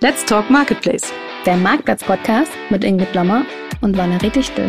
Let's 0.00 0.26
Talk 0.26 0.50
Marketplace. 0.50 1.10
Der 1.46 1.56
Marktplatz-Podcast 1.56 2.52
mit 2.68 2.84
Ingrid 2.84 3.14
Lommer 3.14 3.46
und 3.80 3.96
Valerie 3.96 4.28
Dichtel. 4.28 4.66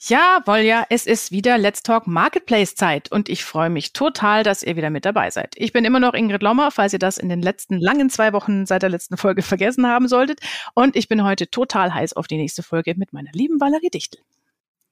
Ja, 0.00 0.42
es 0.90 1.06
ist 1.06 1.30
wieder 1.30 1.56
Let's 1.56 1.84
Talk 1.84 2.08
Marketplace 2.08 2.74
Zeit 2.74 3.12
und 3.12 3.28
ich 3.28 3.44
freue 3.44 3.70
mich 3.70 3.92
total, 3.92 4.42
dass 4.42 4.64
ihr 4.64 4.74
wieder 4.74 4.90
mit 4.90 5.04
dabei 5.04 5.30
seid. 5.30 5.54
Ich 5.56 5.72
bin 5.72 5.84
immer 5.84 6.00
noch 6.00 6.14
Ingrid 6.14 6.42
Lommer, 6.42 6.72
falls 6.72 6.94
ihr 6.94 6.98
das 6.98 7.16
in 7.16 7.28
den 7.28 7.42
letzten 7.42 7.78
langen 7.78 8.10
zwei 8.10 8.32
Wochen 8.32 8.66
seit 8.66 8.82
der 8.82 8.90
letzten 8.90 9.16
Folge 9.16 9.42
vergessen 9.42 9.86
haben 9.86 10.08
solltet. 10.08 10.40
Und 10.74 10.96
ich 10.96 11.06
bin 11.06 11.22
heute 11.22 11.48
total 11.48 11.94
heiß 11.94 12.14
auf 12.14 12.26
die 12.26 12.38
nächste 12.38 12.64
Folge 12.64 12.94
mit 12.96 13.12
meiner 13.12 13.30
lieben 13.32 13.60
Valerie 13.60 13.90
Dichtel. 13.90 14.20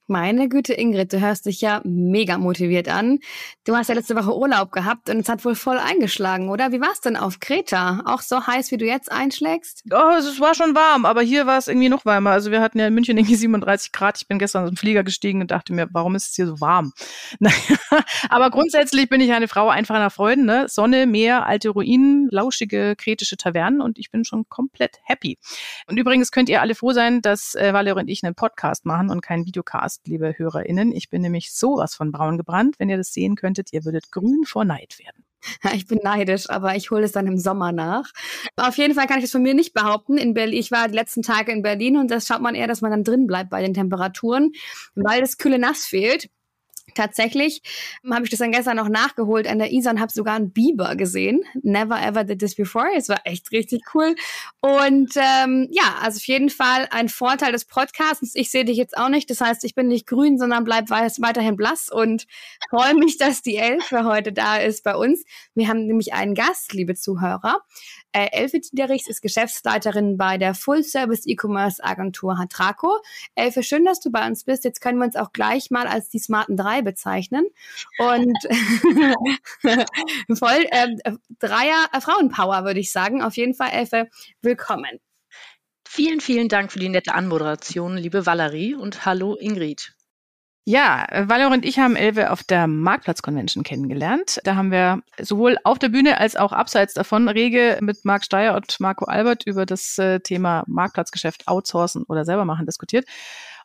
Meine 0.09 0.47
Güte, 0.47 0.73
Ingrid, 0.73 1.11
du 1.11 1.19
hörst 1.19 1.47
dich 1.47 1.59
ja 1.59 1.81
mega 1.83 2.37
motiviert 2.37 2.87
an. 2.87 3.19
Du 3.65 3.75
hast 3.75 3.89
ja 3.89 3.95
letzte 3.95 4.15
Woche 4.15 4.33
Urlaub 4.33 4.71
gehabt 4.71 5.09
und 5.09 5.19
es 5.19 5.27
hat 5.27 5.43
wohl 5.43 5.53
voll 5.53 5.77
eingeschlagen, 5.77 6.47
oder? 6.47 6.71
Wie 6.71 6.79
war 6.79 6.93
es 6.93 7.01
denn 7.01 7.17
auf 7.17 7.41
Kreta? 7.41 8.03
Auch 8.05 8.21
so 8.21 8.47
heiß, 8.47 8.71
wie 8.71 8.77
du 8.77 8.85
jetzt 8.85 9.11
einschlägst? 9.11 9.83
Oh, 9.91 10.15
es 10.17 10.39
war 10.39 10.55
schon 10.55 10.73
warm, 10.75 11.03
aber 11.03 11.23
hier 11.23 11.45
war 11.45 11.57
es 11.57 11.67
irgendwie 11.67 11.89
noch 11.89 12.05
warmer. 12.05 12.31
Also 12.31 12.51
wir 12.51 12.61
hatten 12.61 12.79
ja 12.79 12.87
in 12.87 12.93
München 12.93 13.17
irgendwie 13.17 13.35
37 13.35 13.91
Grad. 13.91 14.17
Ich 14.21 14.29
bin 14.29 14.39
gestern 14.39 14.63
aus 14.63 14.69
dem 14.69 14.77
Flieger 14.77 15.03
gestiegen 15.03 15.41
und 15.41 15.51
dachte 15.51 15.73
mir, 15.73 15.89
warum 15.91 16.15
ist 16.15 16.29
es 16.29 16.35
hier 16.35 16.47
so 16.47 16.61
warm? 16.61 16.93
aber 18.29 18.49
grundsätzlich 18.49 19.09
bin 19.09 19.19
ich 19.19 19.33
eine 19.33 19.49
Frau 19.49 19.67
einfacher 19.67 20.09
Freuden. 20.09 20.45
Ne? 20.45 20.67
Sonne, 20.69 21.05
Meer, 21.05 21.45
alte 21.45 21.67
Ruinen, 21.67 22.29
lauschige 22.31 22.95
kretische 22.95 23.35
Tavernen 23.35 23.81
und 23.81 23.99
ich 23.99 24.09
bin 24.09 24.23
schon 24.23 24.47
komplett 24.47 24.99
happy. 25.03 25.37
Und 25.87 25.97
übrigens 25.97 26.31
könnt 26.31 26.47
ihr 26.47 26.61
alle 26.61 26.75
froh 26.75 26.93
sein, 26.93 27.21
dass 27.21 27.55
äh, 27.55 27.73
Valerie 27.73 27.99
und 27.99 28.07
ich 28.07 28.23
einen 28.23 28.35
Podcast 28.35 28.85
machen 28.85 29.09
und 29.09 29.19
keinen 29.19 29.45
Videocast 29.45 29.96
passt, 29.97 30.07
liebe 30.07 30.37
HörerInnen. 30.37 30.91
Ich 30.91 31.09
bin 31.09 31.21
nämlich 31.21 31.53
sowas 31.53 31.95
von 31.95 32.11
braun 32.11 32.37
gebrannt. 32.37 32.75
Wenn 32.79 32.89
ihr 32.89 32.97
das 32.97 33.13
sehen 33.13 33.35
könntet, 33.35 33.73
ihr 33.73 33.85
würdet 33.85 34.11
grün 34.11 34.43
vor 34.45 34.65
Neid 34.65 34.99
werden. 34.99 35.23
Ich 35.73 35.87
bin 35.87 35.99
neidisch, 36.03 36.49
aber 36.49 36.75
ich 36.75 36.91
hole 36.91 37.03
es 37.03 37.11
dann 37.11 37.27
im 37.27 37.37
Sommer 37.37 37.71
nach. 37.71 38.11
Auf 38.55 38.77
jeden 38.77 38.95
Fall 38.95 39.07
kann 39.07 39.19
ich 39.19 39.23
das 39.25 39.31
von 39.31 39.43
mir 39.43 39.53
nicht 39.53 39.73
behaupten. 39.73 40.17
In 40.17 40.33
Berlin, 40.33 40.59
ich 40.59 40.71
war 40.71 40.87
die 40.87 40.95
letzten 40.95 41.21
Tage 41.21 41.51
in 41.51 41.61
Berlin 41.61 41.97
und 41.97 42.11
das 42.11 42.27
schaut 42.27 42.41
man 42.41 42.55
eher, 42.55 42.67
dass 42.67 42.81
man 42.81 42.91
dann 42.91 43.03
drin 43.03 43.27
bleibt 43.27 43.49
bei 43.49 43.61
den 43.61 43.73
Temperaturen, 43.73 44.51
weil 44.95 45.21
das 45.21 45.37
kühle 45.37 45.59
Nass 45.59 45.85
fehlt. 45.85 46.29
Tatsächlich 46.95 47.61
habe 48.09 48.23
ich 48.23 48.29
das 48.29 48.39
dann 48.39 48.51
gestern 48.51 48.77
noch 48.77 48.89
nachgeholt 48.89 49.47
an 49.47 49.59
der 49.59 49.71
Isar 49.71 49.93
und 49.93 49.99
habe 49.99 50.11
sogar 50.11 50.35
einen 50.35 50.51
Biber 50.51 50.95
gesehen. 50.95 51.43
Never 51.61 52.01
ever 52.01 52.23
did 52.23 52.39
this 52.39 52.55
before. 52.55 52.87
Es 52.95 53.09
war 53.09 53.19
echt 53.25 53.51
richtig 53.51 53.83
cool. 53.93 54.15
Und 54.61 55.11
ähm, 55.15 55.67
ja, 55.71 55.95
also 56.01 56.17
auf 56.17 56.25
jeden 56.25 56.49
Fall 56.49 56.87
ein 56.91 57.09
Vorteil 57.09 57.51
des 57.51 57.65
Podcasts. 57.65 58.35
Ich 58.35 58.49
sehe 58.49 58.65
dich 58.65 58.77
jetzt 58.77 58.97
auch 58.97 59.09
nicht. 59.09 59.29
Das 59.29 59.41
heißt, 59.41 59.63
ich 59.63 59.75
bin 59.75 59.87
nicht 59.87 60.07
grün, 60.07 60.37
sondern 60.37 60.63
bleib 60.63 60.89
weiterhin 60.89 61.55
blass 61.55 61.89
und 61.89 62.25
freue 62.69 62.95
mich, 62.95 63.17
dass 63.17 63.41
die 63.41 63.57
Elfe 63.57 64.05
heute 64.05 64.31
da 64.33 64.57
ist 64.57 64.83
bei 64.83 64.95
uns. 64.95 65.23
Wir 65.55 65.67
haben 65.67 65.85
nämlich 65.85 66.13
einen 66.13 66.35
Gast, 66.35 66.73
liebe 66.73 66.95
Zuhörer. 66.95 67.61
Äh, 68.13 68.29
Elfe 68.31 68.59
Diederichs 68.59 69.07
ist 69.07 69.21
Geschäftsleiterin 69.21 70.17
bei 70.17 70.37
der 70.37 70.55
Full-Service 70.55 71.27
E-Commerce 71.27 71.83
Agentur 71.83 72.39
Hatraco. 72.39 72.99
Elfe, 73.35 73.61
schön, 73.61 73.85
dass 73.85 73.99
du 73.99 74.11
bei 74.11 74.25
uns 74.25 74.43
bist. 74.43 74.63
Jetzt 74.63 74.81
können 74.81 74.97
wir 74.97 75.05
uns 75.05 75.15
auch 75.15 75.33
gleich 75.33 75.69
mal 75.69 75.87
als 75.87 76.09
die 76.09 76.19
smarten 76.19 76.57
drei 76.57 76.76
bezeichnen. 76.81 77.45
Und 77.99 78.37
voll 80.37 80.65
äh, 80.71 80.87
Dreier 81.39 81.87
äh, 81.93 82.01
Frauenpower, 82.01 82.63
würde 82.63 82.79
ich 82.79 82.91
sagen. 82.91 83.21
Auf 83.21 83.37
jeden 83.37 83.53
Fall, 83.53 83.69
Elfe, 83.71 84.09
willkommen. 84.41 84.99
Vielen, 85.87 86.19
vielen 86.19 86.49
Dank 86.49 86.71
für 86.71 86.79
die 86.79 86.89
nette 86.89 87.13
Anmoderation, 87.13 87.97
liebe 87.97 88.25
Valerie 88.25 88.75
und 88.75 89.05
hallo 89.05 89.35
Ingrid. 89.35 89.93
Ja, 90.69 91.07
Valerie 91.13 91.53
und 91.53 91.65
ich 91.65 91.79
haben 91.79 91.95
Elve 91.95 92.29
auf 92.29 92.43
der 92.43 92.67
Marktplatz-Convention 92.67 93.63
kennengelernt. 93.63 94.41
Da 94.43 94.57
haben 94.57 94.69
wir 94.69 95.01
sowohl 95.17 95.55
auf 95.63 95.79
der 95.79 95.87
Bühne 95.87 96.19
als 96.19 96.35
auch 96.35 96.51
abseits 96.51 96.93
davon 96.93 97.29
rege 97.29 97.77
mit 97.79 98.03
Marc 98.03 98.25
Steyer 98.25 98.53
und 98.53 98.77
Marco 98.81 99.05
Albert 99.05 99.47
über 99.47 99.65
das 99.65 99.97
äh, 99.97 100.19
Thema 100.19 100.65
Marktplatzgeschäft 100.67 101.47
outsourcen 101.47 102.03
oder 102.09 102.25
selber 102.25 102.43
machen 102.43 102.65
diskutiert. 102.65 103.05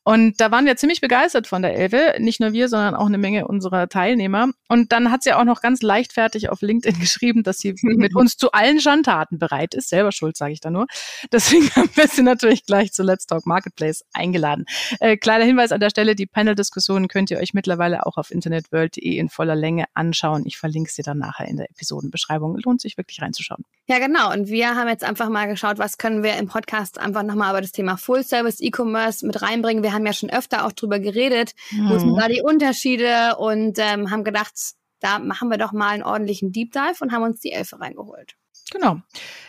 Und 0.04 0.40
da 0.40 0.50
waren 0.50 0.66
wir 0.66 0.76
ziemlich 0.76 1.00
begeistert 1.00 1.46
von 1.46 1.62
der 1.62 1.76
Elbe. 1.76 2.14
Nicht 2.18 2.40
nur 2.40 2.52
wir, 2.52 2.68
sondern 2.68 2.94
auch 2.94 3.06
eine 3.06 3.18
Menge 3.18 3.46
unserer 3.46 3.88
Teilnehmer. 3.88 4.48
Und 4.68 4.92
dann 4.92 5.10
hat 5.12 5.22
sie 5.22 5.32
auch 5.32 5.44
noch 5.44 5.60
ganz 5.60 5.82
leichtfertig 5.82 6.50
auf 6.50 6.60
LinkedIn 6.60 6.98
geschrieben, 7.00 7.42
dass 7.42 7.58
sie 7.58 7.74
mit 7.82 8.16
uns 8.16 8.36
zu 8.36 8.52
allen 8.52 8.80
Schandtaten 8.80 9.38
bereit 9.38 9.74
ist. 9.74 9.88
Selber 9.88 10.12
schuld, 10.12 10.36
sage 10.36 10.52
ich 10.52 10.60
da 10.60 10.70
nur. 10.70 10.86
Deswegen 11.30 11.70
haben 11.76 11.90
wir 11.94 12.08
sie 12.08 12.22
natürlich 12.22 12.66
gleich 12.66 12.92
zu 12.92 13.02
Let's 13.02 13.26
Talk 13.26 13.46
Marketplace 13.46 14.04
eingeladen. 14.12 14.64
Äh, 15.00 15.16
kleiner 15.16 15.44
Hinweis 15.44 15.72
an 15.72 15.80
der 15.80 15.90
Stelle, 15.90 16.16
die 16.16 16.26
Panel-Diskussionen 16.26 17.08
könnt 17.08 17.30
ihr 17.30 17.38
euch 17.38 17.54
mittlerweile 17.54 18.04
auch 18.06 18.16
auf 18.16 18.30
internetworld.de 18.30 19.16
in 19.16 19.28
voller 19.28 19.54
Länge 19.54 19.84
anschauen. 19.94 20.42
Ich 20.46 20.58
verlinke 20.58 20.90
sie 20.90 21.02
dann 21.02 21.18
nachher 21.18 21.46
in 21.46 21.56
der 21.56 21.70
Episodenbeschreibung. 21.70 22.58
Lohnt 22.58 22.80
sich 22.80 22.96
wirklich 22.96 23.22
reinzuschauen. 23.22 23.64
Ja, 23.86 23.98
genau. 23.98 24.32
Und 24.32 24.48
wir 24.48 24.74
haben 24.74 24.88
jetzt 24.88 25.04
einfach 25.04 25.28
mal 25.28 25.46
geschaut, 25.46 25.78
was 25.78 25.98
können 25.98 26.22
wir 26.22 26.36
im 26.36 26.46
Podcast 26.46 26.98
einfach 26.98 27.22
nochmal 27.22 27.50
über 27.50 27.60
das 27.60 27.72
Thema 27.72 27.96
Full 27.96 28.24
Service 28.24 28.60
E-Commerce 28.60 29.26
mit 29.26 29.42
reinbringen. 29.42 29.82
Wir 29.82 29.91
wir 29.92 29.96
haben 29.96 30.06
ja 30.06 30.12
schon 30.12 30.30
öfter 30.30 30.66
auch 30.66 30.72
drüber 30.72 30.98
geredet, 30.98 31.54
mhm. 31.70 31.90
wo 31.90 31.98
sind 31.98 32.16
da 32.16 32.28
die 32.28 32.42
Unterschiede 32.42 33.36
und 33.36 33.78
ähm, 33.78 34.10
haben 34.10 34.24
gedacht, 34.24 34.54
da 35.00 35.18
machen 35.18 35.50
wir 35.50 35.58
doch 35.58 35.72
mal 35.72 35.90
einen 35.90 36.02
ordentlichen 36.02 36.52
Deep 36.52 36.72
Dive 36.72 36.96
und 37.00 37.12
haben 37.12 37.22
uns 37.22 37.40
die 37.40 37.52
Elfe 37.52 37.78
reingeholt. 37.80 38.34
Genau. 38.70 39.00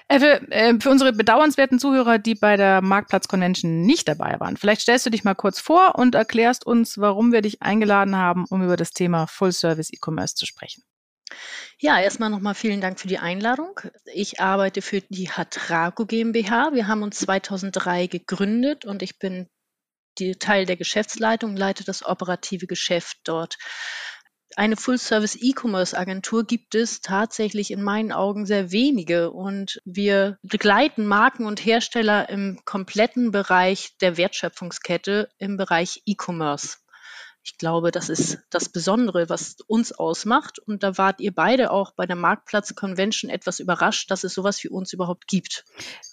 Elfe, 0.09 0.41
äh, 0.51 0.77
für 0.79 0.89
unsere 0.89 1.13
bedauernswerten 1.13 1.79
Zuhörer, 1.79 2.17
die 2.17 2.35
bei 2.35 2.57
der 2.57 2.81
Marktplatz 2.81 3.27
Convention 3.27 3.83
nicht 3.83 4.07
dabei 4.07 4.39
waren, 4.39 4.57
vielleicht 4.57 4.81
stellst 4.81 5.05
du 5.05 5.09
dich 5.09 5.23
mal 5.23 5.35
kurz 5.35 5.59
vor 5.59 5.95
und 5.95 6.15
erklärst 6.15 6.65
uns, 6.65 6.97
warum 6.97 7.31
wir 7.31 7.41
dich 7.41 7.61
eingeladen 7.61 8.17
haben, 8.17 8.45
um 8.49 8.63
über 8.63 8.75
das 8.75 8.91
Thema 8.91 9.27
Full 9.27 9.53
Service 9.53 9.91
E-Commerce 9.93 10.35
zu 10.35 10.45
sprechen. 10.45 10.83
Ja, 11.79 11.99
erstmal 11.99 12.29
nochmal 12.29 12.55
vielen 12.55 12.81
Dank 12.81 12.99
für 12.99 13.07
die 13.07 13.17
Einladung. 13.17 13.79
Ich 14.13 14.39
arbeite 14.39 14.81
für 14.81 15.01
die 15.01 15.29
Hatrago 15.29 16.05
GmbH. 16.05 16.73
Wir 16.73 16.87
haben 16.87 17.01
uns 17.01 17.19
2003 17.19 18.07
gegründet 18.07 18.85
und 18.85 19.01
ich 19.01 19.19
bin 19.19 19.47
die 20.19 20.35
Teil 20.35 20.65
der 20.65 20.77
Geschäftsleitung, 20.77 21.55
leite 21.55 21.83
das 21.83 22.05
operative 22.05 22.67
Geschäft 22.67 23.17
dort. 23.23 23.57
Eine 24.55 24.77
Full-Service 24.77 25.35
E-Commerce-Agentur 25.41 26.45
gibt 26.45 26.75
es 26.75 27.01
tatsächlich 27.01 27.71
in 27.71 27.81
meinen 27.81 28.11
Augen 28.11 28.45
sehr 28.45 28.71
wenige 28.71 29.31
und 29.31 29.81
wir 29.83 30.37
begleiten 30.43 31.07
Marken 31.07 31.45
und 31.47 31.65
Hersteller 31.65 32.29
im 32.29 32.59
kompletten 32.63 33.31
Bereich 33.31 33.97
der 33.99 34.15
Wertschöpfungskette 34.17 35.29
im 35.39 35.57
Bereich 35.57 36.03
E-Commerce. 36.05 36.77
Ich 37.45 37.57
glaube, 37.57 37.91
das 37.91 38.07
ist 38.07 38.39
das 38.49 38.69
Besondere, 38.69 39.27
was 39.27 39.57
uns 39.67 39.91
ausmacht. 39.91 40.59
Und 40.59 40.81
da 40.81 40.97
wart 40.97 41.19
ihr 41.19 41.33
beide 41.33 41.71
auch 41.71 41.91
bei 41.91 42.05
der 42.05 42.15
Marktplatz 42.15 42.73
Convention 42.73 43.29
etwas 43.29 43.59
überrascht, 43.59 44.09
dass 44.09 44.23
es 44.23 44.33
sowas 44.33 44.63
wie 44.63 44.69
uns 44.69 44.93
überhaupt 44.93 45.27
gibt. 45.27 45.65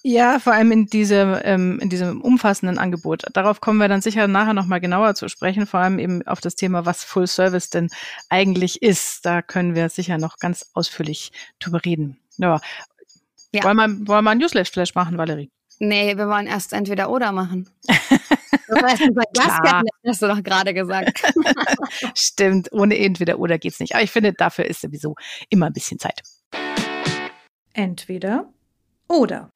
Ja, 0.03 0.41
vor 0.41 0.55
allem 0.55 0.73
in 0.73 0.87
diesem, 0.87 1.39
ähm, 1.45 1.79
in 1.81 1.89
diesem 1.89 2.21
umfassenden 2.21 2.79
Angebot. 2.79 3.25
Darauf 3.33 3.61
kommen 3.61 3.79
wir 3.79 3.87
dann 3.87 4.01
sicher 4.01 4.27
nachher 4.27 4.55
nochmal 4.55 4.81
genauer 4.81 5.15
zu 5.15 5.29
sprechen, 5.29 5.67
vor 5.67 5.79
allem 5.79 6.01
eben 6.01 6.27
auf 6.27 6.41
das 6.41 6.57
Thema, 6.57 6.85
was 6.85 7.05
Full 7.05 7.29
Service 7.29 7.71
denn 7.71 7.91
eigentlich 8.29 8.83
ist. 8.83 9.25
Da 9.25 9.41
können 9.41 9.77
wir 9.77 9.89
sicher 9.89 10.19
noch 10.19 10.39
ganz 10.39 10.71
ausführlich 10.75 11.31
drüber 11.61 11.85
reden. 11.85 12.19
Ja. 12.39 12.61
ja. 13.53 13.63
Wollen, 13.63 13.77
wir, 13.77 14.09
wollen 14.09 14.25
wir 14.25 14.31
ein 14.31 14.39
Newsletter-Flash 14.39 14.97
machen, 14.97 15.17
Valerie? 15.17 15.51
Nee, 15.83 16.15
wir 16.19 16.29
wollen 16.29 16.47
erst 16.47 16.75
entweder 16.75 17.11
oder 17.11 17.33
machen. 17.33 17.69
Das 18.73 18.83
hast 20.07 20.23
du 20.23 20.29
doch 20.29 20.43
gerade 20.45 20.73
gesagt. 20.73 21.23
Stimmt, 22.15 22.69
ohne 22.71 22.97
entweder 22.97 23.41
oder 23.41 23.59
geht's 23.59 23.81
nicht. 23.81 23.95
Aber 23.97 24.05
ich 24.05 24.13
finde, 24.13 24.33
dafür 24.33 24.65
ist 24.65 24.81
sowieso 24.81 25.17
immer 25.49 25.67
ein 25.67 25.73
bisschen 25.73 25.99
Zeit. 25.99 26.23
Entweder 27.73 28.49
oder. 29.09 29.51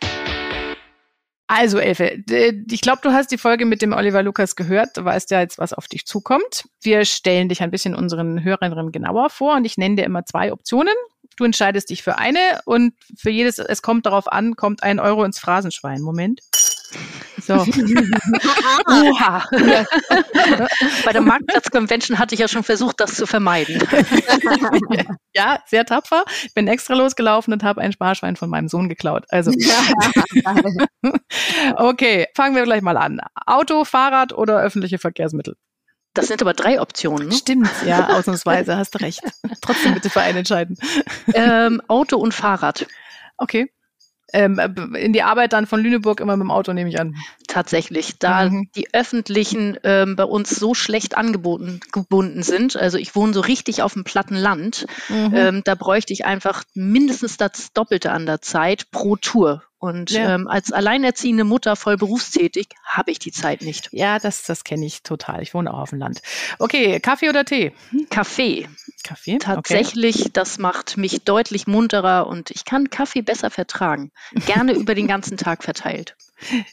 Also, 1.46 1.78
Elfe, 1.78 2.24
ich 2.68 2.80
glaube, 2.80 3.02
du 3.02 3.12
hast 3.12 3.30
die 3.30 3.38
Folge 3.38 3.66
mit 3.66 3.82
dem 3.82 3.92
Oliver 3.92 4.24
Lukas 4.24 4.56
gehört. 4.56 4.96
Du 4.96 5.04
weißt 5.04 5.30
ja 5.30 5.40
jetzt, 5.40 5.58
was 5.58 5.72
auf 5.72 5.86
dich 5.86 6.06
zukommt. 6.06 6.64
Wir 6.82 7.04
stellen 7.04 7.48
dich 7.48 7.62
ein 7.62 7.70
bisschen 7.70 7.94
unseren 7.94 8.42
Hörerinnen 8.42 8.90
genauer 8.90 9.30
vor 9.30 9.54
und 9.54 9.64
ich 9.64 9.76
nenne 9.76 9.94
dir 9.94 10.04
immer 10.04 10.24
zwei 10.24 10.52
Optionen. 10.52 10.94
Du 11.36 11.44
entscheidest 11.44 11.90
dich 11.90 12.02
für 12.02 12.18
eine 12.18 12.60
und 12.64 12.94
für 13.16 13.30
jedes, 13.30 13.58
es 13.58 13.82
kommt 13.82 14.06
darauf 14.06 14.30
an, 14.30 14.56
kommt 14.56 14.82
ein 14.82 15.00
Euro 15.00 15.24
ins 15.24 15.38
Phrasenschwein. 15.38 16.00
Moment. 16.00 16.40
So. 17.42 17.54
Oha. 18.86 19.44
Bei 21.04 21.12
der 21.12 21.20
Marktplatz-Convention 21.20 22.18
hatte 22.18 22.34
ich 22.34 22.40
ja 22.40 22.48
schon 22.48 22.62
versucht, 22.62 23.00
das 23.00 23.14
zu 23.14 23.26
vermeiden. 23.26 23.80
ja, 25.34 25.58
sehr 25.66 25.84
tapfer. 25.84 26.24
Bin 26.54 26.68
extra 26.68 26.94
losgelaufen 26.94 27.52
und 27.52 27.62
habe 27.62 27.80
ein 27.80 27.92
Sparschwein 27.92 28.36
von 28.36 28.48
meinem 28.48 28.68
Sohn 28.68 28.88
geklaut. 28.88 29.24
Also. 29.28 29.50
okay, 31.76 32.26
fangen 32.34 32.56
wir 32.56 32.62
gleich 32.62 32.82
mal 32.82 32.96
an. 32.96 33.20
Auto, 33.46 33.84
Fahrrad 33.84 34.32
oder 34.32 34.60
öffentliche 34.60 34.98
Verkehrsmittel? 34.98 35.56
Das 36.14 36.28
sind 36.28 36.40
aber 36.40 36.54
drei 36.54 36.80
Optionen. 36.80 37.28
Ne? 37.28 37.34
Stimmt, 37.34 37.70
ja, 37.84 38.08
ausnahmsweise 38.16 38.76
hast 38.76 38.94
du 38.94 39.00
recht. 39.00 39.20
Trotzdem 39.60 39.94
bitte 39.94 40.10
für 40.10 40.20
einen 40.20 40.38
entscheiden. 40.38 40.76
Ähm, 41.34 41.82
Auto 41.88 42.16
und 42.18 42.32
Fahrrad. 42.32 42.86
Okay. 43.36 43.70
Ähm, 44.34 44.58
in 44.94 45.12
die 45.12 45.22
Arbeit 45.22 45.52
dann 45.52 45.66
von 45.66 45.80
Lüneburg 45.80 46.18
immer 46.18 46.36
mit 46.36 46.44
dem 46.44 46.50
Auto, 46.50 46.72
nehme 46.72 46.90
ich 46.90 47.00
an. 47.00 47.14
Tatsächlich, 47.46 48.18
da 48.18 48.50
mhm. 48.50 48.68
die 48.74 48.92
öffentlichen 48.92 49.78
ähm, 49.84 50.16
bei 50.16 50.24
uns 50.24 50.50
so 50.50 50.74
schlecht 50.74 51.16
angeboten 51.16 51.78
gebunden 51.92 52.42
sind. 52.42 52.76
Also 52.76 52.98
ich 52.98 53.14
wohne 53.14 53.32
so 53.32 53.40
richtig 53.40 53.82
auf 53.82 53.92
dem 53.92 54.02
platten 54.02 54.34
Land. 54.34 54.86
Mhm. 55.08 55.32
Ähm, 55.34 55.62
da 55.64 55.76
bräuchte 55.76 56.12
ich 56.12 56.24
einfach 56.24 56.64
mindestens 56.74 57.36
das 57.36 57.72
Doppelte 57.72 58.10
an 58.10 58.26
der 58.26 58.40
Zeit 58.40 58.90
pro 58.90 59.14
Tour. 59.14 59.62
Und 59.84 60.12
ja. 60.12 60.34
ähm, 60.34 60.48
als 60.48 60.72
alleinerziehende 60.72 61.44
Mutter 61.44 61.76
voll 61.76 61.98
berufstätig 61.98 62.68
habe 62.84 63.10
ich 63.10 63.18
die 63.18 63.32
Zeit 63.32 63.60
nicht. 63.60 63.90
Ja, 63.92 64.18
das, 64.18 64.42
das 64.44 64.64
kenne 64.64 64.86
ich 64.86 65.02
total. 65.02 65.42
Ich 65.42 65.52
wohne 65.52 65.72
auch 65.72 65.80
auf 65.80 65.90
dem 65.90 65.98
Land. 65.98 66.22
Okay, 66.58 67.00
Kaffee 67.00 67.28
oder 67.28 67.44
Tee? 67.44 67.72
Kaffee. 68.08 68.66
Kaffee? 69.04 69.38
Tatsächlich, 69.38 70.22
okay. 70.22 70.30
das 70.32 70.58
macht 70.58 70.96
mich 70.96 71.22
deutlich 71.22 71.68
munterer 71.68 72.26
und 72.26 72.50
ich 72.50 72.64
kann 72.64 72.90
Kaffee 72.90 73.22
besser 73.22 73.50
vertragen. 73.50 74.10
Gerne 74.46 74.72
über 74.74 74.96
den 74.96 75.06
ganzen 75.06 75.36
Tag 75.36 75.62
verteilt. 75.62 76.16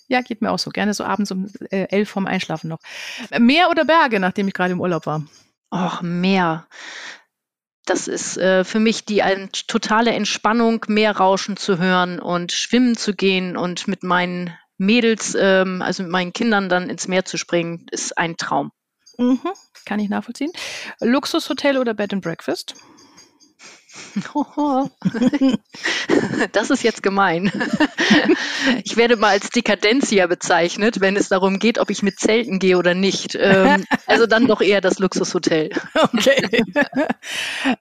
Ja, 0.08 0.22
geht 0.22 0.42
mir 0.42 0.52
auch 0.52 0.60
so. 0.60 0.72
Gerne 0.72 0.94
so 0.94 1.04
abends 1.04 1.32
um 1.32 1.48
äh, 1.70 1.88
elf 1.90 2.10
vorm 2.10 2.26
Einschlafen 2.26 2.70
noch. 2.70 2.80
Meer 3.38 3.70
oder 3.70 3.86
Berge, 3.86 4.20
nachdem 4.20 4.48
ich 4.48 4.54
gerade 4.54 4.74
im 4.74 4.82
Urlaub 4.82 5.06
war? 5.06 5.24
Och, 5.72 6.02
Meer. 6.02 6.68
Das 7.86 8.08
ist 8.08 8.38
äh, 8.38 8.64
für 8.64 8.80
mich 8.80 9.06
die 9.06 9.22
eine 9.22 9.50
totale 9.52 10.12
Entspannung, 10.12 10.86
Meerrauschen 10.88 11.58
zu 11.58 11.78
hören 11.78 12.20
und 12.20 12.52
schwimmen 12.52 12.96
zu 12.96 13.14
gehen 13.14 13.58
und 13.58 13.88
mit 13.88 14.04
meinen 14.04 14.56
Mädels, 14.78 15.36
ähm, 15.40 15.82
also 15.82 16.04
mit 16.04 16.12
meinen 16.12 16.34
Kindern 16.34 16.70
dann 16.70 16.90
ins 16.90 17.08
Meer 17.08 17.26
zu 17.26 17.38
springen, 17.38 17.86
ist 17.92 18.18
ein 18.18 18.38
Traum. 18.38 18.72
Mhm, 19.18 19.40
kann 19.86 20.00
ich 20.00 20.10
nachvollziehen. 20.10 20.52
Luxushotel 21.00 21.78
oder 21.78 21.94
Bed 21.94 22.14
and 22.14 22.24
Breakfast? 22.24 22.76
Das 26.52 26.70
ist 26.70 26.84
jetzt 26.84 27.04
gemein. 27.04 27.52
Ich 28.84 28.98
werde 28.98 29.16
mal 29.16 29.30
als 29.30 29.50
Dekadenzier 29.50 30.28
bezeichnet, 30.28 31.02
wenn 31.02 31.16
es 31.16 31.30
darum 31.30 31.60
geht, 31.60 31.80
ob 31.80 31.90
ich 31.90 32.04
mit 32.04 32.20
Zelten 32.20 32.60
gehe 32.60 32.78
oder 32.78 32.94
nicht. 32.94 33.36
Ähm, 33.40 33.86
also 34.06 34.28
dann 34.28 34.48
doch 34.48 34.62
eher 34.62 34.82
das 34.82 35.00
Luxushotel. 35.00 35.72
Okay. 35.96 36.64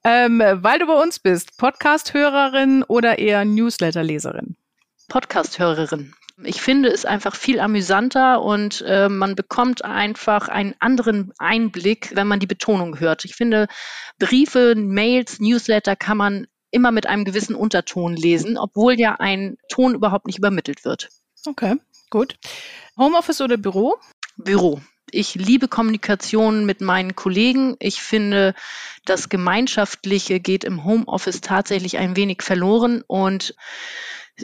Ähm, 0.04 0.42
weil 0.54 0.78
du 0.78 0.86
bei 0.86 1.00
uns 1.00 1.18
bist, 1.18 1.56
Podcast-Hörerin 1.58 2.82
oder 2.84 3.18
eher 3.18 3.44
Newsletter-Leserin? 3.44 4.56
Podcast-Hörerin. 5.08 6.14
Ich 6.44 6.62
finde 6.62 6.88
es 6.88 7.04
einfach 7.04 7.34
viel 7.34 7.60
amüsanter 7.60 8.42
und 8.42 8.82
äh, 8.86 9.08
man 9.08 9.36
bekommt 9.36 9.84
einfach 9.84 10.48
einen 10.48 10.74
anderen 10.78 11.32
Einblick, 11.38 12.14
wenn 12.14 12.26
man 12.26 12.40
die 12.40 12.46
Betonung 12.46 12.98
hört. 13.00 13.24
Ich 13.24 13.34
finde, 13.34 13.68
Briefe, 14.18 14.74
Mails, 14.76 15.40
Newsletter 15.40 15.96
kann 15.96 16.16
man 16.16 16.46
immer 16.70 16.92
mit 16.92 17.06
einem 17.06 17.24
gewissen 17.24 17.54
Unterton 17.54 18.14
lesen, 18.14 18.56
obwohl 18.56 18.98
ja 18.98 19.16
ein 19.18 19.56
Ton 19.68 19.94
überhaupt 19.94 20.26
nicht 20.26 20.38
übermittelt 20.38 20.84
wird. 20.84 21.08
Okay, 21.46 21.76
gut. 22.10 22.36
Homeoffice 22.96 23.40
oder 23.40 23.56
Büro? 23.56 23.96
Büro. 24.36 24.80
Ich 25.10 25.34
liebe 25.34 25.66
Kommunikation 25.66 26.64
mit 26.64 26.80
meinen 26.80 27.16
Kollegen. 27.16 27.76
Ich 27.80 28.00
finde, 28.00 28.54
das 29.04 29.28
Gemeinschaftliche 29.28 30.38
geht 30.38 30.62
im 30.62 30.84
Homeoffice 30.84 31.40
tatsächlich 31.40 31.98
ein 31.98 32.14
wenig 32.14 32.42
verloren 32.42 33.02
und 33.06 33.54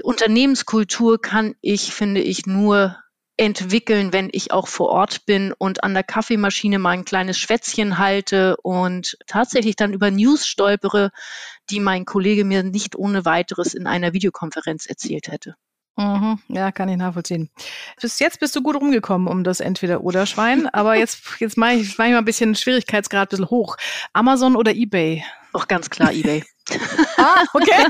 Unternehmenskultur 0.03 1.21
kann 1.21 1.55
ich, 1.61 1.93
finde 1.93 2.21
ich, 2.21 2.47
nur 2.47 2.97
entwickeln, 3.37 4.13
wenn 4.13 4.31
ich 4.33 4.53
auch 4.53 4.67
vor 4.67 4.89
Ort 4.89 5.27
bin 5.27 5.53
und 5.53 5.85
an 5.85 5.93
der 5.93 6.03
Kaffeemaschine 6.03 6.79
mal 6.79 6.91
ein 6.91 7.05
kleines 7.05 7.39
Schwätzchen 7.39 7.99
halte 7.99 8.57
und 8.63 9.19
tatsächlich 9.27 9.77
dann 9.77 9.93
über 9.93 10.11
News 10.11 10.47
stolpere, 10.47 11.11
die 11.69 11.81
mein 11.81 12.07
Kollege 12.07 12.45
mir 12.45 12.63
nicht 12.63 12.97
ohne 12.97 13.25
weiteres 13.25 13.75
in 13.75 13.87
einer 13.87 14.13
Videokonferenz 14.13 14.87
erzählt 14.87 15.29
hätte. 15.29 15.55
Mhm, 15.97 16.39
ja, 16.49 16.73
kann 16.73 16.91
ich 16.91 16.97
nachvollziehen. 16.97 17.51
Bis 18.01 18.19
jetzt 18.19 18.39
bist 18.39 18.55
du 18.55 18.63
gut 18.63 18.77
rumgekommen 18.77 19.29
um 19.29 19.45
das 19.45 19.61
Entweder-Oder-Schwein, 19.61 20.69
aber 20.73 20.97
jetzt, 20.97 21.21
jetzt 21.39 21.57
mache 21.57 21.75
ich, 21.75 21.97
mach 21.99 22.07
ich 22.07 22.13
mal 22.13 22.19
ein 22.19 22.25
bisschen 22.25 22.55
Schwierigkeitsgrad 22.55 23.29
ein 23.29 23.31
bisschen 23.31 23.51
hoch. 23.51 23.77
Amazon 24.13 24.57
oder 24.57 24.75
Ebay? 24.75 25.25
Auch 25.53 25.69
ganz 25.69 25.91
klar 25.91 26.13
Ebay. 26.13 26.45
ah, 27.17 27.45
okay. 27.53 27.87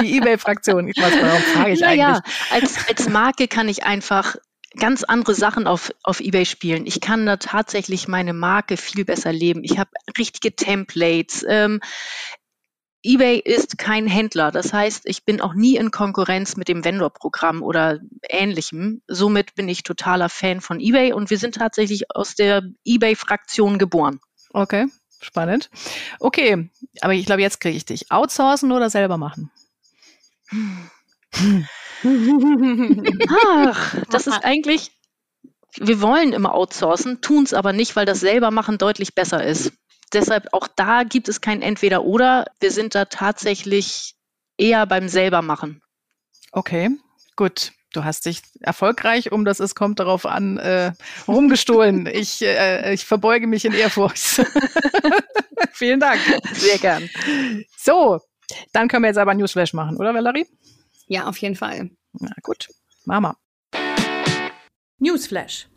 Die 0.00 0.16
Ebay-Fraktion. 0.16 0.88
Ich 0.88 0.96
weiß, 0.96 1.12
warum 1.20 1.42
frage 1.42 1.72
ich 1.72 1.80
naja, 1.80 2.14
eigentlich? 2.16 2.34
Als, 2.50 2.88
als 2.88 3.08
Marke 3.08 3.48
kann 3.48 3.68
ich 3.68 3.84
einfach 3.84 4.36
ganz 4.78 5.04
andere 5.04 5.34
Sachen 5.34 5.66
auf, 5.66 5.90
auf 6.02 6.20
eBay 6.20 6.44
spielen. 6.44 6.86
Ich 6.86 7.00
kann 7.00 7.26
da 7.26 7.36
tatsächlich 7.36 8.08
meine 8.08 8.32
Marke 8.32 8.76
viel 8.76 9.04
besser 9.04 9.32
leben. 9.32 9.64
Ich 9.64 9.78
habe 9.78 9.90
richtige 10.18 10.54
Templates. 10.54 11.44
Ähm, 11.48 11.80
eBay 13.02 13.38
ist 13.38 13.78
kein 13.78 14.06
Händler. 14.06 14.50
Das 14.50 14.72
heißt, 14.72 15.02
ich 15.06 15.24
bin 15.24 15.40
auch 15.40 15.54
nie 15.54 15.76
in 15.76 15.92
Konkurrenz 15.92 16.56
mit 16.56 16.68
dem 16.68 16.84
Vendor-Programm 16.84 17.62
oder 17.62 18.00
ähnlichem. 18.28 19.00
Somit 19.06 19.54
bin 19.54 19.68
ich 19.68 19.84
totaler 19.84 20.28
Fan 20.28 20.60
von 20.60 20.80
eBay 20.80 21.12
und 21.12 21.30
wir 21.30 21.38
sind 21.38 21.54
tatsächlich 21.54 22.10
aus 22.14 22.34
der 22.34 22.62
eBay-Fraktion 22.84 23.78
geboren. 23.78 24.20
Okay. 24.52 24.86
Spannend. 25.20 25.70
Okay, 26.20 26.70
aber 27.00 27.14
ich 27.14 27.26
glaube, 27.26 27.42
jetzt 27.42 27.60
kriege 27.60 27.76
ich 27.76 27.84
dich. 27.84 28.10
Outsourcen 28.10 28.72
oder 28.72 28.90
selber 28.90 29.16
machen? 29.16 29.50
Ach, 33.30 33.96
das 34.10 34.26
ist 34.26 34.44
eigentlich, 34.44 34.90
wir 35.78 36.00
wollen 36.00 36.32
immer 36.32 36.54
outsourcen, 36.54 37.20
tun 37.20 37.44
es 37.44 37.54
aber 37.54 37.72
nicht, 37.72 37.96
weil 37.96 38.06
das 38.06 38.20
selber 38.20 38.50
machen 38.50 38.78
deutlich 38.78 39.14
besser 39.14 39.44
ist. 39.44 39.72
Deshalb 40.12 40.52
auch 40.52 40.68
da 40.68 41.02
gibt 41.02 41.28
es 41.28 41.40
kein 41.40 41.62
Entweder-Oder. 41.62 42.46
Wir 42.60 42.70
sind 42.70 42.94
da 42.94 43.06
tatsächlich 43.06 44.14
eher 44.56 44.86
beim 44.86 45.08
selber 45.08 45.42
machen. 45.42 45.82
Okay, 46.52 46.90
gut. 47.34 47.72
Du 47.96 48.04
hast 48.04 48.26
dich 48.26 48.42
erfolgreich, 48.60 49.32
um 49.32 49.46
das 49.46 49.58
es 49.58 49.74
kommt 49.74 50.00
darauf 50.00 50.26
an, 50.26 50.58
äh, 50.58 50.92
rumgestohlen. 51.26 52.04
ich, 52.12 52.42
äh, 52.42 52.92
ich 52.92 53.06
verbeuge 53.06 53.46
mich 53.46 53.64
in 53.64 53.72
Ehrfurcht. 53.72 54.18
Vielen 55.72 55.98
Dank. 55.98 56.20
Sehr 56.52 56.76
gern. 56.76 57.08
So, 57.78 58.20
dann 58.74 58.88
können 58.88 59.04
wir 59.04 59.08
jetzt 59.08 59.16
aber 59.16 59.32
Newsflash 59.32 59.72
machen, 59.72 59.96
oder 59.96 60.12
Valerie? 60.12 60.46
Ja, 61.06 61.26
auf 61.26 61.38
jeden 61.38 61.56
Fall. 61.56 61.88
Na 62.12 62.32
gut, 62.42 62.68
Mama. 63.06 63.34
Newsflash. 64.98 65.68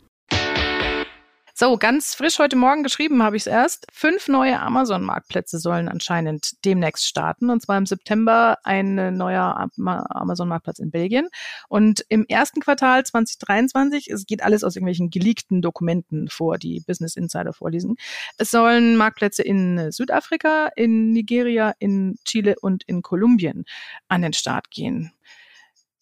So, 1.60 1.76
ganz 1.76 2.14
frisch 2.14 2.38
heute 2.38 2.56
Morgen 2.56 2.82
geschrieben 2.82 3.22
habe 3.22 3.36
ich 3.36 3.42
es 3.42 3.46
erst. 3.46 3.86
Fünf 3.92 4.28
neue 4.28 4.58
Amazon-Marktplätze 4.60 5.58
sollen 5.58 5.90
anscheinend 5.90 6.64
demnächst 6.64 7.06
starten. 7.06 7.50
Und 7.50 7.60
zwar 7.60 7.76
im 7.76 7.84
September 7.84 8.56
ein 8.64 9.14
neuer 9.18 9.68
Amazon-Marktplatz 9.76 10.78
in 10.78 10.90
Belgien. 10.90 11.28
Und 11.68 12.02
im 12.08 12.24
ersten 12.26 12.60
Quartal 12.60 13.04
2023, 13.04 14.08
es 14.08 14.24
geht 14.24 14.42
alles 14.42 14.64
aus 14.64 14.74
irgendwelchen 14.74 15.10
geleakten 15.10 15.60
Dokumenten 15.60 16.30
vor, 16.30 16.56
die 16.56 16.80
Business 16.80 17.14
Insider 17.14 17.52
vorlesen. 17.52 17.96
Es 18.38 18.50
sollen 18.50 18.96
Marktplätze 18.96 19.42
in 19.42 19.92
Südafrika, 19.92 20.70
in 20.76 21.12
Nigeria, 21.12 21.74
in 21.78 22.16
Chile 22.24 22.56
und 22.62 22.84
in 22.84 23.02
Kolumbien 23.02 23.66
an 24.08 24.22
den 24.22 24.32
Start 24.32 24.70
gehen. 24.70 25.12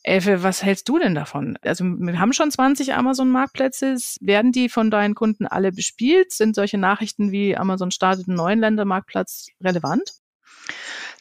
Elfe, 0.09 0.43
was 0.43 0.63
hältst 0.63 0.89
du 0.89 0.99
denn 0.99 1.15
davon? 1.15 1.59
Also 1.63 1.85
wir 1.85 2.19
haben 2.19 2.33
schon 2.33 2.51
20 2.51 2.95
Amazon-Marktplätze. 2.95 3.97
Werden 4.21 4.53
die 4.53 4.69
von 4.69 4.91
deinen 4.91 5.15
Kunden 5.15 5.47
alle 5.47 5.71
bespielt? 5.71 6.33
Sind 6.33 6.55
solche 6.55 6.79
Nachrichten 6.79 7.31
wie 7.31 7.57
Amazon 7.57 7.91
startet 7.91 8.29
einen 8.29 8.37
neuen 8.37 8.59
Ländermarktplatz 8.59 9.49
relevant? 9.63 10.13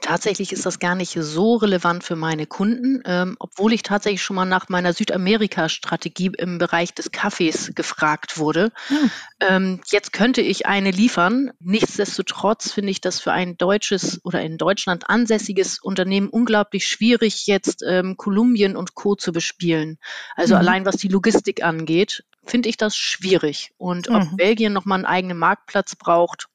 Tatsächlich 0.01 0.51
ist 0.51 0.66
das 0.66 0.80
gar 0.80 0.96
nicht 0.96 1.18
so 1.20 1.56
relevant 1.56 2.04
für 2.04 2.16
meine 2.16 2.46
Kunden, 2.46 3.01
ähm, 3.06 3.36
obwohl 3.39 3.74
ich 3.74 3.82
tatsächlich 3.82 4.22
schon 4.22 4.36
mal 4.36 4.46
nach 4.46 4.70
meiner 4.70 4.94
Südamerika-Strategie 4.94 6.32
im 6.38 6.60
Bereich 6.60 6.94
des 6.94 7.12
Kaffees 7.12 7.72
gefragt 7.74 8.38
wurde. 8.38 8.72
Hm. 8.88 9.12
Ähm, 9.39 9.82
jetzt 9.88 10.13
könnte 10.13 10.42
ich 10.42 10.68
eine 10.68 10.92
liefern. 10.92 11.51
Nichtsdestotrotz 11.60 12.72
finde 12.72 12.92
ich 12.92 13.01
das 13.01 13.20
für 13.20 13.32
ein 13.32 13.58
deutsches 13.58 14.24
oder 14.24 14.42
in 14.42 14.58
Deutschland 14.58 15.10
ansässiges 15.10 15.80
Unternehmen 15.80 16.30
unglaublich 16.30 16.88
schwierig, 16.88 17.48
jetzt 17.48 17.84
ähm, 17.88 18.18
Kolumbien 18.18 18.75
und 18.75 18.94
Co. 18.94 19.16
zu 19.16 19.32
bespielen. 19.32 19.98
Also 20.36 20.54
mhm. 20.54 20.60
allein 20.60 20.86
was 20.86 20.98
die 20.98 21.08
Logistik 21.08 21.63
angeht, 21.63 22.24
finde 22.46 22.70
ich 22.70 22.77
das 22.77 22.96
schwierig. 22.96 23.72
Und 23.77 24.10
ob 24.10 24.32
mhm. 24.32 24.38
Belgien 24.38 24.74
nochmal 24.74 24.98
einen 24.98 25.06
eigenen 25.06 25.39
Marktplatz 25.39 25.96
braucht, 25.96 26.48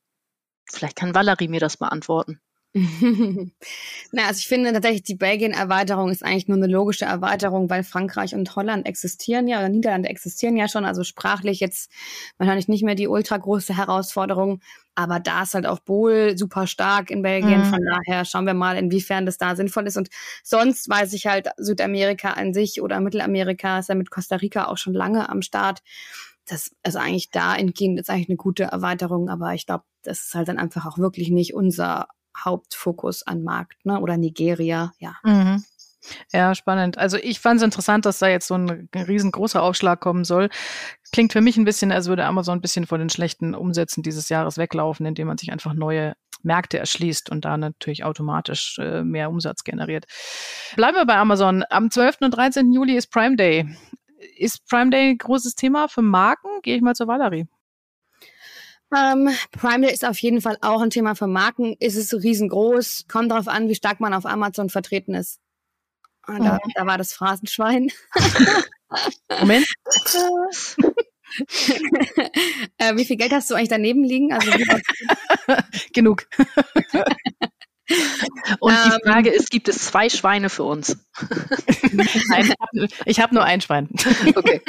vielleicht 0.71 0.97
kann 0.97 1.15
Valerie 1.15 1.49
mir 1.49 1.61
das 1.61 1.77
beantworten. 1.77 2.41
Na, 4.13 4.29
also 4.29 4.39
ich 4.39 4.49
finde 4.49 4.73
tatsächlich, 4.73 5.03
die 5.03 5.15
Belgien-Erweiterung 5.15 6.11
ist 6.11 6.25
eigentlich 6.25 6.49
nur 6.49 6.57
eine 6.57 6.69
logische 6.69 7.05
Erweiterung, 7.05 7.69
weil 7.69 7.85
Frankreich 7.85 8.35
und 8.35 8.57
Holland 8.57 8.87
existieren 8.87 9.47
ja, 9.47 9.59
oder 9.59 9.69
Niederlande 9.69 10.09
existieren 10.09 10.57
ja 10.57 10.69
schon, 10.69 10.87
also 10.87 11.05
sprachlich 11.05 11.61
jetzt 11.61 11.91
wahrscheinlich 12.39 12.69
nicht 12.69 12.83
mehr 12.83 12.95
die 12.95 13.09
ultra 13.09 13.37
große 13.37 13.77
Herausforderung, 13.77 14.61
aber 14.95 15.21
da 15.21 15.43
ist 15.43 15.53
halt 15.53 15.67
auch 15.67 15.81
Bohl 15.81 16.39
super 16.39 16.67
stark 16.67 17.11
in 17.11 17.21
Belgien, 17.21 17.61
mhm. 17.61 17.71
von 17.71 17.81
daher 17.85 18.25
schauen 18.25 18.47
wir 18.47 18.55
mal, 18.55 18.79
inwiefern 18.79 19.27
das 19.27 19.37
da 19.37 19.55
sinnvoll 19.55 19.87
ist 19.87 19.99
und 19.99 20.09
sonst 20.43 20.89
weiß 20.89 21.13
ich 21.13 21.27
halt 21.27 21.49
Südamerika 21.59 22.31
an 22.31 22.55
sich 22.55 22.81
oder 22.81 23.01
Mittelamerika 23.01 23.81
ist 23.81 23.91
ja 23.91 23.95
mit 23.95 24.11
Costa 24.11 24.37
Rica 24.37 24.69
auch 24.69 24.79
schon 24.79 24.95
lange 24.95 25.29
am 25.29 25.43
Start. 25.43 25.83
Das, 26.47 26.75
also 26.83 26.99
eigentlich 26.99 27.31
da 27.31 27.55
entgehen, 27.55 27.99
ist 27.99 28.11
eigentlich 28.11 28.31
eine 28.31 28.37
gute 28.37 28.65
Erweiterung, 28.65 29.29
aber 29.29 29.53
ich 29.55 29.67
glaube, 29.67 29.85
das 30.03 30.25
ist 30.25 30.35
halt 30.35 30.49
dann 30.49 30.59
einfach 30.59 30.87
auch 30.87 30.99
wirklich 30.99 31.31
nicht 31.31 31.55
unser 31.55 32.09
Hauptfokus 32.37 33.27
an 33.27 33.43
Markt, 33.43 33.85
ne? 33.85 34.01
Oder 34.01 34.17
Nigeria, 34.17 34.93
ja. 34.99 35.17
Mhm. 35.23 35.65
Ja, 36.33 36.55
spannend. 36.55 36.99
Also 36.99 37.17
ich 37.17 37.39
fand 37.41 37.59
es 37.59 37.65
interessant, 37.65 38.07
dass 38.07 38.19
da 38.19 38.27
jetzt 38.27 38.49
so 38.49 38.55
ein 38.55 38.89
riesengroßer 38.95 39.63
Aufschlag 39.63 40.01
kommen 40.01 40.25
soll. 40.25 40.49
Klingt 41.13 41.33
für 41.33 41.41
mich 41.41 41.57
ein 41.57 41.65
bisschen, 41.65 41.93
als 41.93 42.09
würde 42.09 42.25
Amazon 42.25 42.59
ein 42.59 42.61
bisschen 42.61 42.87
vor 42.87 42.99
den 42.99 43.11
schlechten 43.11 43.55
Umsätzen 43.55 44.03
dieses 44.03 44.29
Jahres 44.29 44.59
weglaufen, 44.59 45.07
indem 45.07 45.29
man 45.29 45.39
sich 45.39 45.53
einfach 45.53 45.75
neue 45.75 46.15
Märkte 46.43 46.79
erschließt 46.79 47.31
und 47.31 47.45
da 47.45 47.57
natürlich 47.57 48.05
automatisch 48.05 48.79
äh, 48.79 49.05
mehr 49.05 49.31
Umsatz 49.31 49.63
generiert. 49.63 50.07
Bleiben 50.75 50.97
wir 50.97 51.07
bei 51.07 51.17
Amazon. 51.17 51.65
Am 51.71 51.91
12. 51.91 52.17
und 52.23 52.33
13. 52.33 52.73
Juli 52.73 52.97
ist 52.97 53.13
Prime 53.13 53.37
Day. 53.37 53.67
Ist 54.37 54.67
Prime 54.69 54.91
Day 54.91 55.11
ein 55.11 55.19
großes 55.19 55.55
Thema 55.55 55.89
für 55.89 56.03
Marken? 56.03 56.49
Gehe 56.63 56.77
ich 56.77 56.83
mal 56.83 56.95
zur 56.95 57.07
Valerie. 57.07 57.47
Ähm, 58.95 59.31
Prime 59.53 59.87
Day 59.87 59.93
ist 59.93 60.05
auf 60.05 60.19
jeden 60.19 60.41
Fall 60.41 60.59
auch 60.61 60.81
ein 60.83 60.91
Thema 60.91 61.15
für 61.15 61.27
Marken. 61.27 61.77
Ist 61.79 61.97
es 61.97 62.13
riesengroß? 62.13 63.07
Kommt 63.09 63.31
darauf 63.31 63.49
an, 63.49 63.69
wie 63.69 63.75
stark 63.75 64.01
man 64.01 64.15
auf 64.15 64.27
Amazon 64.27 64.69
vertreten 64.69 65.15
ist. 65.15 65.41
Ah, 66.23 66.39
da, 66.39 66.55
mhm. 66.55 66.59
da 66.75 66.87
war 66.87 66.99
das 66.99 67.13
Phrasenschwein. 67.13 67.91
Moment. 69.41 69.67
äh, 72.79 72.97
wie 72.97 73.05
viel 73.05 73.17
Geld 73.17 73.33
hast 73.33 73.51
du 73.51 73.55
eigentlich 73.55 73.71
daneben 73.71 74.05
liegen? 74.05 74.33
Also 74.33 74.51
Genug. 75.93 76.27
Und 78.61 78.75
die 78.85 78.91
ähm. 78.91 79.01
Frage 79.05 79.31
ist, 79.31 79.51
gibt 79.51 79.69
es 79.69 79.79
zwei 79.87 80.09
Schweine 80.09 80.49
für 80.49 80.65
uns? 80.65 80.97
Nein, 81.93 82.55
ich 83.05 83.21
habe 83.21 83.35
nur 83.35 83.45
ein 83.45 83.61
Schwein. 83.61 83.89
Okay. 84.35 84.63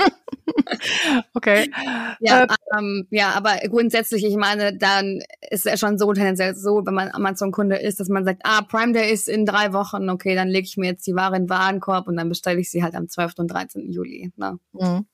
okay. 1.33 1.71
Ja, 2.19 2.43
äh, 2.43 2.47
ähm, 2.77 3.07
ja, 3.09 3.31
aber 3.31 3.57
grundsätzlich, 3.69 4.23
ich 4.23 4.35
meine, 4.35 4.77
dann 4.77 5.21
ist 5.49 5.65
es 5.65 5.79
schon 5.79 5.97
so 5.97 6.11
tendenziell 6.13 6.55
so, 6.55 6.81
wenn 6.85 6.93
man 6.93 7.09
Amazon-Kunde 7.11 7.77
ist, 7.77 7.99
dass 7.99 8.09
man 8.09 8.25
sagt, 8.25 8.41
ah, 8.43 8.61
Prime 8.61 8.93
Day 8.93 9.11
ist 9.11 9.27
in 9.27 9.45
drei 9.45 9.73
Wochen, 9.73 10.09
okay, 10.09 10.35
dann 10.35 10.47
lege 10.47 10.65
ich 10.65 10.77
mir 10.77 10.87
jetzt 10.87 11.07
die 11.07 11.15
Ware 11.15 11.35
in 11.35 11.43
den 11.43 11.49
Warenkorb 11.49 12.07
und 12.07 12.17
dann 12.17 12.29
bestelle 12.29 12.59
ich 12.59 12.69
sie 12.69 12.83
halt 12.83 12.95
am 12.95 13.07
12. 13.07 13.33
und 13.37 13.47
13. 13.47 13.91
Juli. 13.91 14.31
Ne? 14.35 14.59
Mhm. 14.73 15.05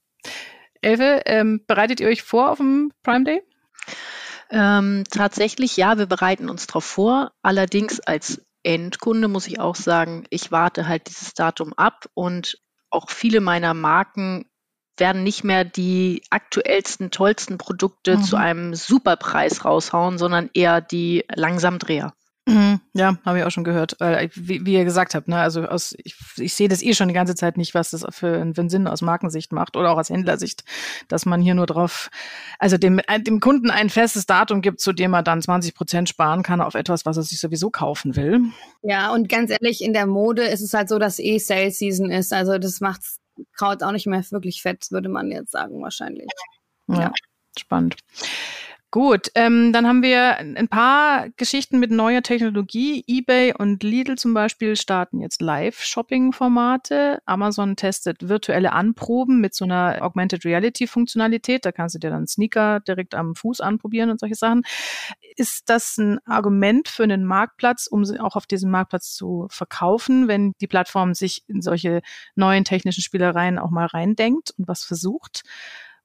Elfe, 0.82 1.22
ähm, 1.26 1.62
bereitet 1.68 2.00
ihr 2.00 2.08
euch 2.08 2.24
vor 2.24 2.52
auf 2.52 2.58
den 2.58 2.94
Prime 3.04 3.26
Day? 3.26 3.42
Ähm, 4.52 5.04
tatsächlich, 5.12 5.78
ja, 5.78 5.98
wir 5.98 6.06
bereiten 6.06 6.50
uns 6.50 6.68
darauf 6.68 6.86
vor. 6.86 7.32
Allerdings 7.42 8.00
als 8.00 8.42
Endkunde 8.64 9.28
muss 9.28 9.48
ich 9.48 9.60
auch 9.60 9.76
sagen, 9.76 10.26
ich 10.30 10.52
warte 10.52 10.88
halt 10.88 11.08
dieses 11.08 11.34
Datum 11.34 11.74
ab 11.74 12.10
und 12.14 12.60
auch 12.90 13.10
viele 13.10 13.42
meiner 13.42 13.74
Marken 13.74 14.49
werden 15.00 15.24
nicht 15.24 15.44
mehr 15.44 15.66
die 15.66 16.24
aktuellsten, 16.30 17.12
tollsten 17.12 17.58
Produkte 17.58 18.18
mhm. 18.18 18.24
zu 18.24 18.36
einem 18.36 18.76
Superpreis 18.76 19.66
raushauen, 19.66 20.18
sondern 20.18 20.50
eher 20.54 20.82
die 20.82 21.26
Langsamdreher. 21.34 22.14
Mhm. 22.50 22.80
Ja, 22.94 23.18
habe 23.26 23.38
ich 23.38 23.44
auch 23.44 23.52
schon 23.52 23.64
gehört. 23.64 23.96
Wie, 24.34 24.66
wie 24.66 24.74
ihr 24.74 24.84
gesagt 24.84 25.14
habt, 25.14 25.28
ne? 25.28 25.38
also 25.38 25.64
aus, 25.64 25.96
ich, 26.04 26.16
ich 26.38 26.54
sehe 26.56 26.68
das 26.68 26.82
eh 26.82 26.94
schon 26.94 27.08
die 27.08 27.14
ganze 27.14 27.36
Zeit 27.36 27.58
nicht, 27.58 27.76
was 27.76 27.92
das 27.92 28.06
für, 28.10 28.42
einen 28.42 28.70
Sinn 28.70 28.88
aus 28.88 29.02
Markensicht 29.02 29.54
macht 29.54 29.78
oder 29.78 29.92
auch 29.92 30.00
aus 30.00 30.10
Händlersicht, 30.10 30.64
dass 31.08 31.28
man 31.28 31.42
hier 31.42 31.54
nur 31.54 31.68
drauf, 31.68 32.10
also 32.58 32.78
dem, 32.78 33.00
äh, 33.08 33.20
dem 33.20 33.40
Kunden 33.40 33.70
ein 33.70 33.90
festes 33.90 34.26
Datum 34.26 34.62
gibt, 34.62 34.80
zu 34.80 34.94
dem 34.94 35.14
er 35.14 35.22
dann 35.22 35.42
20 35.42 35.76
Prozent 35.76 36.10
sparen 36.10 36.42
kann 36.42 36.62
auf 36.62 36.74
etwas, 36.74 37.06
was 37.06 37.18
er 37.18 37.24
sich 37.24 37.40
sowieso 37.40 37.70
kaufen 37.70 38.16
will. 38.16 38.42
Ja, 38.82 39.14
und 39.14 39.30
ganz 39.30 39.52
ehrlich, 39.52 39.84
in 39.84 39.94
der 39.94 40.08
Mode 40.08 40.44
ist 40.44 40.62
es 40.62 40.74
halt 40.74 40.90
so, 40.90 40.98
dass 40.98 41.20
eh 41.20 41.38
Sale 41.38 41.72
Season 41.72 42.10
ist. 42.10 42.34
Also 42.34 42.58
das 42.58 42.82
macht 42.82 43.02
Kraut 43.58 43.84
auch 43.84 43.92
nicht 43.92 44.08
mehr 44.08 44.24
wirklich 44.32 44.62
fett, 44.62 44.88
würde 44.92 45.10
man 45.10 45.32
jetzt 45.32 45.52
sagen, 45.52 45.82
wahrscheinlich. 45.82 46.28
ja. 46.88 47.02
ja. 47.02 47.12
spannend. 47.58 47.96
Gut, 48.92 49.30
ähm, 49.36 49.72
dann 49.72 49.88
haben 49.88 50.02
wir 50.02 50.38
ein 50.38 50.68
paar 50.68 51.30
Geschichten 51.38 51.78
mit 51.78 51.92
neuer 51.92 52.24
Technologie. 52.24 53.04
eBay 53.06 53.54
und 53.56 53.84
Lidl 53.84 54.18
zum 54.18 54.34
Beispiel 54.34 54.76
starten 54.76 55.20
jetzt 55.20 55.44
Live-Shopping-Formate. 55.44 57.22
Amazon 57.28 57.76
testet 57.76 58.28
virtuelle 58.28 58.72
Anproben 58.72 59.42
mit 59.42 59.54
so 59.54 59.66
einer 59.66 60.00
Augmented 60.02 60.44
Reality-Funktionalität. 60.44 61.66
Da 61.66 61.72
kannst 61.72 61.94
du 61.94 62.00
dir 62.00 62.10
dann 62.10 62.26
Sneaker 62.26 62.80
direkt 62.80 63.14
am 63.14 63.36
Fuß 63.36 63.62
anprobieren 63.62 64.10
und 64.10 64.20
solche 64.20 64.34
Sachen. 64.34 64.64
Ist 65.36 65.70
das 65.70 66.00
ein 66.00 66.18
Argument 66.26 66.88
für 66.88 67.04
einen 67.04 67.26
Marktplatz, 67.26 67.86
um 67.86 68.04
auch 68.20 68.36
auf 68.36 68.48
diesem 68.48 68.72
Marktplatz 68.72 69.14
zu 69.14 69.46
verkaufen, 69.52 70.28
wenn 70.28 70.54
die 70.62 70.68
Plattform 70.68 71.14
sich 71.14 71.44
in 71.48 71.62
solche 71.62 72.02
neuen 72.34 72.64
technischen 72.64 73.04
Spielereien 73.04 73.60
auch 73.60 73.70
mal 73.70 73.86
reindenkt 73.86 74.50
und 74.58 74.68
was 74.68 74.84
versucht? 74.84 75.44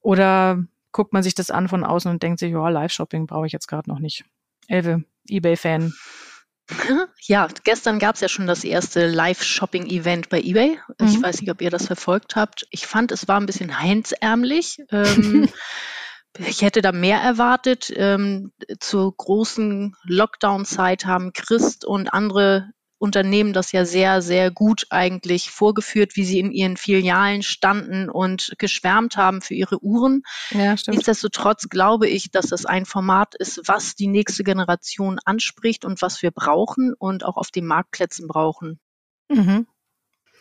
Oder 0.02 0.66
guckt 0.94 1.12
man 1.12 1.22
sich 1.22 1.34
das 1.34 1.50
an 1.50 1.68
von 1.68 1.84
außen 1.84 2.10
und 2.10 2.22
denkt 2.22 2.38
sich, 2.38 2.52
ja, 2.52 2.68
Live-Shopping 2.68 3.26
brauche 3.26 3.46
ich 3.46 3.52
jetzt 3.52 3.66
gerade 3.66 3.90
noch 3.90 3.98
nicht. 3.98 4.24
Elve, 4.68 5.04
Ebay-Fan. 5.28 5.92
Ja, 7.26 7.46
gestern 7.64 7.98
gab 7.98 8.14
es 8.14 8.22
ja 8.22 8.28
schon 8.28 8.46
das 8.46 8.64
erste 8.64 9.06
Live-Shopping-Event 9.06 10.30
bei 10.30 10.40
eBay. 10.40 10.78
Mhm. 10.98 11.06
Ich 11.06 11.22
weiß 11.22 11.42
nicht, 11.42 11.50
ob 11.50 11.60
ihr 11.60 11.68
das 11.68 11.86
verfolgt 11.86 12.36
habt. 12.36 12.66
Ich 12.70 12.86
fand, 12.86 13.12
es 13.12 13.28
war 13.28 13.38
ein 13.38 13.44
bisschen 13.44 13.78
heinzärmlich. 13.80 14.78
Ähm, 14.90 15.50
ich 16.38 16.62
hätte 16.62 16.80
da 16.80 16.92
mehr 16.92 17.18
erwartet. 17.18 17.92
Ähm, 17.94 18.52
zur 18.80 19.14
großen 19.14 19.94
Lockdown-Zeit 20.04 21.04
haben 21.04 21.34
Christ 21.34 21.84
und 21.84 22.14
andere 22.14 22.70
Unternehmen 22.98 23.52
das 23.52 23.72
ja 23.72 23.84
sehr, 23.84 24.22
sehr 24.22 24.50
gut 24.50 24.86
eigentlich 24.90 25.50
vorgeführt, 25.50 26.16
wie 26.16 26.24
sie 26.24 26.38
in 26.38 26.52
ihren 26.52 26.76
Filialen 26.76 27.42
standen 27.42 28.08
und 28.08 28.54
geschwärmt 28.58 29.16
haben 29.16 29.40
für 29.42 29.54
ihre 29.54 29.82
Uhren. 29.82 30.22
Ja, 30.50 30.76
stimmt. 30.76 30.96
Nichtsdestotrotz 30.96 31.68
glaube 31.68 32.08
ich, 32.08 32.30
dass 32.30 32.46
das 32.46 32.64
ein 32.64 32.86
Format 32.86 33.34
ist, 33.34 33.60
was 33.66 33.94
die 33.94 34.06
nächste 34.06 34.44
Generation 34.44 35.18
anspricht 35.24 35.84
und 35.84 36.02
was 36.02 36.22
wir 36.22 36.30
brauchen 36.30 36.94
und 36.96 37.24
auch 37.24 37.36
auf 37.36 37.50
den 37.50 37.66
Marktplätzen 37.66 38.28
brauchen. 38.28 38.80
Mhm. 39.28 39.66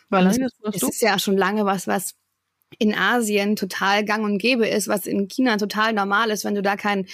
Weil 0.08 0.26
es, 0.26 0.38
es 0.62 0.82
ist 0.82 1.02
ja 1.02 1.18
schon 1.18 1.36
lange 1.36 1.64
was, 1.64 1.86
was 1.86 2.14
in 2.78 2.94
Asien 2.94 3.56
total 3.56 4.04
gang 4.04 4.24
und 4.24 4.38
gäbe 4.38 4.66
ist, 4.66 4.88
was 4.88 5.06
in 5.06 5.28
China 5.28 5.56
total 5.56 5.92
normal 5.92 6.30
ist, 6.30 6.44
wenn 6.44 6.54
du 6.54 6.62
da 6.62 6.76
kein 6.76 7.06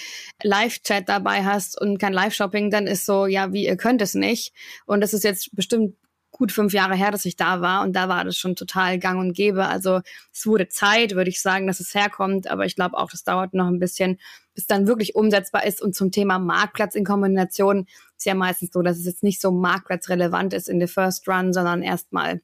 Live-Chat 0.42 1.08
dabei 1.08 1.44
hast 1.44 1.80
und 1.80 1.98
kein 1.98 2.12
Live-Shopping, 2.12 2.70
dann 2.70 2.86
ist 2.86 3.06
so, 3.06 3.26
ja, 3.26 3.52
wie 3.52 3.66
ihr 3.66 3.76
könnt 3.76 4.02
es 4.02 4.14
nicht. 4.14 4.52
Und 4.86 5.00
das 5.00 5.14
ist 5.14 5.24
jetzt 5.24 5.54
bestimmt 5.54 5.94
gut 6.30 6.52
fünf 6.52 6.72
Jahre 6.72 6.94
her, 6.94 7.10
dass 7.10 7.24
ich 7.24 7.36
da 7.36 7.60
war 7.60 7.82
und 7.82 7.94
da 7.94 8.08
war 8.08 8.24
das 8.24 8.36
schon 8.36 8.56
total 8.56 8.98
gang 8.98 9.20
und 9.20 9.34
gäbe. 9.34 9.66
Also 9.66 10.00
es 10.32 10.46
wurde 10.46 10.68
Zeit, 10.68 11.14
würde 11.14 11.28
ich 11.28 11.42
sagen, 11.42 11.66
dass 11.66 11.80
es 11.80 11.94
herkommt, 11.94 12.50
aber 12.50 12.64
ich 12.64 12.76
glaube 12.76 12.96
auch, 12.96 13.10
das 13.10 13.24
dauert 13.24 13.52
noch 13.52 13.66
ein 13.66 13.78
bisschen, 13.78 14.18
bis 14.54 14.66
dann 14.66 14.86
wirklich 14.86 15.14
umsetzbar 15.14 15.66
ist. 15.66 15.82
Und 15.82 15.94
zum 15.94 16.10
Thema 16.10 16.38
Marktplatz 16.38 16.94
in 16.94 17.04
Kombination 17.04 17.86
ist 18.16 18.26
ja 18.26 18.34
meistens 18.34 18.70
so, 18.72 18.80
dass 18.80 18.98
es 18.98 19.04
jetzt 19.04 19.22
nicht 19.22 19.40
so 19.40 19.50
marktplatzrelevant 19.50 20.54
ist 20.54 20.68
in 20.68 20.78
der 20.78 20.88
First 20.88 21.28
Run, 21.28 21.52
sondern 21.52 21.82
erstmal 21.82 22.40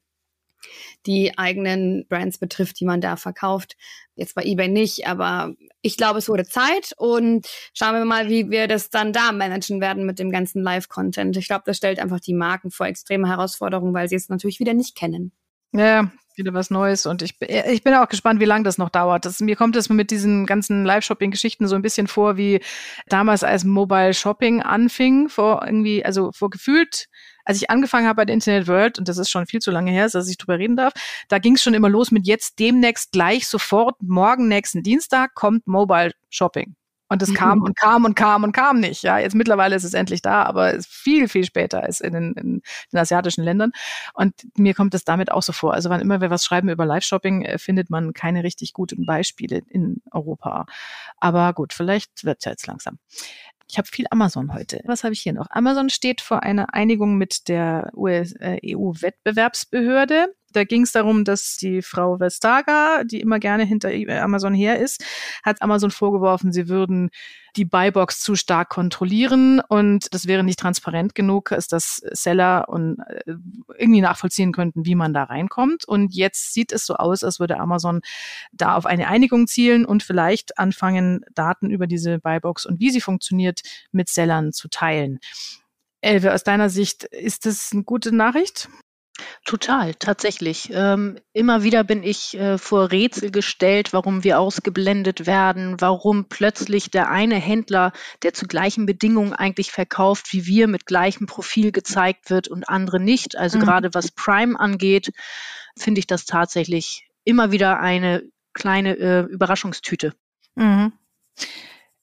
die 1.06 1.37
eigenen 1.38 2.06
Brands 2.08 2.38
betrifft, 2.38 2.80
die 2.80 2.85
man 2.85 3.00
da 3.00 3.16
verkauft. 3.16 3.76
Jetzt 4.14 4.35
bei 4.35 4.44
eBay 4.44 4.68
nicht, 4.68 5.06
aber 5.06 5.54
ich 5.82 5.96
glaube, 5.96 6.18
es 6.18 6.28
wurde 6.28 6.44
Zeit 6.44 6.92
und 6.96 7.46
schauen 7.75 7.94
wir 7.94 8.04
mal, 8.04 8.28
wie 8.28 8.50
wir 8.50 8.66
das 8.66 8.90
dann 8.90 9.12
da 9.12 9.32
managen 9.32 9.80
werden 9.80 10.06
mit 10.06 10.18
dem 10.18 10.30
ganzen 10.30 10.62
Live-Content. 10.62 11.37
Ich 11.37 11.49
glaube, 11.49 11.64
das 11.66 11.76
stellt 11.76 11.99
einfach 11.99 12.20
die 12.20 12.35
Marken 12.35 12.70
vor 12.70 12.87
extreme 12.87 13.28
Herausforderungen, 13.28 13.94
weil 13.94 14.08
sie 14.08 14.16
es 14.16 14.28
natürlich 14.28 14.58
wieder 14.58 14.75
nicht 14.75 14.96
kennen. 14.96 15.32
Ja, 15.73 16.11
wieder 16.37 16.54
was 16.54 16.70
Neues 16.70 17.06
und 17.06 17.23
ich, 17.23 17.35
ich 17.40 17.82
bin 17.82 17.94
auch 17.94 18.08
gespannt, 18.08 18.40
wie 18.40 18.46
lange 18.46 18.64
das 18.64 18.78
noch 18.78 18.90
dauert. 18.90 19.25
Das, 19.25 19.40
mir 19.40 19.56
kommt 19.56 19.76
es 19.76 19.88
mit 19.88 20.11
diesen 20.11 20.46
ganzen 20.46 20.85
Live-Shopping-Geschichten 20.85 21.66
so 21.66 21.76
ein 21.76 21.82
bisschen 21.82 22.06
vor, 22.06 22.37
wie 22.37 22.61
damals 23.08 23.42
als 23.42 23.64
Mobile 23.64 24.14
Shopping 24.14 24.62
anfing, 24.62 25.28
vor 25.28 25.62
irgendwie, 25.64 26.04
also 26.04 26.32
vor 26.32 26.50
gefühlt 26.50 27.08
als 27.47 27.57
ich 27.59 27.71
angefangen 27.71 28.07
habe 28.07 28.17
bei 28.17 28.25
der 28.26 28.35
Internet 28.35 28.69
World, 28.69 28.99
und 28.99 29.09
das 29.09 29.19
ist 29.19 29.31
schon 29.31 29.47
viel 29.47 29.61
zu 29.61 29.71
lange 29.71 29.91
her, 29.91 30.09
dass 30.09 30.29
ich 30.29 30.37
drüber 30.37 30.59
reden 30.59 30.76
darf, 30.76 30.93
da 31.29 31.38
ging 31.38 31.55
es 31.55 31.62
schon 31.62 31.75
immer 31.75 31.88
los 31.88 32.11
mit 32.11 32.26
jetzt 32.26 32.59
demnächst 32.59 33.12
gleich 33.12 33.49
sofort, 33.49 33.97
morgen 34.03 34.49
nächsten 34.49 34.83
Dienstag 34.83 35.35
kommt 35.35 35.67
Mobile 35.67 36.12
Shopping. 36.29 36.76
Und 37.09 37.23
es 37.23 37.33
kam 37.35 37.62
und 37.62 37.76
kam 37.76 38.05
und 38.05 38.17
kam 38.17 38.43
und 38.43 38.50
kam 38.50 38.81
nicht. 38.81 39.03
Ja, 39.03 39.19
jetzt 39.19 39.37
mittlerweile 39.37 39.76
ist 39.76 39.85
es 39.85 39.95
endlich 39.95 40.23
da, 40.23 40.43
aber 40.43 40.75
es 40.75 40.87
ist 40.87 40.93
viel, 40.93 41.29
viel 41.29 41.45
später 41.45 41.85
als 41.85 42.00
in 42.00 42.12
den, 42.12 42.33
in 42.33 42.62
den 42.93 42.99
asiatischen 42.99 43.45
Ländern. 43.45 43.71
Und 44.15 44.35
mir 44.57 44.75
kommt 44.75 44.93
es 44.93 45.05
damit 45.05 45.31
auch 45.31 45.43
so 45.43 45.53
vor. 45.53 45.73
Also 45.75 45.88
wann 45.88 46.00
immer 46.00 46.21
wir 46.21 46.31
was 46.31 46.45
schreiben 46.45 46.69
über 46.69 46.85
Live-Shopping, 46.85 47.43
äh, 47.43 47.59
findet 47.59 47.91
man 47.91 48.12
keine 48.12 48.43
richtig 48.43 48.73
guten 48.73 49.07
Beispiele 49.07 49.62
in 49.69 50.03
Europa. 50.11 50.67
Aber 51.19 51.53
gut, 51.53 51.73
vielleicht 51.73 52.25
wird 52.25 52.38
es 52.41 52.45
ja 52.45 52.50
jetzt 52.50 52.67
langsam. 52.67 52.99
Ich 53.68 53.78
habe 53.78 53.88
viel 53.88 54.06
Amazon 54.11 54.52
heute. 54.54 54.80
Was 54.85 55.02
habe 55.04 55.12
ich 55.12 55.20
hier 55.20 55.32
noch? 55.32 55.46
Amazon 55.50 55.88
steht 55.90 56.20
vor 56.20 56.42
einer 56.42 56.75
Einigung 56.75 57.16
mit 57.16 57.46
der 57.49 57.92
EU-Wettbewerbsbehörde. 57.96 60.35
Äh, 60.57 60.61
e 60.61 60.63
da 60.63 60.65
ging 60.65 60.83
es 60.83 60.93
darum, 60.93 61.25
dass 61.25 61.57
die 61.57 61.83
Frau 61.83 62.19
Vestager, 62.19 63.05
die 63.05 63.21
immer 63.21 63.39
gerne 63.39 63.65
hinter 63.65 63.91
Amazon 64.23 64.55
her 64.55 64.79
ist, 64.79 65.05
hat 65.43 65.63
Amazon 65.63 65.91
vorgeworfen, 65.91 66.53
sie 66.53 66.69
würden 66.69 67.11
die 67.57 67.65
Buybox 67.65 68.21
zu 68.21 68.35
stark 68.35 68.69
kontrollieren 68.69 69.61
und 69.61 70.13
das 70.13 70.27
wäre 70.27 70.45
nicht 70.45 70.59
transparent 70.59 71.15
genug, 71.15 71.49
dass 71.51 71.69
das 71.69 72.03
Seller 72.11 72.69
und 72.69 72.99
äh, 73.01 73.35
irgendwie 73.79 74.03
nachvollziehen 74.03 74.53
könnten, 74.53 74.85
wie 74.85 74.95
man 74.95 75.15
da 75.15 75.25
reinkommt. 75.25 75.87
Und 75.87 76.15
jetzt 76.15 76.53
sieht 76.53 76.73
es 76.73 76.85
so 76.85 76.97
aus, 76.97 77.25
als 77.25 77.41
würde 77.41 77.59
Amazon 77.59 78.01
da 78.53 78.77
auf 78.77 78.85
eine 78.85 79.09
Einigung 79.09 79.47
zielen 79.47 79.87
und 79.87 80.03
vielleicht 80.03 80.59
anfangen, 80.59 81.25
Daten 81.35 81.71
über 81.71 81.87
diese 81.87 82.19
Buybox 82.19 82.67
und 82.67 82.81
wie 82.81 82.91
sie 82.91 83.01
funktioniert 83.01 83.63
mit 83.91 84.09
Sellern 84.09 84.53
zu 84.53 84.69
teilen. 84.69 85.19
Elve, 86.03 86.35
aus 86.35 86.45
deiner 86.45 86.69
Sicht, 86.69 87.05
ist 87.05 87.47
das 87.47 87.71
eine 87.73 87.85
gute 87.85 88.15
Nachricht? 88.15 88.69
Total, 89.44 89.94
tatsächlich. 89.94 90.70
Ähm, 90.73 91.18
immer 91.32 91.62
wieder 91.62 91.85
bin 91.85 92.02
ich 92.02 92.37
äh, 92.37 92.58
vor 92.58 92.90
Rätsel 92.90 93.30
gestellt, 93.30 93.92
warum 93.92 94.25
wir 94.25 94.38
ausgeblendet 94.38 95.26
werden, 95.26 95.80
warum 95.80 96.28
plötzlich 96.28 96.90
der 96.90 97.11
eine 97.11 97.37
Händler, 97.37 97.92
der 98.23 98.35
zu 98.35 98.46
gleichen 98.46 98.85
Bedingungen 98.85 99.32
eigentlich 99.32 99.73
verkauft 99.73 100.32
wie 100.32 100.46
wir, 100.46 100.68
mit 100.68 100.85
gleichem 100.87 101.26
Profil 101.26 101.73
gezeigt 101.73 102.28
wird 102.30 102.49
und 102.49 102.68
andere 102.68 103.00
nicht. 103.00 103.37
Also 103.37 103.58
mhm. 103.58 103.62
gerade 103.62 103.94
was 103.94 104.11
Prime 104.11 104.58
angeht, 104.58 105.12
finde 105.78 106.00
ich 106.00 106.06
das 106.06 106.25
tatsächlich 106.25 107.08
immer 107.25 107.52
wieder 107.52 107.80
eine 107.80 108.23
kleine 108.52 108.96
äh, 108.99 109.20
Überraschungstüte. 109.20 110.14
Mhm. 110.56 110.92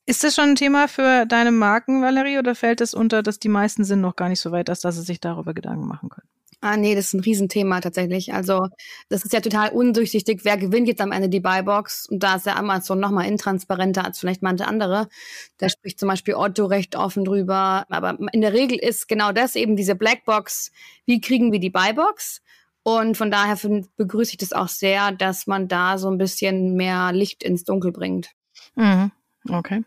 Ist 0.05 0.23
das 0.23 0.35
schon 0.35 0.49
ein 0.49 0.55
Thema 0.55 0.87
für 0.87 1.25
deine 1.25 1.51
Marken, 1.51 2.01
Valerie, 2.01 2.37
oder 2.37 2.55
fällt 2.55 2.81
es 2.81 2.93
unter, 2.93 3.23
dass 3.23 3.39
die 3.39 3.49
meisten 3.49 3.83
sind 3.85 4.01
noch 4.01 4.15
gar 4.15 4.29
nicht 4.29 4.41
so 4.41 4.51
weit, 4.51 4.67
dass, 4.67 4.81
dass 4.81 4.95
sie 4.95 5.01
sich 5.01 5.21
darüber 5.21 5.53
Gedanken 5.53 5.87
machen 5.87 6.09
können? 6.09 6.27
Ah, 6.63 6.77
nee, 6.77 6.95
das 6.95 7.07
ist 7.07 7.13
ein 7.13 7.19
Riesenthema 7.19 7.81
tatsächlich. 7.81 8.33
Also, 8.33 8.69
das 9.09 9.25
ist 9.25 9.33
ja 9.33 9.41
total 9.41 9.71
undurchsichtig. 9.71 10.45
Wer 10.45 10.55
gewinnt 10.55 10.87
jetzt 10.87 11.01
am 11.01 11.11
Ende 11.11 11.27
die 11.27 11.41
Buybox? 11.41 12.07
Und 12.07 12.23
da 12.23 12.35
ist 12.35 12.45
ja 12.45 12.55
Amazon 12.55 13.01
noch 13.01 13.11
mal 13.11 13.25
intransparenter 13.25 14.05
als 14.05 14.17
vielleicht 14.17 14.41
manche 14.41 14.65
andere. 14.65 15.09
Da 15.57 15.67
spricht 15.67 15.99
zum 15.99 16.07
Beispiel 16.07 16.35
Otto 16.35 16.65
recht 16.65 16.95
offen 16.95 17.25
drüber. 17.25 17.85
Aber 17.89 18.17
in 18.31 18.39
der 18.39 18.53
Regel 18.53 18.77
ist 18.77 19.09
genau 19.09 19.33
das 19.33 19.57
eben 19.57 19.75
diese 19.75 19.95
Blackbox. 19.95 20.71
Wie 21.05 21.19
kriegen 21.19 21.51
wir 21.51 21.59
die 21.59 21.69
Buybox? 21.69 22.41
Und 22.83 23.17
von 23.17 23.29
daher 23.29 23.57
begrüße 23.97 24.31
ich 24.31 24.37
das 24.37 24.53
auch 24.53 24.69
sehr, 24.69 25.11
dass 25.11 25.47
man 25.47 25.67
da 25.67 25.97
so 25.97 26.09
ein 26.09 26.17
bisschen 26.17 26.75
mehr 26.75 27.11
Licht 27.11 27.43
ins 27.43 27.65
Dunkel 27.65 27.91
bringt. 27.91 28.29
Mhm. 28.75 29.11
Okay. 29.49 29.83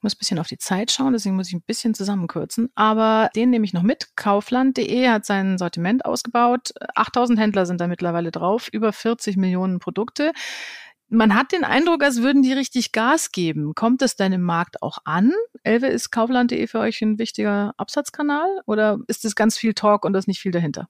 Ich 0.00 0.02
muss 0.02 0.14
ein 0.14 0.18
bisschen 0.18 0.38
auf 0.38 0.46
die 0.46 0.56
Zeit 0.56 0.90
schauen, 0.90 1.12
deswegen 1.12 1.36
muss 1.36 1.48
ich 1.48 1.52
ein 1.52 1.60
bisschen 1.60 1.92
zusammenkürzen. 1.92 2.70
Aber 2.74 3.28
den 3.36 3.50
nehme 3.50 3.66
ich 3.66 3.74
noch 3.74 3.82
mit. 3.82 4.16
Kaufland.de 4.16 5.08
hat 5.08 5.26
sein 5.26 5.58
Sortiment 5.58 6.06
ausgebaut. 6.06 6.72
8000 6.94 7.38
Händler 7.38 7.66
sind 7.66 7.82
da 7.82 7.86
mittlerweile 7.86 8.30
drauf, 8.30 8.70
über 8.72 8.94
40 8.94 9.36
Millionen 9.36 9.78
Produkte. 9.78 10.32
Man 11.10 11.34
hat 11.34 11.52
den 11.52 11.64
Eindruck, 11.64 12.02
als 12.02 12.22
würden 12.22 12.40
die 12.40 12.54
richtig 12.54 12.92
Gas 12.92 13.30
geben. 13.30 13.74
Kommt 13.74 14.00
es 14.00 14.16
denn 14.16 14.32
im 14.32 14.40
Markt 14.40 14.80
auch 14.80 15.00
an? 15.04 15.32
Elve, 15.64 15.88
ist 15.88 16.10
Kaufland.de 16.10 16.66
für 16.66 16.78
euch 16.78 17.02
ein 17.02 17.18
wichtiger 17.18 17.74
Absatzkanal 17.76 18.48
oder 18.64 19.00
ist 19.06 19.26
es 19.26 19.34
ganz 19.34 19.58
viel 19.58 19.74
Talk 19.74 20.06
und 20.06 20.14
da 20.14 20.18
ist 20.18 20.28
nicht 20.28 20.40
viel 20.40 20.52
dahinter? 20.52 20.88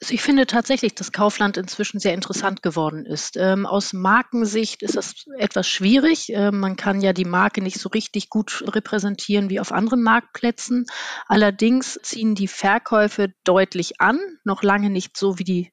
Also 0.00 0.14
ich 0.14 0.22
finde 0.22 0.46
tatsächlich, 0.46 0.94
dass 0.94 1.12
Kaufland 1.12 1.56
inzwischen 1.56 2.00
sehr 2.00 2.14
interessant 2.14 2.62
geworden 2.62 3.06
ist. 3.06 3.36
Ähm, 3.36 3.66
aus 3.66 3.92
Markensicht 3.92 4.82
ist 4.82 4.96
das 4.96 5.26
etwas 5.38 5.68
schwierig. 5.68 6.30
Ähm, 6.30 6.60
man 6.60 6.76
kann 6.76 7.00
ja 7.00 7.12
die 7.12 7.24
Marke 7.24 7.62
nicht 7.62 7.78
so 7.78 7.88
richtig 7.88 8.28
gut 8.28 8.64
repräsentieren 8.66 9.50
wie 9.50 9.60
auf 9.60 9.72
anderen 9.72 10.02
Marktplätzen. 10.02 10.86
Allerdings 11.26 11.98
ziehen 12.02 12.34
die 12.34 12.48
Verkäufe 12.48 13.32
deutlich 13.44 14.00
an, 14.00 14.18
noch 14.44 14.62
lange 14.62 14.90
nicht 14.90 15.16
so 15.16 15.38
wie 15.38 15.44
die 15.44 15.72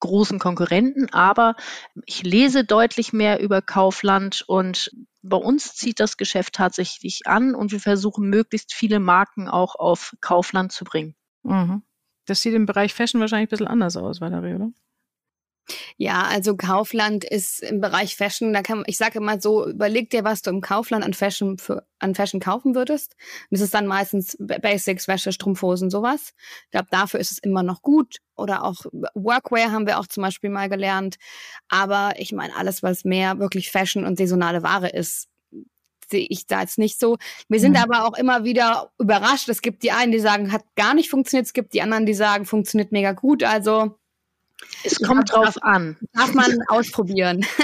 großen 0.00 0.38
Konkurrenten, 0.38 1.08
aber 1.12 1.56
ich 2.04 2.22
lese 2.22 2.64
deutlich 2.64 3.14
mehr 3.14 3.40
über 3.40 3.62
Kaufland 3.62 4.44
und 4.46 4.90
bei 5.22 5.38
uns 5.38 5.74
zieht 5.74 5.98
das 5.98 6.18
Geschäft 6.18 6.54
tatsächlich 6.54 7.22
an 7.26 7.54
und 7.54 7.72
wir 7.72 7.80
versuchen 7.80 8.28
möglichst 8.28 8.74
viele 8.74 9.00
Marken 9.00 9.48
auch 9.48 9.76
auf 9.76 10.14
Kaufland 10.20 10.72
zu 10.72 10.84
bringen. 10.84 11.14
Mhm. 11.42 11.82
Das 12.26 12.40
sieht 12.40 12.54
im 12.54 12.66
Bereich 12.66 12.94
Fashion 12.94 13.20
wahrscheinlich 13.20 13.48
ein 13.48 13.50
bisschen 13.50 13.68
anders 13.68 13.96
aus, 13.96 14.20
Valerie, 14.20 14.54
oder? 14.54 14.70
Ja, 15.96 16.24
also 16.24 16.56
Kaufland 16.56 17.24
ist 17.24 17.62
im 17.62 17.80
Bereich 17.80 18.16
Fashion, 18.16 18.52
da 18.52 18.62
kann 18.62 18.84
ich 18.86 18.98
sage 18.98 19.18
immer 19.18 19.40
so, 19.40 19.66
überleg 19.66 20.10
dir, 20.10 20.24
was 20.24 20.42
du 20.42 20.50
im 20.50 20.60
Kaufland 20.60 21.04
an 21.04 21.14
Fashion 21.14 21.58
für, 21.58 21.86
an 21.98 22.14
Fashion 22.14 22.40
kaufen 22.40 22.74
würdest. 22.74 23.14
Und 23.50 23.58
das 23.58 23.60
ist 23.62 23.74
dann 23.74 23.86
meistens 23.86 24.36
Basics, 24.38 25.08
Wäsche, 25.08 25.32
Strumpfhosen, 25.32 25.90
sowas. 25.90 26.34
Ich 26.64 26.70
glaube, 26.72 26.88
dafür 26.90 27.20
ist 27.20 27.32
es 27.32 27.38
immer 27.38 27.62
noch 27.62 27.80
gut. 27.82 28.18
Oder 28.36 28.64
auch 28.64 28.84
Workwear 29.14 29.72
haben 29.72 29.86
wir 29.86 29.98
auch 29.98 30.06
zum 30.06 30.22
Beispiel 30.22 30.50
mal 30.50 30.68
gelernt. 30.68 31.16
Aber 31.68 32.14
ich 32.18 32.32
meine, 32.32 32.54
alles, 32.56 32.82
was 32.82 33.04
mehr 33.04 33.38
wirklich 33.38 33.70
Fashion 33.70 34.04
und 34.04 34.18
saisonale 34.18 34.62
Ware 34.62 34.88
ist, 34.90 35.28
sehe 36.10 36.26
ich 36.28 36.46
da 36.46 36.60
jetzt 36.60 36.78
nicht 36.78 36.98
so. 36.98 37.16
Wir 37.48 37.60
sind 37.60 37.72
mhm. 37.72 37.82
aber 37.82 38.04
auch 38.06 38.16
immer 38.16 38.44
wieder 38.44 38.90
überrascht. 38.98 39.48
Es 39.48 39.62
gibt 39.62 39.82
die 39.82 39.92
einen, 39.92 40.12
die 40.12 40.20
sagen, 40.20 40.52
hat 40.52 40.64
gar 40.76 40.94
nicht 40.94 41.10
funktioniert. 41.10 41.46
Es 41.46 41.52
gibt 41.52 41.74
die 41.74 41.82
anderen, 41.82 42.06
die 42.06 42.14
sagen, 42.14 42.44
funktioniert 42.44 42.92
mega 42.92 43.12
gut. 43.12 43.42
Also 43.42 43.98
es 44.84 45.00
kommt 45.00 45.32
drauf 45.32 45.62
an. 45.62 45.96
Darf 46.12 46.34
man 46.34 46.58
ausprobieren. 46.68 47.44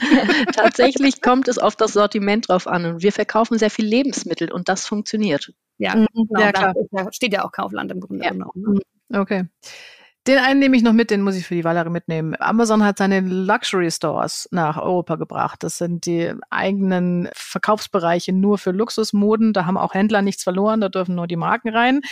Tatsächlich 0.54 1.20
kommt 1.22 1.48
es 1.48 1.58
auf 1.58 1.76
das 1.76 1.92
Sortiment 1.92 2.48
drauf 2.48 2.66
an. 2.66 2.84
Und 2.84 3.02
wir 3.02 3.12
verkaufen 3.12 3.58
sehr 3.58 3.70
viel 3.70 3.86
Lebensmittel 3.86 4.50
und 4.52 4.68
das 4.68 4.86
funktioniert. 4.86 5.52
Ja, 5.78 5.96
mhm. 5.96 6.06
genau, 6.14 6.40
ja, 6.40 6.52
da 6.52 7.12
steht 7.12 7.32
ja 7.32 7.44
auch 7.44 7.52
Kaufland 7.52 7.90
im 7.90 8.00
Grunde 8.00 8.24
ja. 8.24 8.30
genommen. 8.30 8.80
Ne? 9.08 9.20
Okay. 9.20 9.44
Den 10.28 10.36
einen 10.36 10.60
nehme 10.60 10.76
ich 10.76 10.82
noch 10.82 10.92
mit, 10.92 11.10
den 11.10 11.22
muss 11.22 11.36
ich 11.36 11.46
für 11.46 11.54
die 11.54 11.64
Valerie 11.64 11.88
mitnehmen. 11.88 12.36
Amazon 12.38 12.84
hat 12.84 12.98
seine 12.98 13.20
Luxury 13.20 13.90
Stores 13.90 14.46
nach 14.52 14.76
Europa 14.76 15.16
gebracht. 15.16 15.62
Das 15.62 15.78
sind 15.78 16.04
die 16.04 16.34
eigenen 16.50 17.30
Verkaufsbereiche 17.32 18.34
nur 18.34 18.58
für 18.58 18.72
Luxusmoden. 18.72 19.54
Da 19.54 19.64
haben 19.64 19.78
auch 19.78 19.94
Händler 19.94 20.20
nichts 20.20 20.42
verloren, 20.42 20.82
da 20.82 20.90
dürfen 20.90 21.14
nur 21.14 21.28
die 21.28 21.36
Marken 21.36 21.70
rein. 21.70 22.02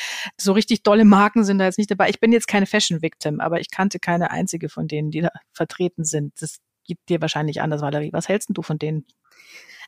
So 0.40 0.52
richtig 0.52 0.82
dolle 0.82 1.04
Marken 1.04 1.44
sind 1.44 1.58
da 1.58 1.66
jetzt 1.66 1.76
nicht 1.76 1.90
dabei. 1.90 2.08
Ich 2.08 2.18
bin 2.18 2.32
jetzt 2.32 2.48
keine 2.48 2.64
Fashion 2.64 3.02
Victim, 3.02 3.38
aber 3.38 3.60
ich 3.60 3.70
kannte 3.70 3.98
keine 3.98 4.30
einzige 4.30 4.70
von 4.70 4.88
denen, 4.88 5.10
die 5.10 5.20
da 5.20 5.28
vertreten 5.52 6.04
sind. 6.04 6.40
Das 6.40 6.56
gibt 6.86 7.10
dir 7.10 7.20
wahrscheinlich 7.20 7.60
anders, 7.60 7.82
Valerie. 7.82 8.14
Was 8.14 8.30
hältst 8.30 8.48
du 8.50 8.62
von 8.62 8.78
denen? 8.78 9.04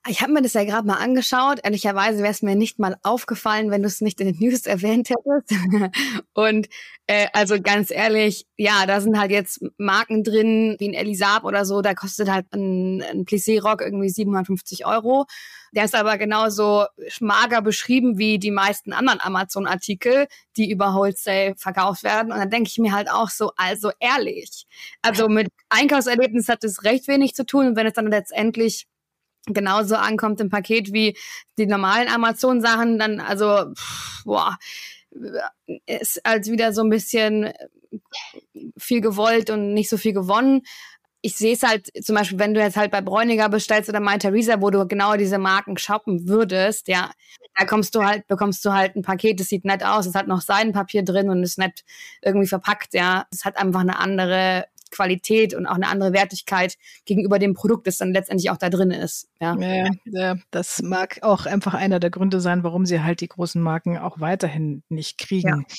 Ich 0.07 0.23
habe 0.23 0.33
mir 0.33 0.43
das 0.43 0.53
ja 0.53 0.65
gerade 0.65 0.87
mal 0.87 0.97
angeschaut. 0.97 1.61
Ehrlicherweise 1.63 2.19
wäre 2.19 2.31
es 2.31 2.43
mir 2.43 2.55
nicht 2.55 2.79
mal 2.79 2.97
aufgefallen, 3.03 3.71
wenn 3.71 3.83
du 3.83 3.89
es 3.89 4.01
nicht 4.01 4.21
in 4.21 4.29
den 4.29 4.39
News 4.39 4.67
erwähnt 4.67 5.11
hättest. 5.11 5.61
Und 6.35 6.69
äh, 7.07 7.27
also 7.33 7.61
ganz 7.61 7.91
ehrlich, 7.91 8.47
ja, 8.57 8.87
da 8.87 9.01
sind 9.01 9.19
halt 9.19 9.31
jetzt 9.31 9.61
Marken 9.77 10.23
drin, 10.25 10.77
wie 10.79 10.89
ein 10.89 10.95
Elisab 10.95 11.45
oder 11.45 11.65
so. 11.65 11.83
Da 11.83 11.95
kostet 11.95 12.31
halt 12.31 12.47
ein, 12.55 13.03
ein 13.03 13.25
Plissé-Rock 13.25 13.81
irgendwie 13.81 14.09
750 14.09 14.87
Euro. 14.87 15.27
Der 15.73 15.85
ist 15.85 15.95
aber 15.95 16.17
genauso 16.17 16.87
mager 17.21 17.61
beschrieben 17.61 18.19
wie 18.19 18.39
die 18.39 18.51
meisten 18.51 18.93
anderen 18.93 19.21
Amazon-Artikel, 19.21 20.27
die 20.57 20.71
über 20.71 20.95
Wholesale 20.95 21.55
verkauft 21.57 22.05
werden. 22.05 22.33
Und 22.33 22.39
dann 22.39 22.51
denke 22.51 22.71
ich 22.71 22.79
mir 22.79 22.93
halt 22.93 23.11
auch 23.11 23.31
so, 23.31 23.53
also 23.57 23.91
ehrlich. 24.01 24.67
Also 25.03 25.29
mit 25.29 25.49
Einkaufserlebnis 25.69 26.49
hat 26.49 26.65
es 26.65 26.85
recht 26.85 27.09
wenig 27.09 27.35
zu 27.35 27.45
tun. 27.45 27.69
Und 27.69 27.77
wenn 27.77 27.87
es 27.87 27.95
dann 27.95 28.11
letztendlich 28.11 28.87
genauso 29.55 29.97
ankommt 29.97 30.41
im 30.41 30.51
Paket 30.51 30.93
wie 30.93 31.17
die 31.59 31.67
normalen 31.67 32.09
Amazon-Sachen, 32.09 32.99
dann 32.99 33.21
also, 33.21 33.73
pff, 33.75 34.25
boah, 34.25 34.59
ist 35.87 36.25
als 36.25 36.51
wieder 36.51 36.73
so 36.73 36.83
ein 36.83 36.91
bisschen 36.91 37.53
viel 38.77 39.01
gewollt 39.01 39.51
und 39.51 39.75
nicht 39.75 39.89
so 39.89 39.97
viel 39.97 40.13
gewonnen. 40.13 40.63
Ich 41.21 41.35
sehe 41.37 41.55
es 41.55 41.63
halt 41.65 41.89
zum 42.05 42.15
Beispiel, 42.15 42.39
wenn 42.39 42.55
du 42.55 42.61
jetzt 42.61 42.77
halt 42.77 42.93
bei 42.93 43.01
Bräuniger 43.01 43.49
bestellst 43.49 43.89
oder 43.89 43.99
My 44.01 44.19
Theresa, 44.19 44.61
wo 44.61 44.71
du 44.71 44.87
genau 44.87 45.17
diese 45.17 45.39
Marken 45.39 45.77
shoppen 45.77 46.29
würdest, 46.29 46.87
ja, 46.87 47.11
da 47.59 47.65
kommst 47.65 47.95
du 47.95 48.05
halt, 48.05 48.29
bekommst 48.29 48.65
du 48.65 48.73
halt 48.73 48.95
ein 48.95 49.03
Paket, 49.03 49.41
das 49.41 49.49
sieht 49.49 49.65
nett 49.65 49.85
aus, 49.85 50.07
es 50.07 50.15
hat 50.15 50.29
noch 50.29 50.41
Seidenpapier 50.41 51.03
drin 51.03 51.29
und 51.29 51.43
ist 51.43 51.59
nett 51.59 51.85
irgendwie 52.23 52.47
verpackt, 52.47 52.95
ja. 52.95 53.27
Es 53.33 53.45
hat 53.45 53.57
einfach 53.57 53.81
eine 53.81 53.99
andere 53.99 54.67
Qualität 54.91 55.55
und 55.55 55.67
auch 55.67 55.75
eine 55.75 55.89
andere 55.89 56.13
Wertigkeit 56.13 56.75
gegenüber 57.05 57.39
dem 57.39 57.55
Produkt, 57.55 57.87
das 57.87 57.99
dann 57.99 58.13
letztendlich 58.13 58.51
auch 58.51 58.57
da 58.57 58.71
drin 58.71 58.91
ist. 58.91 59.29
Ja. 59.41 59.57
Ja, 59.59 59.91
ja, 60.05 60.37
das 60.51 60.83
mag 60.83 61.19
auch 61.23 61.47
einfach 61.47 61.75
einer 61.75 62.01
der 62.01 62.11
Gründe 62.11 62.41
sein, 62.41 62.65
warum 62.65 62.87
sie 62.87 63.03
halt 63.03 63.21
die 63.21 63.29
großen 63.29 63.63
Marken 63.63 63.99
auch 63.99 64.21
weiterhin 64.21 64.83
nicht 64.89 65.19
kriegen. 65.19 65.67
Ja. 65.69 65.77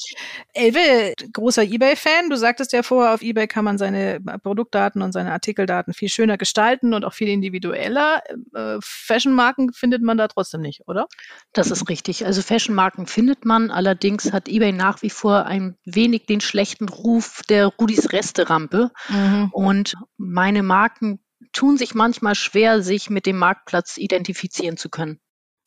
Elve, 0.53 1.13
großer 1.33 1.63
Ebay-Fan, 1.63 2.29
du 2.29 2.37
sagtest 2.37 2.73
ja 2.73 2.83
vorher, 2.83 3.13
auf 3.13 3.21
Ebay 3.21 3.47
kann 3.47 3.65
man 3.65 3.77
seine 3.77 4.19
Produktdaten 4.43 5.01
und 5.01 5.11
seine 5.11 5.31
Artikeldaten 5.31 5.93
viel 5.93 6.09
schöner 6.09 6.37
gestalten 6.37 6.93
und 6.93 7.05
auch 7.05 7.13
viel 7.13 7.27
individueller. 7.27 8.21
Äh, 8.53 8.77
Fashion-Marken 8.81 9.73
findet 9.73 10.01
man 10.01 10.17
da 10.17 10.27
trotzdem 10.27 10.61
nicht, 10.61 10.87
oder? 10.87 11.07
Das 11.53 11.71
ist 11.71 11.89
richtig. 11.89 12.25
Also 12.25 12.41
Fashion-Marken 12.41 13.07
findet 13.07 13.45
man, 13.45 13.71
allerdings 13.71 14.31
hat 14.31 14.47
Ebay 14.47 14.71
nach 14.71 15.01
wie 15.01 15.09
vor 15.09 15.45
ein 15.45 15.77
wenig 15.85 16.25
den 16.25 16.41
schlechten 16.41 16.89
Ruf 16.89 17.41
der 17.49 17.67
Rudis 17.67 18.11
Resterampe. 18.11 18.91
Mhm. 19.07 19.49
Und 19.51 19.95
meine 20.17 20.63
Marken 20.63 21.19
tun 21.53 21.77
sich 21.77 21.95
manchmal 21.95 22.35
schwer, 22.35 22.81
sich 22.81 23.09
mit 23.09 23.25
dem 23.25 23.38
Marktplatz 23.38 23.97
identifizieren 23.97 24.77
zu 24.77 24.89
können. 24.89 25.19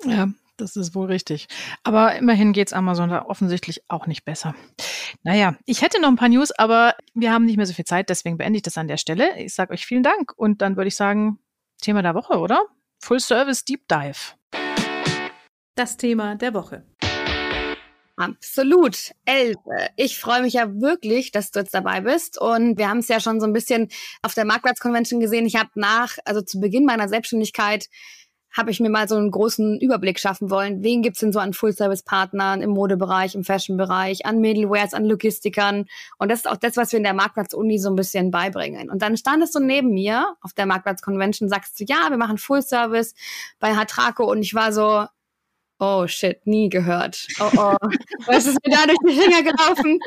Ja, 0.05 0.29
das 0.57 0.77
ist 0.77 0.95
wohl 0.95 1.07
richtig. 1.07 1.49
Aber 1.83 2.15
immerhin 2.17 2.53
geht 2.53 2.69
es 2.69 2.73
Amazon 2.73 3.09
da 3.09 3.25
offensichtlich 3.25 3.83
auch 3.89 4.07
nicht 4.07 4.25
besser. 4.25 4.55
Naja, 5.23 5.57
ich 5.65 5.83
hätte 5.83 6.01
noch 6.01 6.09
ein 6.09 6.17
paar 6.17 6.29
News, 6.29 6.53
aber 6.53 6.95
wir 7.15 7.33
haben 7.33 7.47
nicht 7.47 7.57
mehr 7.57 7.67
so 7.67 7.75
viel 7.75 7.85
Zeit, 7.85 8.11
deswegen 8.11 8.37
beende 8.37 8.59
ich 8.59 8.63
das 8.63 8.79
an 8.79 8.89
der 8.89 8.97
Stelle. 8.97 9.39
Ich 9.41 9.55
sage 9.55 9.73
euch 9.73 9.87
vielen 9.87 10.03
Dank 10.03 10.33
und 10.37 10.63
dann 10.63 10.77
würde 10.77 10.89
ich 10.89 10.97
sagen, 10.97 11.39
Thema 11.81 12.03
der 12.03 12.15
Woche, 12.15 12.39
oder? 12.39 12.67
Full 13.01 13.21
Service 13.21 13.65
Deep 13.65 13.89
Dive. 13.89 14.35
Das 15.75 15.97
Thema 15.97 16.37
der 16.37 16.55
Woche. 16.55 16.85
Absolut. 18.17 19.13
Elbe. 19.25 19.89
Ich 19.97 20.19
freue 20.19 20.43
mich 20.43 20.55
ja 20.55 20.69
wirklich, 20.81 21.33
dass 21.33 21.51
du 21.51 21.61
jetzt 21.61 21.75
dabei 21.75 22.03
bist. 22.03 22.41
Und 22.41 22.79
wir 22.79 22.89
haben 22.89 22.99
es 22.99 23.09
ja 23.09 23.21
schon 23.21 23.41
so 23.41 23.47
ein 23.47 23.53
bisschen 23.53 23.89
auf 24.23 24.35
der 24.35 24.45
Marktplatzconvention 24.45 25.21
gesehen. 25.21 25.47
Ich 25.47 25.57
habe 25.57 25.71
nach, 25.75 26.19
also 26.25 26.43
zu 26.43 26.61
Beginn 26.61 26.85
meiner 26.85 27.09
Selbstständigkeit, 27.09 27.89
habe 28.55 28.71
ich 28.71 28.81
mir 28.81 28.91
mal 28.91 29.09
so 29.09 29.17
einen 29.17 29.31
großen 29.31 29.81
Überblick 29.81 30.21
schaffen 30.21 30.51
wollen. 30.51 30.83
Wen 30.83 31.01
gibt's 31.03 31.21
denn 31.21 31.33
so 31.33 31.39
an 31.39 31.55
Full-Service-Partnern 31.55 32.61
im 32.61 32.71
Modebereich, 32.71 33.35
im 33.35 33.45
Fashion-Bereich, 33.45 34.27
an 34.27 34.41
Middlewares, 34.41 34.93
an 34.93 35.07
Logistikern? 35.07 35.87
Und 36.19 36.31
das 36.31 36.41
ist 36.41 36.51
auch 36.51 36.59
das, 36.59 36.77
was 36.77 36.93
wir 36.93 36.99
in 36.99 37.05
der 37.05 37.15
Marktplatz-Uni 37.15 37.79
so 37.79 37.89
ein 37.89 37.97
bisschen 37.97 38.31
beibringen. 38.31 38.91
Und 38.91 39.01
dann 39.01 39.17
standest 39.17 39.55
du 39.55 39.61
neben 39.61 39.95
mir 39.95 40.37
auf 40.43 40.53
der 40.53 40.67
Marktplatz-Convention, 40.67 41.49
sagst 41.49 41.81
du, 41.81 41.85
ja, 41.85 42.11
wir 42.11 42.19
machen 42.19 42.37
Full-Service 42.37 43.15
bei 43.59 43.75
Hatraco. 43.75 44.31
Und 44.31 44.43
ich 44.43 44.55
war 44.55 44.73
so, 44.73 45.07
oh 45.83 46.07
shit, 46.07 46.47
nie 46.47 46.69
gehört. 46.69 47.27
Oh 47.41 47.51
oh, 47.57 47.77
was 48.27 48.47
ist 48.47 48.59
mir 48.65 48.77
da 48.77 48.87
durch 48.87 48.99
die 49.05 49.21
Finger 49.21 49.43
gelaufen? 49.43 49.99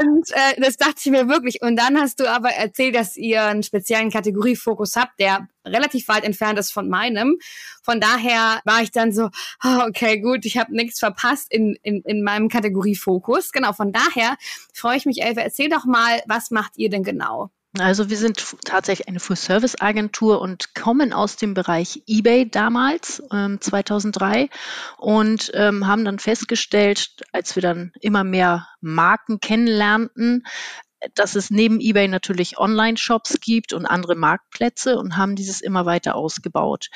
Und 0.00 0.30
äh, 0.30 0.58
das 0.60 0.78
dachte 0.78 0.96
ich 1.04 1.10
mir 1.10 1.28
wirklich. 1.28 1.60
Und 1.60 1.76
dann 1.76 2.00
hast 2.00 2.18
du 2.18 2.28
aber 2.28 2.48
erzählt, 2.50 2.94
dass 2.94 3.18
ihr 3.18 3.42
einen 3.42 3.62
speziellen 3.62 4.10
Kategoriefokus 4.10 4.96
habt, 4.96 5.20
der 5.20 5.48
relativ 5.66 6.08
weit 6.08 6.24
entfernt 6.24 6.58
ist 6.58 6.72
von 6.72 6.88
meinem. 6.88 7.38
Von 7.82 8.00
daher 8.00 8.60
war 8.64 8.82
ich 8.82 8.90
dann 8.90 9.12
so, 9.12 9.28
oh, 9.62 9.80
okay, 9.86 10.18
gut, 10.18 10.46
ich 10.46 10.56
habe 10.56 10.74
nichts 10.74 10.98
verpasst 10.98 11.52
in, 11.52 11.76
in, 11.82 12.00
in 12.02 12.22
meinem 12.22 12.48
Kategoriefokus. 12.48 13.52
Genau, 13.52 13.74
von 13.74 13.92
daher 13.92 14.36
freue 14.72 14.96
ich 14.96 15.04
mich, 15.04 15.22
Elfe, 15.22 15.42
erzähl 15.42 15.68
doch 15.68 15.84
mal, 15.84 16.22
was 16.26 16.50
macht 16.50 16.72
ihr 16.76 16.88
denn 16.88 17.04
genau? 17.04 17.50
Also 17.78 18.10
wir 18.10 18.18
sind 18.18 18.44
tatsächlich 18.66 19.08
eine 19.08 19.18
Full-Service-Agentur 19.18 20.42
und 20.42 20.74
kommen 20.74 21.14
aus 21.14 21.36
dem 21.36 21.54
Bereich 21.54 22.02
eBay 22.06 22.50
damals, 22.50 23.22
ähm, 23.32 23.62
2003, 23.62 24.50
und 24.98 25.50
ähm, 25.54 25.86
haben 25.86 26.04
dann 26.04 26.18
festgestellt, 26.18 27.22
als 27.32 27.56
wir 27.56 27.62
dann 27.62 27.92
immer 28.00 28.24
mehr 28.24 28.68
Marken 28.82 29.40
kennenlernten, 29.40 30.44
dass 31.14 31.34
es 31.34 31.50
neben 31.50 31.80
eBay 31.80 32.08
natürlich 32.08 32.58
Online-Shops 32.58 33.40
gibt 33.40 33.72
und 33.72 33.86
andere 33.86 34.14
Marktplätze 34.14 34.98
und 34.98 35.16
haben 35.16 35.34
dieses 35.34 35.60
immer 35.60 35.86
weiter 35.86 36.14
ausgebaut. 36.14 36.88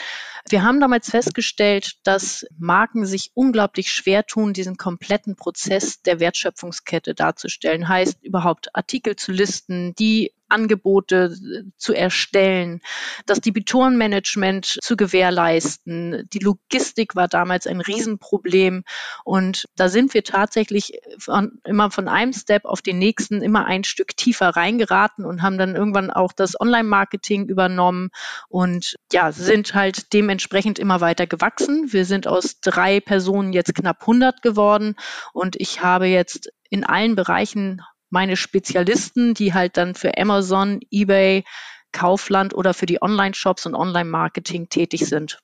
Wir 0.48 0.62
haben 0.62 0.80
damals 0.80 1.10
festgestellt, 1.10 1.96
dass 2.04 2.46
Marken 2.58 3.04
sich 3.06 3.30
unglaublich 3.34 3.90
schwer 3.90 4.24
tun, 4.24 4.52
diesen 4.52 4.76
kompletten 4.76 5.36
Prozess 5.36 6.02
der 6.02 6.20
Wertschöpfungskette 6.20 7.14
darzustellen. 7.14 7.88
Heißt 7.88 8.22
überhaupt 8.22 8.74
Artikel 8.74 9.16
zu 9.16 9.32
listen, 9.32 9.94
die 9.94 10.32
Angebote 10.48 11.34
äh, 11.34 11.62
zu 11.76 11.92
erstellen, 11.92 12.80
das 13.26 13.40
Debitorenmanagement 13.40 14.78
zu 14.80 14.96
gewährleisten. 14.96 16.28
Die 16.32 16.38
Logistik 16.38 17.16
war 17.16 17.28
damals 17.28 17.66
ein 17.66 17.80
Riesenproblem 17.80 18.84
und 19.24 19.66
da 19.76 19.88
sind 19.88 20.14
wir 20.14 20.24
tatsächlich 20.24 21.00
von, 21.18 21.58
immer 21.64 21.90
von 21.90 22.08
einem 22.08 22.32
Step 22.32 22.64
auf 22.64 22.82
den 22.82 22.98
nächsten 22.98 23.42
immer 23.42 23.66
ein 23.66 23.84
Stück 23.84 24.16
tiefer 24.16 24.50
reingeraten 24.50 25.24
und 25.24 25.42
haben 25.42 25.58
dann 25.58 25.74
irgendwann 25.74 26.10
auch 26.10 26.32
das 26.32 26.58
Online-Marketing 26.58 27.48
übernommen 27.48 28.10
und 28.48 28.96
ja, 29.12 29.32
sind 29.32 29.74
halt 29.74 30.12
dementsprechend 30.12 30.78
immer 30.78 31.00
weiter 31.00 31.26
gewachsen. 31.26 31.92
Wir 31.92 32.04
sind 32.04 32.26
aus 32.26 32.60
drei 32.60 33.00
Personen 33.00 33.52
jetzt 33.52 33.74
knapp 33.74 34.02
100 34.02 34.42
geworden 34.42 34.96
und 35.32 35.56
ich 35.56 35.82
habe 35.82 36.06
jetzt 36.06 36.50
in 36.70 36.84
allen 36.84 37.16
Bereichen 37.16 37.82
meine 38.10 38.36
Spezialisten, 38.36 39.34
die 39.34 39.54
halt 39.54 39.76
dann 39.76 39.94
für 39.94 40.16
Amazon, 40.16 40.80
eBay, 40.90 41.44
Kaufland 41.92 42.54
oder 42.54 42.74
für 42.74 42.86
die 42.86 43.02
Online-Shops 43.02 43.66
und 43.66 43.74
Online-Marketing 43.74 44.68
tätig 44.68 45.06
sind. 45.06 45.40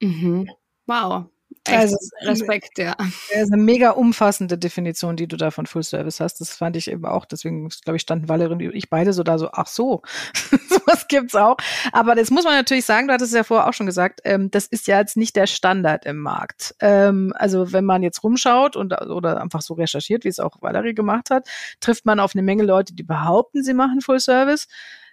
Mhm. 0.00 0.50
Wow. 0.86 1.31
Echt 1.64 1.76
also 1.76 1.96
Respekt, 2.22 2.78
ja. 2.78 2.94
Das 2.98 3.42
ist 3.42 3.52
eine 3.52 3.62
mega 3.62 3.90
umfassende 3.90 4.58
Definition, 4.58 5.16
die 5.16 5.26
du 5.26 5.36
da 5.36 5.50
von 5.50 5.66
Full 5.66 5.82
Service 5.82 6.20
hast. 6.20 6.40
Das 6.40 6.54
fand 6.54 6.76
ich 6.76 6.90
eben 6.90 7.04
auch. 7.04 7.24
Deswegen, 7.24 7.68
glaube 7.84 7.96
ich, 7.96 8.02
standen 8.02 8.28
Valerie 8.28 8.68
und 8.68 8.74
ich 8.74 8.90
beide 8.90 9.12
so 9.12 9.22
da 9.22 9.38
so, 9.38 9.50
ach 9.52 9.66
so, 9.66 10.02
sowas 10.68 11.08
gibt's 11.08 11.34
auch. 11.34 11.56
Aber 11.92 12.14
das 12.14 12.30
muss 12.30 12.44
man 12.44 12.54
natürlich 12.54 12.84
sagen, 12.84 13.08
du 13.08 13.14
hattest 13.14 13.32
es 13.32 13.36
ja 13.36 13.44
vorher 13.44 13.68
auch 13.68 13.74
schon 13.74 13.86
gesagt, 13.86 14.20
ähm, 14.24 14.50
das 14.50 14.66
ist 14.66 14.86
ja 14.86 14.98
jetzt 14.98 15.16
nicht 15.16 15.36
der 15.36 15.46
Standard 15.46 16.04
im 16.06 16.18
Markt. 16.18 16.74
Ähm, 16.80 17.32
also 17.36 17.72
wenn 17.72 17.84
man 17.84 18.02
jetzt 18.02 18.22
rumschaut 18.22 18.76
und 18.76 18.92
oder 19.00 19.40
einfach 19.40 19.62
so 19.62 19.74
recherchiert, 19.74 20.24
wie 20.24 20.28
es 20.28 20.40
auch 20.40 20.60
Valerie 20.60 20.94
gemacht 20.94 21.30
hat, 21.30 21.48
trifft 21.80 22.06
man 22.06 22.20
auf 22.20 22.34
eine 22.34 22.42
Menge 22.42 22.62
Leute, 22.62 22.94
die 22.94 23.02
behaupten, 23.02 23.62
sie 23.64 23.74
machen 23.74 24.00
Full 24.00 24.20
Service, 24.20 24.68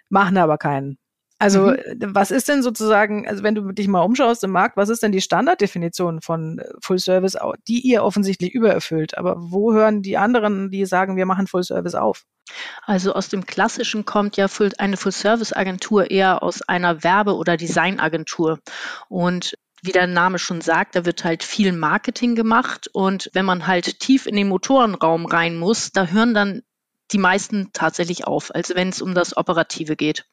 machen 0.08 0.36
aber 0.36 0.58
keinen. 0.58 0.98
Also 1.40 1.68
mhm. 1.68 1.74
Äh, 1.74 1.96
was 2.00 2.30
ist 2.30 2.48
denn 2.48 2.62
sozusagen, 2.62 3.26
also 3.26 3.42
wenn 3.42 3.54
du 3.54 3.72
dich 3.72 3.88
mal 3.88 4.02
umschaust 4.02 4.44
im 4.44 4.50
Markt, 4.50 4.76
was 4.76 4.90
ist 4.90 5.02
denn 5.02 5.10
die 5.10 5.22
Standarddefinition 5.22 6.20
von 6.20 6.58
äh, 6.58 6.68
Full 6.82 6.98
Service, 6.98 7.36
die 7.66 7.80
ihr 7.80 8.04
offensichtlich 8.04 8.52
übererfüllt? 8.52 9.16
Aber 9.18 9.36
wo 9.38 9.72
hören 9.72 10.02
die 10.02 10.18
anderen, 10.18 10.70
die 10.70 10.84
sagen, 10.84 11.16
wir 11.16 11.26
machen 11.26 11.46
Full 11.46 11.64
Service 11.64 11.94
auf? 11.94 12.24
Also 12.84 13.14
aus 13.14 13.28
dem 13.28 13.46
Klassischen 13.46 14.04
kommt 14.04 14.36
ja 14.36 14.48
eine 14.78 14.96
Full-Service-Agentur 14.96 16.10
eher 16.10 16.42
aus 16.42 16.62
einer 16.62 17.04
Werbe- 17.04 17.36
oder 17.36 17.56
Designagentur. 17.56 18.58
Und 19.08 19.54
wie 19.82 19.92
der 19.92 20.08
Name 20.08 20.38
schon 20.38 20.60
sagt, 20.60 20.96
da 20.96 21.04
wird 21.04 21.24
halt 21.24 21.44
viel 21.44 21.72
Marketing 21.72 22.34
gemacht. 22.34 22.88
Und 22.92 23.30
wenn 23.32 23.46
man 23.46 23.66
halt 23.66 24.00
tief 24.00 24.26
in 24.26 24.36
den 24.36 24.48
Motorenraum 24.48 25.26
rein 25.26 25.56
muss, 25.56 25.92
da 25.92 26.06
hören 26.06 26.34
dann 26.34 26.62
die 27.12 27.18
meisten 27.18 27.70
tatsächlich 27.72 28.26
auf, 28.26 28.54
also 28.54 28.74
wenn 28.74 28.88
es 28.88 29.00
um 29.00 29.14
das 29.14 29.36
Operative 29.36 29.96
geht. 29.96 30.26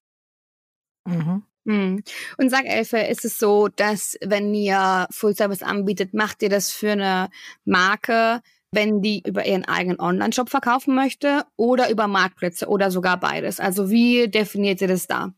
Mhm. 1.07 1.43
Mhm. 1.63 2.03
Und 2.37 2.49
sag 2.49 2.65
Elfe, 2.65 2.97
ist 2.97 3.25
es 3.25 3.37
so, 3.37 3.67
dass 3.67 4.17
wenn 4.23 4.53
ihr 4.53 5.07
Full 5.11 5.35
Service 5.35 5.63
anbietet, 5.63 6.13
macht 6.13 6.41
ihr 6.41 6.49
das 6.49 6.71
für 6.71 6.91
eine 6.91 7.29
Marke, 7.65 8.41
wenn 8.71 9.01
die 9.01 9.21
über 9.25 9.45
ihren 9.45 9.65
eigenen 9.65 9.99
Online-Shop 9.99 10.49
verkaufen 10.49 10.95
möchte 10.95 11.45
oder 11.55 11.89
über 11.89 12.07
Marktplätze 12.07 12.67
oder 12.67 12.91
sogar 12.91 13.19
beides? 13.19 13.59
Also 13.59 13.89
wie 13.89 14.29
definiert 14.29 14.81
ihr 14.81 14.87
das 14.87 15.07
da? 15.07 15.33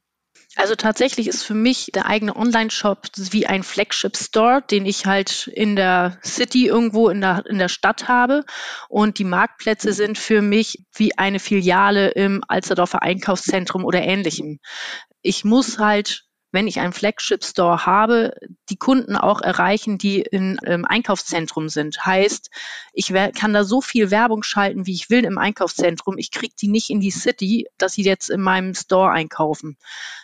Also 0.55 0.75
tatsächlich 0.75 1.27
ist 1.27 1.43
für 1.43 1.53
mich 1.53 1.91
der 1.93 2.07
eigene 2.07 2.35
Online-Shop 2.35 3.07
wie 3.31 3.45
ein 3.45 3.61
Flagship-Store, 3.61 4.63
den 4.69 4.85
ich 4.85 5.05
halt 5.05 5.47
in 5.53 5.75
der 5.75 6.17
City 6.23 6.65
irgendwo 6.65 7.09
in 7.09 7.21
der, 7.21 7.45
in 7.47 7.59
der 7.59 7.69
Stadt 7.69 8.07
habe. 8.07 8.45
Und 8.87 9.19
die 9.19 9.25
Marktplätze 9.25 9.93
sind 9.93 10.17
für 10.17 10.41
mich 10.41 10.85
wie 10.95 11.17
eine 11.17 11.39
Filiale 11.39 12.09
im 12.09 12.43
Alsterdorfer 12.47 13.03
Einkaufszentrum 13.03 13.85
oder 13.85 14.01
ähnlichem 14.01 14.59
ich 15.21 15.45
muss 15.45 15.79
halt 15.79 16.25
wenn 16.51 16.67
ich 16.67 16.79
einen 16.79 16.93
Flagship 16.93 17.43
Store 17.43 17.85
habe, 17.85 18.33
die 18.69 18.77
Kunden 18.77 19.15
auch 19.15 19.41
erreichen, 19.41 19.97
die 19.97 20.21
in, 20.21 20.57
im 20.65 20.85
Einkaufszentrum 20.85 21.69
sind. 21.69 22.05
Heißt, 22.05 22.49
ich 22.93 23.13
kann 23.35 23.53
da 23.53 23.63
so 23.63 23.81
viel 23.81 24.11
Werbung 24.11 24.43
schalten, 24.43 24.87
wie 24.87 24.93
ich 24.93 25.09
will 25.09 25.25
im 25.25 25.37
Einkaufszentrum. 25.37 26.17
Ich 26.17 26.31
kriege 26.31 26.55
die 26.59 26.67
nicht 26.67 26.89
in 26.89 26.99
die 26.99 27.11
City, 27.11 27.67
dass 27.77 27.93
sie 27.93 28.03
jetzt 28.03 28.29
in 28.29 28.41
meinem 28.41 28.73
Store 28.73 29.11
einkaufen. 29.11 29.77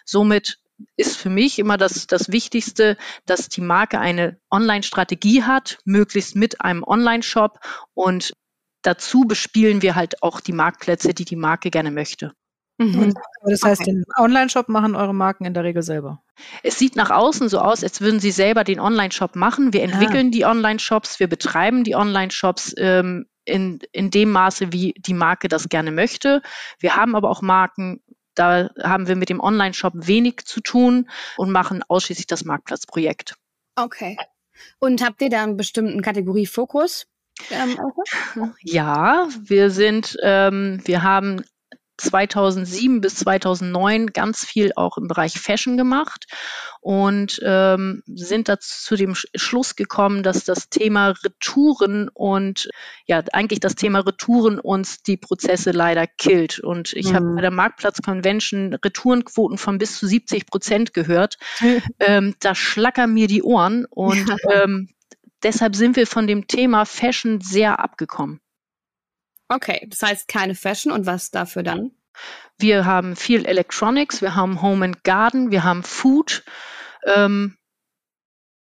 Somit 0.04 0.58
ist 0.98 1.16
für 1.16 1.30
mich 1.30 1.60
immer 1.60 1.78
das, 1.78 2.08
das 2.08 2.32
Wichtigste, 2.32 2.98
dass 3.26 3.48
die 3.48 3.62
Marke 3.62 4.00
eine 4.00 4.40
Online-Strategie 4.52 5.44
hat, 5.44 5.78
möglichst 5.86 6.36
mit 6.36 6.62
einem 6.62 6.84
Online-Shop 6.84 7.60
und 7.94 8.34
dazu 8.82 9.22
bespielen 9.22 9.82
wir 9.82 9.96
halt 9.96 10.22
auch 10.22 10.42
die 10.42 10.52
Marktplätze, 10.52 11.14
die 11.14 11.24
die 11.24 11.38
Marke 11.38 11.70
gerne 11.70 11.92
möchte. 11.92 12.34
Mhm. 12.78 13.14
Das 13.44 13.64
heißt, 13.64 13.82
okay. 13.82 13.92
den 13.92 14.04
Online-Shop 14.18 14.68
machen 14.68 14.96
eure 14.96 15.14
Marken 15.14 15.46
in 15.46 15.54
der 15.54 15.64
Regel 15.64 15.82
selber. 15.82 16.22
Es 16.62 16.78
sieht 16.78 16.96
nach 16.96 17.10
außen 17.10 17.48
so 17.48 17.60
aus, 17.60 17.84
als 17.84 18.02
würden 18.02 18.20
sie 18.20 18.32
selber 18.32 18.64
den 18.64 18.80
Online-Shop 18.80 19.36
machen. 19.36 19.72
Wir 19.74 19.82
ah. 19.82 19.86
entwickeln 19.86 20.28
ah. 20.28 20.32
die 20.32 20.46
Online-Shops, 20.46 21.20
wir 21.20 21.28
betreiben 21.28 21.84
die 21.84 21.96
Online-Shops 21.96 22.76
ähm, 22.78 23.28
in, 23.46 23.80
in 23.92 24.10
dem 24.10 24.32
Maße, 24.32 24.74
wie 24.74 24.94
die 24.98 25.14
Marke 25.14 25.48
das 25.48 25.70
gerne 25.70 25.92
möchte. 25.92 26.42
Wir 26.80 26.96
haben 26.96 27.16
aber 27.16 27.30
auch 27.30 27.42
Marken, 27.42 28.02
da 28.34 28.70
haben 28.84 29.08
wir 29.08 29.16
mit 29.16 29.30
dem 29.30 29.40
Online-Shop 29.40 29.94
wenig 29.96 30.46
zu 30.46 30.60
tun 30.60 31.10
und 31.38 31.52
machen 31.52 31.84
ausschließlich 31.88 32.28
das 32.28 32.44
Marktplatzprojekt. 32.44 33.36
Okay. 33.76 34.18
Und 34.80 35.04
habt 35.04 35.22
ihr 35.22 35.30
da 35.30 35.44
einen 35.44 35.58
bestimmten 35.58 36.02
Kategoriefokus? 36.02 37.08
Ähm, 37.52 37.78
ja, 38.62 39.28
wir 39.40 39.70
sind, 39.70 40.18
ähm, 40.22 40.82
wir 40.86 41.04
haben 41.04 41.44
2007 41.98 43.02
bis 43.02 43.16
2009 43.16 44.08
ganz 44.08 44.46
viel 44.46 44.72
auch 44.76 44.98
im 44.98 45.08
Bereich 45.08 45.40
Fashion 45.40 45.78
gemacht 45.78 46.26
und 46.82 47.40
ähm, 47.44 48.04
sind 48.06 48.50
da 48.50 48.60
zu 48.60 48.96
dem 48.96 49.16
Schluss 49.16 49.76
gekommen, 49.76 50.24
dass 50.24 50.44
das 50.44 50.70
Thema 50.70 51.16
Retouren 51.24 52.10
und 52.14 52.70
ja 53.08 53.24
eigentlich 53.34 53.60
das 53.60 53.76
Thema 53.76 54.00
Retouren 54.00 54.60
uns 54.60 55.02
die 55.02 55.18
Prozesse 55.18 55.72
leider 55.72 56.06
killt. 56.06 56.60
Und 56.60 56.94
ich 56.94 57.12
mhm. 57.12 57.16
habe 57.16 57.36
bei 57.36 57.42
der 57.42 57.52
Marktplatz 57.52 58.02
Convention 58.02 58.74
Retourenquoten 58.74 59.58
von 59.58 59.78
bis 59.78 59.98
zu 59.98 60.08
70 60.08 60.46
Prozent 60.46 60.94
gehört. 60.94 61.38
ähm, 62.00 62.36
da 62.40 62.54
schlackern 62.54 63.14
mir 63.14 63.28
die 63.28 63.44
Ohren 63.44 63.86
und 63.90 64.30
ja. 64.30 64.64
ähm, 64.64 64.90
deshalb 65.44 65.76
sind 65.76 65.96
wir 65.96 66.08
von 66.08 66.28
dem 66.28 66.48
Thema 66.48 66.86
Fashion 66.86 67.42
sehr 67.42 67.80
abgekommen. 67.80 68.42
Okay, 69.48 69.88
das 69.90 70.02
heißt 70.02 70.28
keine 70.28 70.56
Fashion 70.56 70.92
und 70.92 71.06
was 71.06 71.32
dafür 71.32 71.64
dann? 71.64 71.92
Wir 72.58 72.86
haben 72.86 73.16
viel 73.16 73.46
Electronics, 73.46 74.22
wir 74.22 74.36
haben 74.36 74.62
Home 74.62 74.86
and 74.86 75.04
Garden, 75.04 75.52
wir 75.52 75.64
haben 75.64 75.84
Food. 75.84 76.44
Ähm, 77.06 77.58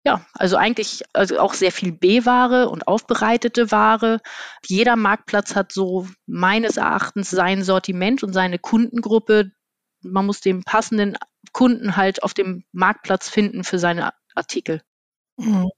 ja, 0.05 0.25
also 0.33 0.57
eigentlich 0.57 1.03
also 1.13 1.39
auch 1.39 1.53
sehr 1.53 1.73
viel 1.73 1.93
B-Ware 1.93 2.71
und 2.71 2.89
aufbereitete 2.89 3.71
Ware. 3.71 4.21
Jeder 4.67 4.97
Marktplatz 4.97 5.55
hat 5.55 5.73
so 5.73 6.09
meines 6.27 6.79
Erachtens 6.79 7.29
sein 7.31 7.63
Sortiment 7.63 8.23
und 8.23 8.33
seine 8.33 8.59
Kundengruppe. 8.59 9.53
Man 10.03 10.25
muss 10.25 10.41
den 10.41 10.63
passenden 10.63 11.19
Kunden 11.53 11.97
halt 11.97 12.23
auf 12.23 12.33
dem 12.33 12.65
Marktplatz 12.73 13.29
finden 13.29 13.65
für 13.65 13.79
seine 13.79 14.13
Artikel. 14.35 14.83
Mhm. 15.37 15.71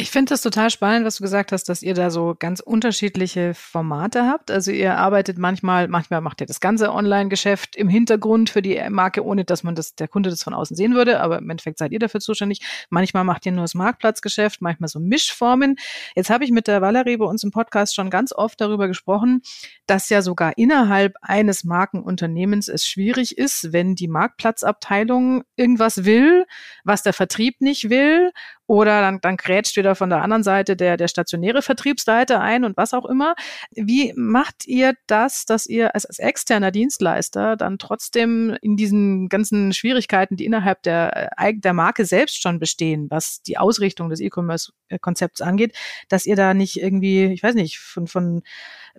Ich 0.00 0.10
finde 0.10 0.30
das 0.30 0.40
total 0.40 0.70
spannend, 0.70 1.04
was 1.04 1.16
du 1.16 1.22
gesagt 1.22 1.52
hast, 1.52 1.68
dass 1.68 1.82
ihr 1.82 1.92
da 1.92 2.08
so 2.08 2.34
ganz 2.38 2.60
unterschiedliche 2.60 3.52
Formate 3.52 4.24
habt. 4.24 4.50
Also 4.50 4.70
ihr 4.70 4.96
arbeitet 4.96 5.36
manchmal, 5.36 5.88
manchmal 5.88 6.22
macht 6.22 6.40
ihr 6.40 6.46
das 6.46 6.60
ganze 6.60 6.90
Online-Geschäft 6.90 7.76
im 7.76 7.86
Hintergrund 7.90 8.48
für 8.48 8.62
die 8.62 8.80
Marke, 8.88 9.22
ohne 9.22 9.44
dass 9.44 9.62
man 9.62 9.74
das, 9.74 9.94
der 9.96 10.08
Kunde 10.08 10.30
das 10.30 10.42
von 10.42 10.54
außen 10.54 10.74
sehen 10.74 10.94
würde. 10.94 11.20
Aber 11.20 11.36
im 11.36 11.50
Endeffekt 11.50 11.76
seid 11.76 11.92
ihr 11.92 11.98
dafür 11.98 12.20
zuständig. 12.20 12.60
Manchmal 12.88 13.24
macht 13.24 13.44
ihr 13.44 13.52
nur 13.52 13.64
das 13.64 13.74
Marktplatzgeschäft, 13.74 14.62
manchmal 14.62 14.88
so 14.88 15.00
Mischformen. 15.00 15.76
Jetzt 16.16 16.30
habe 16.30 16.44
ich 16.44 16.50
mit 16.50 16.66
der 16.66 16.80
Valerie 16.80 17.18
bei 17.18 17.26
uns 17.26 17.44
im 17.44 17.50
Podcast 17.50 17.94
schon 17.94 18.08
ganz 18.08 18.32
oft 18.32 18.58
darüber 18.58 18.88
gesprochen, 18.88 19.42
dass 19.86 20.08
ja 20.08 20.22
sogar 20.22 20.56
innerhalb 20.56 21.16
eines 21.20 21.62
Markenunternehmens 21.62 22.68
es 22.68 22.86
schwierig 22.86 23.36
ist, 23.36 23.74
wenn 23.74 23.96
die 23.96 24.08
Marktplatzabteilung 24.08 25.42
irgendwas 25.56 26.06
will, 26.06 26.46
was 26.84 27.02
der 27.02 27.12
Vertrieb 27.12 27.60
nicht 27.60 27.90
will 27.90 28.30
oder 28.70 29.00
dann, 29.00 29.20
dann 29.20 29.36
grätscht 29.36 29.76
wieder 29.76 29.96
von 29.96 30.10
der 30.10 30.22
anderen 30.22 30.44
Seite 30.44 30.76
der, 30.76 30.96
der 30.96 31.08
stationäre 31.08 31.60
Vertriebsleiter 31.60 32.40
ein 32.40 32.62
und 32.62 32.76
was 32.76 32.94
auch 32.94 33.04
immer. 33.04 33.34
Wie 33.72 34.12
macht 34.14 34.64
ihr 34.64 34.94
das, 35.08 35.44
dass 35.44 35.66
ihr 35.66 35.92
als, 35.96 36.06
als 36.06 36.20
externer 36.20 36.70
Dienstleister 36.70 37.56
dann 37.56 37.78
trotzdem 37.78 38.56
in 38.62 38.76
diesen 38.76 39.28
ganzen 39.28 39.72
Schwierigkeiten, 39.72 40.36
die 40.36 40.44
innerhalb 40.44 40.84
der, 40.84 41.32
äh, 41.36 41.52
der 41.56 41.72
Marke 41.72 42.04
selbst 42.04 42.40
schon 42.40 42.60
bestehen, 42.60 43.08
was 43.10 43.42
die 43.42 43.58
Ausrichtung 43.58 44.08
des 44.08 44.20
E-Commerce-Konzepts 44.20 45.40
angeht, 45.40 45.76
dass 46.08 46.24
ihr 46.24 46.36
da 46.36 46.54
nicht 46.54 46.80
irgendwie, 46.80 47.24
ich 47.24 47.42
weiß 47.42 47.56
nicht, 47.56 47.80
von, 47.80 48.06
von 48.06 48.42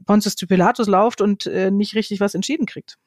Pontius 0.05 0.35
Pilatus 0.35 0.89
lauft 0.89 1.21
und 1.21 1.45
äh, 1.45 1.71
nicht 1.71 1.95
richtig 1.95 2.19
was 2.19 2.35
entschieden 2.35 2.65
kriegt? 2.65 2.97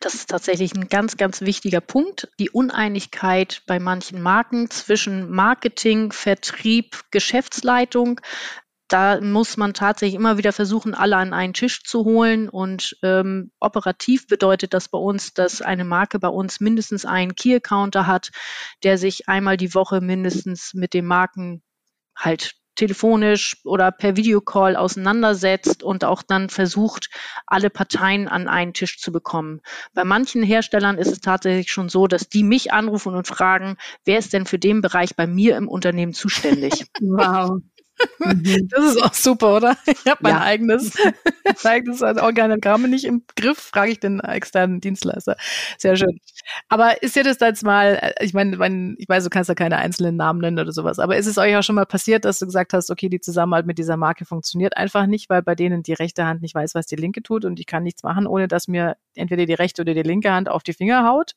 Das 0.00 0.14
ist 0.14 0.30
tatsächlich 0.30 0.74
ein 0.74 0.88
ganz, 0.88 1.16
ganz 1.16 1.40
wichtiger 1.40 1.80
Punkt. 1.80 2.28
Die 2.38 2.50
Uneinigkeit 2.50 3.62
bei 3.66 3.78
manchen 3.78 4.22
Marken 4.22 4.70
zwischen 4.70 5.30
Marketing, 5.30 6.12
Vertrieb, 6.12 7.00
Geschäftsleitung. 7.10 8.20
Da 8.88 9.20
muss 9.20 9.56
man 9.56 9.72
tatsächlich 9.72 10.16
immer 10.16 10.36
wieder 10.36 10.52
versuchen, 10.52 10.94
alle 10.94 11.16
an 11.16 11.32
einen 11.32 11.54
Tisch 11.54 11.84
zu 11.84 12.04
holen. 12.04 12.48
Und 12.48 12.96
ähm, 13.02 13.52
operativ 13.60 14.26
bedeutet 14.26 14.74
das 14.74 14.88
bei 14.88 14.98
uns, 14.98 15.32
dass 15.32 15.62
eine 15.62 15.84
Marke 15.84 16.18
bei 16.18 16.28
uns 16.28 16.58
mindestens 16.58 17.04
einen 17.04 17.36
Key-Accounter 17.36 18.08
hat, 18.08 18.30
der 18.82 18.98
sich 18.98 19.28
einmal 19.28 19.56
die 19.56 19.74
Woche 19.74 20.00
mindestens 20.00 20.74
mit 20.74 20.92
dem 20.92 21.06
Marken 21.06 21.62
halt 22.16 22.59
telefonisch 22.80 23.58
oder 23.64 23.92
per 23.92 24.16
Videocall 24.16 24.74
auseinandersetzt 24.74 25.82
und 25.82 26.02
auch 26.02 26.22
dann 26.22 26.48
versucht, 26.48 27.10
alle 27.46 27.68
Parteien 27.68 28.26
an 28.26 28.48
einen 28.48 28.72
Tisch 28.72 28.98
zu 28.98 29.12
bekommen. 29.12 29.60
Bei 29.92 30.04
manchen 30.04 30.42
Herstellern 30.42 30.96
ist 30.96 31.12
es 31.12 31.20
tatsächlich 31.20 31.70
schon 31.70 31.90
so, 31.90 32.06
dass 32.06 32.30
die 32.30 32.42
mich 32.42 32.72
anrufen 32.72 33.14
und 33.14 33.26
fragen, 33.26 33.76
wer 34.06 34.18
ist 34.18 34.32
denn 34.32 34.46
für 34.46 34.58
den 34.58 34.80
Bereich 34.80 35.14
bei 35.14 35.26
mir 35.26 35.58
im 35.58 35.68
Unternehmen 35.68 36.14
zuständig? 36.14 36.86
Wow. 37.02 37.60
Mhm. 38.18 38.68
Das 38.68 38.84
ist 38.84 39.02
auch 39.02 39.14
super, 39.14 39.56
oder? 39.56 39.76
Ich 39.86 40.10
habe 40.10 40.20
mein 40.22 40.34
ja. 40.34 40.42
eigenes, 40.42 40.92
eigenes 41.64 42.02
Organigramm 42.02 42.82
nicht 42.82 43.04
im 43.04 43.24
Griff, 43.36 43.58
frage 43.58 43.92
ich 43.92 44.00
den 44.00 44.20
externen 44.20 44.80
Dienstleister. 44.80 45.36
Sehr 45.78 45.96
schön. 45.96 46.20
Aber 46.68 47.02
ist 47.02 47.16
dir 47.16 47.24
das 47.24 47.38
jetzt 47.40 47.62
mal, 47.62 47.98
äh, 48.00 48.24
ich 48.24 48.34
meine, 48.34 48.94
ich 48.98 49.08
weiß, 49.08 49.24
du 49.24 49.30
kannst 49.30 49.48
ja 49.48 49.54
keine 49.54 49.78
einzelnen 49.78 50.16
Namen 50.16 50.40
nennen 50.40 50.58
oder 50.58 50.72
sowas, 50.72 50.98
aber 50.98 51.16
ist 51.16 51.26
es 51.26 51.38
euch 51.38 51.56
auch 51.56 51.62
schon 51.62 51.74
mal 51.74 51.86
passiert, 51.86 52.24
dass 52.24 52.38
du 52.38 52.46
gesagt 52.46 52.72
hast, 52.72 52.90
okay, 52.90 53.08
die 53.08 53.20
Zusammenarbeit 53.20 53.66
mit 53.66 53.78
dieser 53.78 53.96
Marke 53.96 54.24
funktioniert 54.24 54.76
einfach 54.76 55.06
nicht, 55.06 55.28
weil 55.30 55.42
bei 55.42 55.54
denen 55.54 55.82
die 55.82 55.92
rechte 55.92 56.24
Hand 56.24 56.42
nicht 56.42 56.54
weiß, 56.54 56.74
was 56.74 56.86
die 56.86 56.96
linke 56.96 57.22
tut 57.22 57.44
und 57.44 57.58
ich 57.60 57.66
kann 57.66 57.82
nichts 57.82 58.02
machen, 58.02 58.26
ohne 58.26 58.48
dass 58.48 58.68
mir 58.68 58.96
entweder 59.14 59.46
die 59.46 59.54
rechte 59.54 59.82
oder 59.82 59.94
die 59.94 60.02
linke 60.02 60.32
Hand 60.32 60.48
auf 60.48 60.62
die 60.62 60.72
Finger 60.72 61.06
haut? 61.06 61.32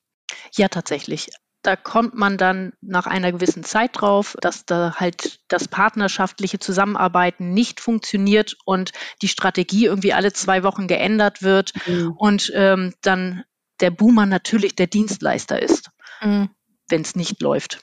Ja, 0.55 0.67
tatsächlich. 0.67 1.29
Da 1.63 1.75
kommt 1.77 2.13
man 2.13 2.37
dann 2.37 2.73
nach 2.81 3.07
einer 3.07 3.31
gewissen 3.31 3.63
Zeit 3.63 3.91
drauf, 3.93 4.35
dass 4.41 4.65
da 4.65 4.95
halt 4.97 5.39
das 5.47 5.67
partnerschaftliche 5.67 6.59
Zusammenarbeiten 6.59 7.53
nicht 7.53 7.79
funktioniert 7.79 8.57
und 8.65 8.91
die 9.21 9.29
Strategie 9.29 9.85
irgendwie 9.85 10.13
alle 10.13 10.33
zwei 10.33 10.63
Wochen 10.63 10.87
geändert 10.87 11.41
wird 11.41 11.71
mhm. 11.87 12.11
und 12.17 12.51
ähm, 12.53 12.93
dann 13.01 13.43
der 13.79 13.91
Boomer 13.91 14.25
natürlich 14.25 14.75
der 14.75 14.87
Dienstleister 14.87 15.61
ist, 15.61 15.89
mhm. 16.21 16.49
wenn 16.89 17.01
es 17.01 17.15
nicht 17.15 17.41
läuft. 17.41 17.79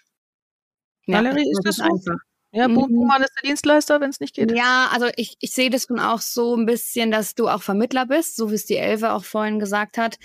Ja, 1.06 1.18
Valerie, 1.18 1.50
ist 1.50 1.62
das 1.64 1.76
so? 1.76 1.84
einfach. 1.84 2.16
Ja. 2.52 2.66
Boomer 2.66 3.20
ist 3.20 3.32
der 3.36 3.48
Dienstleister, 3.48 4.00
wenn 4.00 4.10
es 4.10 4.20
nicht 4.20 4.34
geht. 4.34 4.50
Ja, 4.52 4.88
also 4.92 5.08
ich, 5.16 5.36
ich 5.40 5.52
sehe 5.52 5.70
das 5.70 5.84
schon 5.84 6.00
auch 6.00 6.20
so 6.20 6.56
ein 6.56 6.66
bisschen, 6.66 7.10
dass 7.10 7.34
du 7.34 7.48
auch 7.48 7.62
Vermittler 7.62 8.06
bist, 8.06 8.36
so 8.36 8.50
wie 8.50 8.56
es 8.56 8.66
die 8.66 8.76
Elfe 8.76 9.12
auch 9.12 9.24
vorhin 9.24 9.58
gesagt 9.60 9.98
hat. 9.98 10.16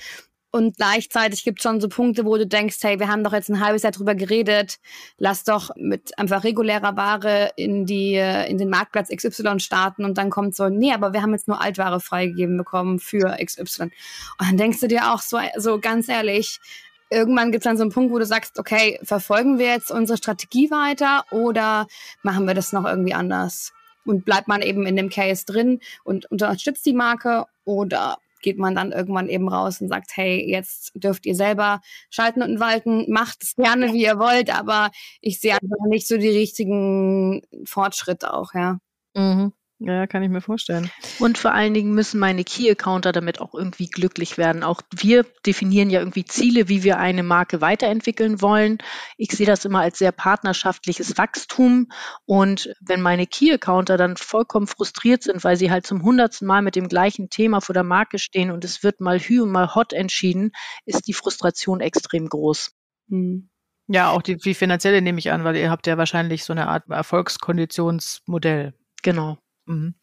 Und 0.56 0.78
gleichzeitig 0.78 1.44
gibt 1.44 1.60
es 1.60 1.64
schon 1.64 1.82
so 1.82 1.90
Punkte, 1.90 2.24
wo 2.24 2.38
du 2.38 2.48
denkst, 2.48 2.78
hey, 2.82 2.98
wir 2.98 3.10
haben 3.10 3.26
doch 3.26 3.34
jetzt 3.34 3.50
ein 3.50 3.60
halbes 3.60 3.84
Jahr 3.84 3.92
drüber 3.92 4.16
geredet, 4.16 4.78
lass 5.18 5.44
doch 5.44 5.72
mit 5.76 6.18
einfach 6.18 6.46
regulärer 6.46 6.96
Ware 6.96 7.52
in 7.58 7.86
die 7.86 8.16
in 8.16 8.58
den 8.58 8.70
Marktplatz 8.70 9.10
XY 9.10 9.60
starten 9.60 10.06
und 10.06 10.18
dann 10.18 10.30
kommt 10.30 10.56
so, 10.56 10.70
nee, 10.70 10.94
aber 10.94 11.12
wir 11.12 11.22
haben 11.22 11.34
jetzt 11.34 11.50
nur 11.50 11.60
Altware 11.60 12.00
freigegeben 12.00 12.56
bekommen 12.56 13.00
für 13.00 13.36
XY. 13.44 13.84
Und 13.84 13.92
dann 14.40 14.56
denkst 14.56 14.80
du 14.80 14.88
dir 14.88 15.12
auch 15.12 15.20
so, 15.20 15.40
so 15.58 15.78
ganz 15.78 16.08
ehrlich, 16.08 16.62
irgendwann 17.10 17.52
gibt 17.52 17.66
es 17.66 17.70
dann 17.70 17.76
so 17.76 17.84
einen 17.84 17.92
Punkt, 17.92 18.14
wo 18.14 18.20
du 18.20 18.26
sagst, 18.26 18.58
okay, 18.58 18.98
verfolgen 19.04 19.60
wir 19.60 19.68
jetzt 19.68 19.92
unsere 19.92 20.18
Strategie 20.18 20.72
weiter 20.72 21.26
oder 21.32 21.86
machen 22.24 22.48
wir 22.48 22.54
das 22.54 22.72
noch 22.72 22.86
irgendwie 22.86 23.14
anders? 23.14 23.74
Und 24.06 24.24
bleibt 24.24 24.48
man 24.48 24.62
eben 24.62 24.86
in 24.86 24.96
dem 24.96 25.10
Case 25.10 25.46
drin 25.46 25.82
und 26.06 26.32
unterstützt 26.32 26.86
die 26.86 26.94
Marke 26.94 27.44
oder 27.66 28.20
geht 28.46 28.60
man 28.60 28.76
dann 28.76 28.92
irgendwann 28.92 29.28
eben 29.28 29.50
raus 29.50 29.82
und 29.82 29.90
sagt, 29.90 30.12
hey, 30.16 30.40
jetzt 30.48 30.92
dürft 30.96 31.26
ihr 31.26 31.36
selber 31.36 31.82
schalten 32.12 32.44
und 32.44 32.60
walten, 32.60 33.12
macht 33.12 33.44
es 33.44 33.56
gerne, 33.56 33.92
wie 33.94 34.04
ihr 34.06 34.20
wollt, 34.20 34.56
aber 34.58 34.92
ich 35.20 35.40
sehe 35.42 35.54
einfach 35.54 35.86
nicht 35.90 36.08
so 36.08 36.18
die 36.18 36.30
richtigen 36.30 37.42
Fortschritte 37.66 38.34
auch, 38.34 38.54
ja. 38.54 38.78
Mhm. 39.16 39.52
Ja, 39.86 40.08
kann 40.08 40.24
ich 40.24 40.32
mir 40.32 40.42
vorstellen. 40.42 40.90
Und 41.20 41.38
vor 41.38 41.54
allen 41.54 41.76
Dingen 41.76 41.94
müssen 41.94 42.20
meine 42.20 42.44
Key-Accounter 42.44 43.12
damit 43.12 43.40
auch 43.40 43.54
irgendwie 43.54 43.86
glücklich 43.86 44.36
werden. 44.36 44.64
Auch 44.64 44.82
wir 44.92 45.28
definieren 45.46 45.92
ja 45.92 46.00
irgendwie 46.00 46.26
Ziele, 46.26 46.68
wie 46.68 46.82
wir 46.82 46.98
eine 46.98 47.22
Marke 47.22 47.62
weiterentwickeln 47.62 48.42
wollen. 48.42 48.80
Ich 49.16 49.30
sehe 49.30 49.46
das 49.46 49.64
immer 49.64 49.82
als 49.82 50.00
sehr 50.00 50.12
partnerschaftliches 50.12 51.20
Wachstum. 51.20 51.90
Und 52.26 52.74
wenn 52.82 53.00
meine 53.00 53.28
Key-Accounter 53.28 53.96
dann 53.96 54.18
vollkommen 54.18 54.66
frustriert 54.66 55.22
sind, 55.22 55.44
weil 55.44 55.56
sie 55.56 55.70
halt 55.70 55.86
zum 55.86 56.02
hundertsten 56.02 56.48
Mal 56.48 56.64
mit 56.64 56.76
dem 56.76 56.88
gleichen 56.88 57.30
Thema 57.30 57.62
vor 57.62 57.74
der 57.74 57.84
Marke 57.84 58.18
stehen 58.18 58.50
und 58.50 58.66
es 58.66 58.82
wird 58.82 59.02
mal 59.02 59.20
Hü 59.20 59.42
und 59.42 59.52
mal 59.52 59.76
Hot 59.76 59.94
entschieden, 59.94 60.52
ist 60.88 61.06
die 61.08 61.14
Frustration 61.14 61.80
extrem 61.80 62.28
groß. 62.28 62.72
Hm. 63.10 63.52
Ja, 63.88 64.10
auch 64.10 64.24
die, 64.24 64.38
die 64.38 64.56
finanzielle 64.56 65.04
nehme 65.04 65.20
ich 65.20 65.32
an, 65.32 65.44
weil 65.44 65.56
ihr 65.56 65.70
habt 65.70 65.86
ja 65.86 65.96
wahrscheinlich 66.00 66.44
so 66.44 66.54
eine 66.54 66.70
Art 66.70 66.90
Erfolgskonditionsmodell. 66.90 68.74
Genau. 69.04 69.38
Mhm. 69.66 69.96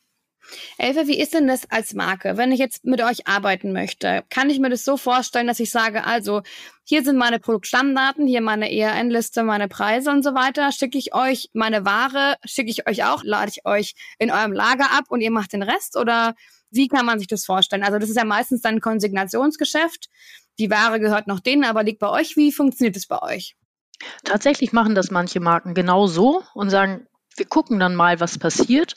Elfe, 0.76 1.06
wie 1.06 1.20
ist 1.20 1.34
denn 1.34 1.46
das 1.46 1.70
als 1.70 1.94
Marke? 1.94 2.36
Wenn 2.36 2.50
ich 2.52 2.58
jetzt 2.58 2.84
mit 2.84 3.00
euch 3.00 3.28
arbeiten 3.28 3.72
möchte, 3.72 4.24
kann 4.28 4.50
ich 4.50 4.58
mir 4.58 4.70
das 4.70 4.84
so 4.84 4.96
vorstellen, 4.96 5.46
dass 5.46 5.60
ich 5.60 5.70
sage, 5.70 6.04
also 6.04 6.42
hier 6.84 7.04
sind 7.04 7.16
meine 7.16 7.38
Produktstammdaten, 7.38 8.26
hier 8.26 8.40
meine 8.40 8.72
ERN-Liste, 8.72 9.44
meine 9.44 9.68
Preise 9.68 10.10
und 10.10 10.22
so 10.24 10.34
weiter. 10.34 10.72
Schicke 10.72 10.98
ich 10.98 11.14
euch 11.14 11.50
meine 11.52 11.84
Ware, 11.86 12.36
schicke 12.44 12.70
ich 12.70 12.88
euch 12.88 13.04
auch, 13.04 13.22
lade 13.22 13.52
ich 13.54 13.64
euch 13.64 13.94
in 14.18 14.30
eurem 14.30 14.52
Lager 14.52 14.90
ab 14.90 15.04
und 15.08 15.20
ihr 15.20 15.30
macht 15.30 15.52
den 15.52 15.62
Rest? 15.62 15.96
Oder 15.96 16.34
wie 16.70 16.88
kann 16.88 17.06
man 17.06 17.18
sich 17.18 17.28
das 17.28 17.44
vorstellen? 17.44 17.84
Also 17.84 17.98
das 17.98 18.10
ist 18.10 18.16
ja 18.16 18.24
meistens 18.24 18.62
dann 18.62 18.76
ein 18.76 18.80
Konsignationsgeschäft. 18.80 20.08
Die 20.58 20.70
Ware 20.70 20.98
gehört 20.98 21.28
noch 21.28 21.40
denen, 21.40 21.64
aber 21.64 21.82
liegt 21.82 22.00
bei 22.00 22.08
euch. 22.08 22.36
Wie 22.36 22.52
funktioniert 22.52 22.96
das 22.96 23.06
bei 23.06 23.22
euch? 23.22 23.56
Tatsächlich 24.24 24.72
machen 24.72 24.94
das 24.94 25.10
manche 25.10 25.38
Marken 25.38 25.74
genau 25.74 26.08
so 26.08 26.42
und 26.54 26.70
sagen, 26.70 27.06
wir 27.36 27.46
gucken 27.46 27.78
dann 27.78 27.94
mal, 27.94 28.20
was 28.20 28.38
passiert. 28.38 28.94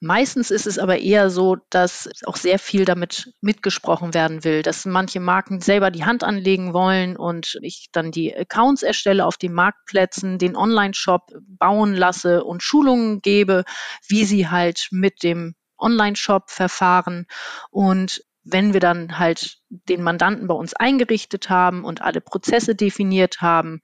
Meistens 0.00 0.50
ist 0.50 0.66
es 0.66 0.78
aber 0.78 0.98
eher 0.98 1.30
so, 1.30 1.56
dass 1.70 2.08
auch 2.24 2.36
sehr 2.36 2.58
viel 2.58 2.84
damit 2.84 3.32
mitgesprochen 3.40 4.14
werden 4.14 4.44
will, 4.44 4.62
dass 4.62 4.84
manche 4.84 5.20
Marken 5.20 5.60
selber 5.60 5.90
die 5.90 6.04
Hand 6.04 6.24
anlegen 6.24 6.72
wollen 6.72 7.16
und 7.16 7.58
ich 7.62 7.88
dann 7.92 8.10
die 8.10 8.36
Accounts 8.36 8.82
erstelle 8.82 9.26
auf 9.26 9.36
den 9.36 9.52
Marktplätzen, 9.52 10.38
den 10.38 10.56
Online-Shop 10.56 11.32
bauen 11.46 11.94
lasse 11.94 12.44
und 12.44 12.62
Schulungen 12.62 13.20
gebe, 13.20 13.64
wie 14.08 14.24
sie 14.24 14.48
halt 14.48 14.88
mit 14.90 15.22
dem 15.22 15.54
Online-Shop 15.78 16.50
verfahren. 16.50 17.26
Und 17.70 18.22
wenn 18.44 18.72
wir 18.72 18.80
dann 18.80 19.18
halt 19.18 19.58
den 19.68 20.02
Mandanten 20.02 20.48
bei 20.48 20.54
uns 20.54 20.74
eingerichtet 20.74 21.48
haben 21.48 21.84
und 21.84 22.02
alle 22.02 22.20
Prozesse 22.20 22.74
definiert 22.74 23.40
haben, 23.40 23.82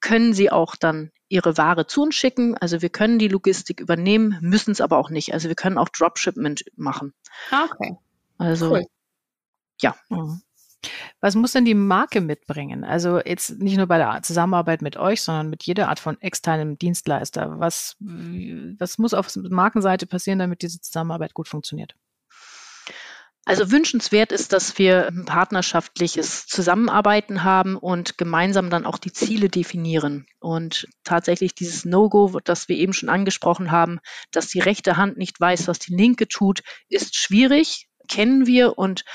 können 0.00 0.32
sie 0.32 0.50
auch 0.50 0.76
dann 0.76 1.10
ihre 1.28 1.58
Ware 1.58 1.86
zu 1.86 2.02
uns 2.02 2.14
schicken. 2.14 2.56
Also 2.56 2.80
wir 2.80 2.88
können 2.88 3.18
die 3.18 3.28
Logistik 3.28 3.80
übernehmen, 3.80 4.38
müssen 4.40 4.70
es 4.70 4.80
aber 4.80 4.98
auch 4.98 5.10
nicht. 5.10 5.34
Also 5.34 5.48
wir 5.48 5.56
können 5.56 5.78
auch 5.78 5.90
Dropshipment 5.90 6.64
machen. 6.76 7.12
Ah, 7.50 7.66
okay. 7.70 7.96
Also 8.38 8.70
cool. 8.70 8.86
ja. 9.80 9.94
Mhm. 10.08 10.40
Was 11.20 11.34
muss 11.34 11.52
denn 11.52 11.64
die 11.64 11.74
Marke 11.74 12.20
mitbringen? 12.20 12.84
Also 12.84 13.18
jetzt 13.18 13.58
nicht 13.58 13.76
nur 13.76 13.88
bei 13.88 13.98
der 13.98 14.22
Zusammenarbeit 14.22 14.80
mit 14.80 14.96
euch, 14.96 15.22
sondern 15.22 15.50
mit 15.50 15.64
jeder 15.64 15.88
Art 15.88 15.98
von 15.98 16.20
externem 16.20 16.78
Dienstleister. 16.78 17.58
Was, 17.58 17.96
was 17.98 18.98
muss 18.98 19.12
auf 19.12 19.34
Markenseite 19.36 20.06
passieren, 20.06 20.38
damit 20.38 20.62
diese 20.62 20.80
Zusammenarbeit 20.80 21.34
gut 21.34 21.48
funktioniert? 21.48 21.96
Also 23.48 23.70
wünschenswert 23.70 24.30
ist, 24.30 24.52
dass 24.52 24.76
wir 24.76 25.06
ein 25.08 25.24
partnerschaftliches 25.24 26.46
Zusammenarbeiten 26.46 27.44
haben 27.44 27.76
und 27.76 28.18
gemeinsam 28.18 28.68
dann 28.68 28.84
auch 28.84 28.98
die 28.98 29.10
Ziele 29.10 29.48
definieren. 29.48 30.26
Und 30.38 30.86
tatsächlich 31.02 31.54
dieses 31.54 31.86
No-Go, 31.86 32.40
das 32.44 32.68
wir 32.68 32.76
eben 32.76 32.92
schon 32.92 33.08
angesprochen 33.08 33.70
haben, 33.70 34.00
dass 34.32 34.48
die 34.48 34.60
rechte 34.60 34.98
Hand 34.98 35.16
nicht 35.16 35.40
weiß, 35.40 35.66
was 35.66 35.78
die 35.78 35.94
linke 35.94 36.28
tut, 36.28 36.60
ist 36.90 37.16
schwierig, 37.16 37.88
kennen 38.06 38.46
wir 38.46 38.76
und 38.76 39.06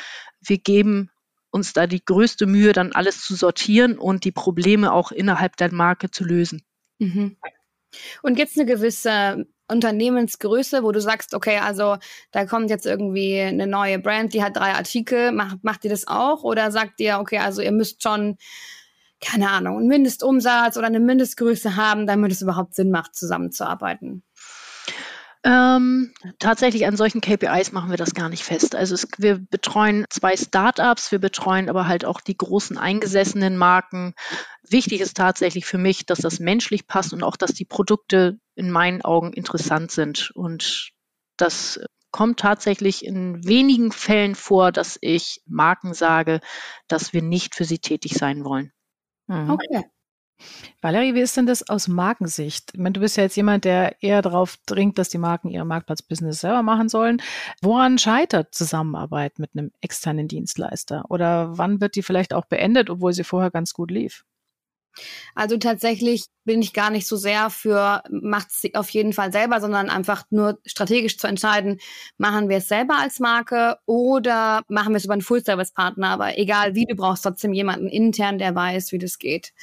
wir 0.41 0.58
geben 0.58 1.12
uns 1.52 1.74
da 1.74 1.86
die 1.86 2.04
größte 2.04 2.48
Mühe, 2.48 2.74
dann 2.74 2.91
alles 2.91 3.22
zu 3.22 3.36
sortieren 3.36 4.00
und 4.00 4.24
die 4.24 4.32
Probleme 4.32 4.93
auch 4.93 5.12
innerhalb 5.12 5.58
der 5.58 5.72
Marke 5.72 6.10
zu 6.10 6.24
lösen. 6.24 6.63
Mhm. 6.98 7.38
Und 8.24 8.34
gibt 8.34 8.50
es 8.50 8.58
eine 8.58 8.65
gewisse 8.65 9.46
Unternehmensgröße, 9.67 10.84
wo 10.84 10.91
du 10.91 10.99
sagst, 10.99 11.34
okay, 11.34 11.58
also 11.58 11.97
da 12.32 12.45
kommt 12.45 12.69
jetzt 12.69 12.86
irgendwie 12.86 13.39
eine 13.39 13.67
neue 13.67 13.99
Brand, 13.99 14.34
die 14.34 14.43
hat 14.43 14.58
drei 14.58 14.73
Artikel, 14.73 15.32
macht, 15.32 15.63
macht 15.63 15.84
ihr 15.84 15.89
das 15.89 16.08
auch? 16.08 16.43
Oder 16.43 16.71
sagt 16.71 16.99
ihr, 16.99 17.19
okay, 17.19 17.39
also 17.39 17.62
ihr 17.62 17.71
müsst 17.71 18.04
schon, 18.04 18.38
keine 19.21 19.49
Ahnung, 19.49 19.78
einen 19.78 19.88
Mindestumsatz 19.88 20.78
oder 20.78 20.88
eine 20.88 20.99
Mindestgröße 20.99 21.76
haben, 21.76 22.08
damit 22.08 22.32
es 22.32 22.41
überhaupt 22.41 22.76
Sinn 22.76 22.91
macht, 22.91 23.15
zusammenzuarbeiten? 23.15 24.23
Ähm, 25.45 26.13
tatsächlich 26.39 26.86
an 26.86 26.95
solchen 26.95 27.19
KPIs 27.19 27.73
machen 27.73 27.89
wir 27.89 27.97
das 27.97 28.13
gar 28.13 28.29
nicht 28.29 28.43
fest. 28.43 28.75
Also 28.75 28.95
es, 28.95 29.08
wir 29.17 29.39
betreuen 29.39 30.06
zwei 30.10 30.38
Startups, 30.38 31.12
wir 31.12 31.19
betreuen 31.19 31.69
aber 31.69 31.88
halt 31.88 32.06
auch 32.06 32.21
die 32.21 32.38
großen 32.38 32.77
eingesessenen 32.77 33.58
Marken. 33.58 34.13
Wichtig 34.67 35.01
ist 35.01 35.17
tatsächlich 35.17 35.65
für 35.65 35.77
mich, 35.77 36.06
dass 36.06 36.19
das 36.19 36.39
menschlich 36.39 36.88
passt 36.88 37.12
und 37.12 37.23
auch, 37.23 37.36
dass 37.36 37.53
die 37.53 37.65
Produkte 37.65 38.39
in 38.56 38.71
meinen 38.71 39.01
Augen 39.01 39.34
interessant 39.34 39.91
sind. 39.91 40.32
Und 40.34 40.91
das 41.36 41.82
kommt 42.12 42.39
tatsächlich 42.39 43.03
in 43.03 43.45
wenigen 43.45 43.91
Fällen 43.91 44.36
vor, 44.36 44.71
dass 44.71 44.97
ich 45.01 45.41
Marken 45.45 45.93
sage, 45.93 46.39
dass 46.88 47.12
wir 47.12 47.21
nicht 47.21 47.56
für 47.56 47.65
sie 47.65 47.79
tätig 47.79 48.13
sein 48.13 48.45
wollen. 48.45 48.71
Mhm. 49.27 49.49
Okay. 49.49 49.84
Valerie, 50.82 51.15
wie 51.15 51.21
ist 51.21 51.38
denn 51.38 51.45
das 51.45 51.69
aus 51.69 51.88
Markensicht? 51.88 52.71
Ich 52.73 52.79
meine, 52.79 52.93
du 52.93 52.99
bist 52.99 53.17
ja 53.17 53.23
jetzt 53.23 53.38
jemand, 53.38 53.65
der 53.65 54.01
eher 54.01 54.21
darauf 54.21 54.58
dringt, 54.65 54.97
dass 54.97 55.10
die 55.10 55.17
Marken 55.17 55.49
ihr 55.49 55.63
Marktplatzbusiness 55.63 56.41
selber 56.41 56.63
machen 56.63 56.89
sollen. 56.89 57.21
Woran 57.62 57.97
scheitert 57.97 58.53
Zusammenarbeit 58.53 59.39
mit 59.39 59.51
einem 59.56 59.71
externen 59.82 60.27
Dienstleister? 60.27 61.06
Oder 61.10 61.58
wann 61.58 61.79
wird 61.82 61.95
die 61.95 62.03
vielleicht 62.03 62.34
auch 62.34 62.45
beendet, 62.45 62.89
obwohl 62.89 63.13
sie 63.13 63.23
vorher 63.23 63.51
ganz 63.51 63.73
gut 63.73 63.91
lief? 63.91 64.25
Also 65.36 65.58
tatsächlich 65.58 66.25
bin 66.45 66.62
ich 66.62 66.73
gar 66.73 66.89
nicht 66.89 67.08
so 67.08 67.15
sehr 67.15 67.49
für, 67.49 68.03
macht 68.10 68.49
es 68.49 68.75
auf 68.75 68.89
jeden 68.89 69.13
Fall 69.13 69.32
selber, 69.32 69.60
sondern 69.60 69.89
einfach 69.89 70.25
nur 70.29 70.60
strategisch 70.65 71.17
zu 71.17 71.27
entscheiden, 71.27 71.79
machen 72.17 72.49
wir 72.49 72.58
es 72.58 72.67
selber 72.67 72.99
als 72.99 73.19
Marke 73.19 73.77
oder 73.86 74.62
machen 74.67 74.93
wir 74.93 74.97
es 74.97 75.06
über 75.06 75.13
einen 75.13 75.21
Full-Service-Partner. 75.21 76.10
Aber 76.10 76.38
egal 76.38 76.75
wie, 76.75 76.86
du 76.86 76.95
brauchst 76.95 77.23
trotzdem 77.23 77.53
jemanden 77.53 77.88
intern, 77.88 78.38
der 78.38 78.53
weiß, 78.53 78.91
wie 78.91 78.99
das 78.99 79.17
geht 79.17 79.53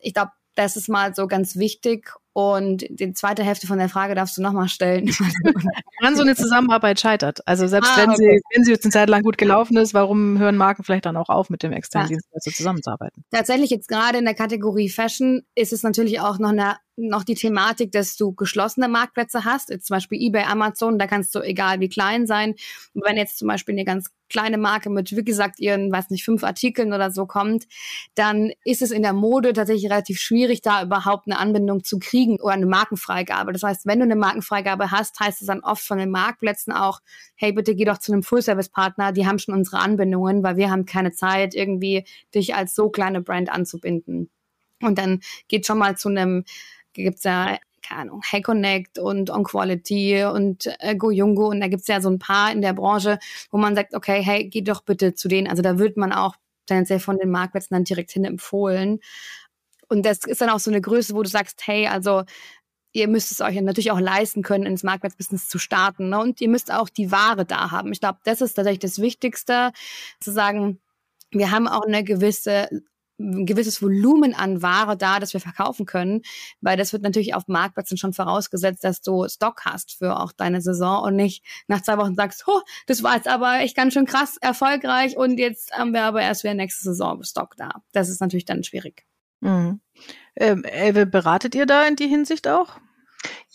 ich 0.00 0.14
glaube, 0.14 0.32
das 0.54 0.76
ist 0.76 0.88
mal 0.88 1.14
so 1.14 1.26
ganz 1.26 1.56
wichtig. 1.56 2.12
Und 2.34 2.86
die 2.88 3.12
zweite 3.12 3.44
Hälfte 3.44 3.66
von 3.66 3.78
der 3.78 3.90
Frage 3.90 4.14
darfst 4.14 4.38
du 4.38 4.42
nochmal 4.42 4.68
stellen. 4.68 5.06
Wann 6.00 6.16
so 6.16 6.22
eine 6.22 6.34
Zusammenarbeit 6.34 6.98
scheitert. 6.98 7.46
Also 7.46 7.66
selbst 7.66 7.90
ah, 7.94 7.98
wenn, 7.98 8.10
okay. 8.10 8.16
sie, 8.16 8.40
wenn 8.54 8.64
sie 8.64 8.70
jetzt 8.70 8.84
eine 8.84 8.92
Zeit 8.92 9.10
lang 9.10 9.22
gut 9.22 9.36
gelaufen 9.36 9.76
ist, 9.76 9.92
warum 9.92 10.38
hören 10.38 10.56
Marken 10.56 10.82
vielleicht 10.82 11.04
dann 11.04 11.18
auch 11.18 11.28
auf, 11.28 11.50
mit 11.50 11.62
dem 11.62 11.72
externen 11.72 12.08
ja. 12.08 12.16
Dienstleister 12.16 12.52
zusammenzuarbeiten? 12.52 13.24
Tatsächlich 13.30 13.68
jetzt 13.68 13.86
gerade 13.86 14.16
in 14.16 14.24
der 14.24 14.34
Kategorie 14.34 14.88
Fashion 14.88 15.42
ist 15.54 15.74
es 15.74 15.82
natürlich 15.82 16.20
auch 16.20 16.38
noch 16.38 16.50
eine 16.50 16.76
noch 16.96 17.24
die 17.24 17.34
Thematik, 17.34 17.90
dass 17.92 18.16
du 18.16 18.32
geschlossene 18.32 18.88
Marktplätze 18.88 19.44
hast, 19.44 19.70
jetzt 19.70 19.86
zum 19.86 19.96
Beispiel 19.96 20.20
eBay, 20.20 20.44
Amazon, 20.44 20.98
da 20.98 21.06
kannst 21.06 21.34
du 21.34 21.40
egal 21.40 21.80
wie 21.80 21.88
klein 21.88 22.26
sein. 22.26 22.54
Und 22.94 23.04
wenn 23.04 23.16
jetzt 23.16 23.38
zum 23.38 23.48
Beispiel 23.48 23.74
eine 23.74 23.84
ganz 23.84 24.10
kleine 24.28 24.58
Marke 24.58 24.90
mit, 24.90 25.14
wie 25.14 25.24
gesagt, 25.24 25.60
ihren, 25.60 25.92
weiß 25.92 26.10
nicht, 26.10 26.24
fünf 26.24 26.42
Artikeln 26.42 26.92
oder 26.92 27.10
so 27.10 27.26
kommt, 27.26 27.66
dann 28.14 28.52
ist 28.64 28.82
es 28.82 28.90
in 28.90 29.02
der 29.02 29.12
Mode 29.12 29.52
tatsächlich 29.52 29.90
relativ 29.90 30.18
schwierig, 30.18 30.62
da 30.62 30.82
überhaupt 30.82 31.26
eine 31.26 31.38
Anbindung 31.38 31.84
zu 31.84 31.98
kriegen 31.98 32.40
oder 32.40 32.54
eine 32.54 32.66
Markenfreigabe. 32.66 33.52
Das 33.52 33.62
heißt, 33.62 33.86
wenn 33.86 33.98
du 33.98 34.04
eine 34.04 34.16
Markenfreigabe 34.16 34.90
hast, 34.90 35.20
heißt 35.20 35.42
es 35.42 35.46
dann 35.46 35.60
oft 35.60 35.82
von 35.82 35.98
den 35.98 36.10
Marktplätzen 36.10 36.72
auch, 36.72 37.00
hey, 37.36 37.52
bitte 37.52 37.74
geh 37.74 37.84
doch 37.84 37.98
zu 37.98 38.12
einem 38.12 38.22
Full-Service-Partner, 38.22 39.12
die 39.12 39.26
haben 39.26 39.38
schon 39.38 39.54
unsere 39.54 39.78
Anbindungen, 39.78 40.42
weil 40.42 40.56
wir 40.56 40.70
haben 40.70 40.86
keine 40.86 41.12
Zeit, 41.12 41.54
irgendwie 41.54 42.04
dich 42.34 42.54
als 42.54 42.74
so 42.74 42.88
kleine 42.90 43.20
Brand 43.20 43.50
anzubinden. 43.50 44.30
Und 44.80 44.98
dann 44.98 45.20
geht 45.48 45.66
schon 45.66 45.78
mal 45.78 45.96
zu 45.96 46.08
einem 46.08 46.44
gibt's 46.94 47.24
ja 47.24 47.58
keine 47.82 48.02
Ahnung, 48.02 48.22
Hey 48.24 48.40
Connect 48.42 48.98
und 48.98 49.30
On 49.30 49.44
Quality 49.44 50.24
und 50.24 50.68
äh, 50.78 50.94
GoYungo 50.94 51.48
und 51.48 51.60
da 51.60 51.68
gibt's 51.68 51.88
ja 51.88 52.00
so 52.00 52.08
ein 52.08 52.18
paar 52.18 52.52
in 52.52 52.62
der 52.62 52.72
Branche, 52.72 53.18
wo 53.50 53.58
man 53.58 53.74
sagt, 53.74 53.94
okay, 53.94 54.22
hey, 54.22 54.48
geh 54.48 54.62
doch 54.62 54.82
bitte 54.82 55.14
zu 55.14 55.28
denen. 55.28 55.48
Also 55.48 55.62
da 55.62 55.78
wird 55.78 55.96
man 55.96 56.12
auch 56.12 56.36
tendenziell 56.66 57.00
von 57.00 57.18
den 57.18 57.30
Marktplätzen 57.30 57.74
dann 57.74 57.84
direkt 57.84 58.12
hin 58.12 58.24
empfohlen. 58.24 59.00
Und 59.88 60.06
das 60.06 60.24
ist 60.24 60.40
dann 60.40 60.48
auch 60.48 60.60
so 60.60 60.70
eine 60.70 60.80
Größe, 60.80 61.14
wo 61.14 61.22
du 61.22 61.28
sagst, 61.28 61.66
hey, 61.66 61.86
also 61.88 62.22
ihr 62.92 63.08
müsst 63.08 63.32
es 63.32 63.40
euch 63.40 63.60
natürlich 63.60 63.90
auch 63.90 64.00
leisten 64.00 64.42
können, 64.42 64.64
ins 64.64 64.82
Marktplatzbusiness 64.82 65.48
zu 65.48 65.58
starten. 65.58 66.10
Ne? 66.10 66.20
Und 66.20 66.40
ihr 66.40 66.48
müsst 66.48 66.72
auch 66.72 66.88
die 66.88 67.10
Ware 67.10 67.44
da 67.44 67.70
haben. 67.70 67.92
Ich 67.92 68.00
glaube, 68.00 68.18
das 68.24 68.40
ist 68.40 68.54
tatsächlich 68.54 68.80
das 68.80 69.00
Wichtigste, 69.00 69.72
zu 70.20 70.30
sagen, 70.30 70.80
wir 71.30 71.50
haben 71.50 71.66
auch 71.68 71.82
eine 71.82 72.04
gewisse 72.04 72.68
ein 73.22 73.46
gewisses 73.46 73.80
Volumen 73.80 74.34
an 74.34 74.62
Ware 74.62 74.96
da, 74.96 75.20
das 75.20 75.32
wir 75.32 75.40
verkaufen 75.40 75.86
können, 75.86 76.22
weil 76.60 76.76
das 76.76 76.92
wird 76.92 77.02
natürlich 77.02 77.34
auf 77.34 77.48
Marktplätzen 77.48 77.96
schon 77.96 78.12
vorausgesetzt, 78.12 78.84
dass 78.84 79.00
du 79.00 79.28
Stock 79.28 79.62
hast 79.64 79.96
für 79.98 80.18
auch 80.20 80.32
deine 80.32 80.60
Saison 80.60 81.04
und 81.04 81.16
nicht 81.16 81.44
nach 81.68 81.82
zwei 81.82 81.98
Wochen 81.98 82.14
sagst, 82.14 82.44
oh, 82.46 82.60
das 82.86 83.02
war 83.02 83.16
jetzt 83.16 83.28
aber 83.28 83.60
echt 83.60 83.76
ganz 83.76 83.94
schön 83.94 84.06
krass 84.06 84.36
erfolgreich 84.40 85.16
und 85.16 85.38
jetzt 85.38 85.72
haben 85.72 85.92
wir 85.92 86.02
aber 86.02 86.22
erst 86.22 86.44
wieder 86.44 86.54
nächste 86.54 86.84
Saison 86.84 87.22
Stock 87.22 87.56
da. 87.56 87.82
Das 87.92 88.08
ist 88.08 88.20
natürlich 88.20 88.44
dann 88.44 88.64
schwierig. 88.64 89.06
Mhm. 89.40 89.80
Ähm, 90.36 90.64
Elve, 90.64 91.06
beratet 91.06 91.54
ihr 91.54 91.66
da 91.66 91.86
in 91.86 91.96
die 91.96 92.08
Hinsicht 92.08 92.48
auch? 92.48 92.80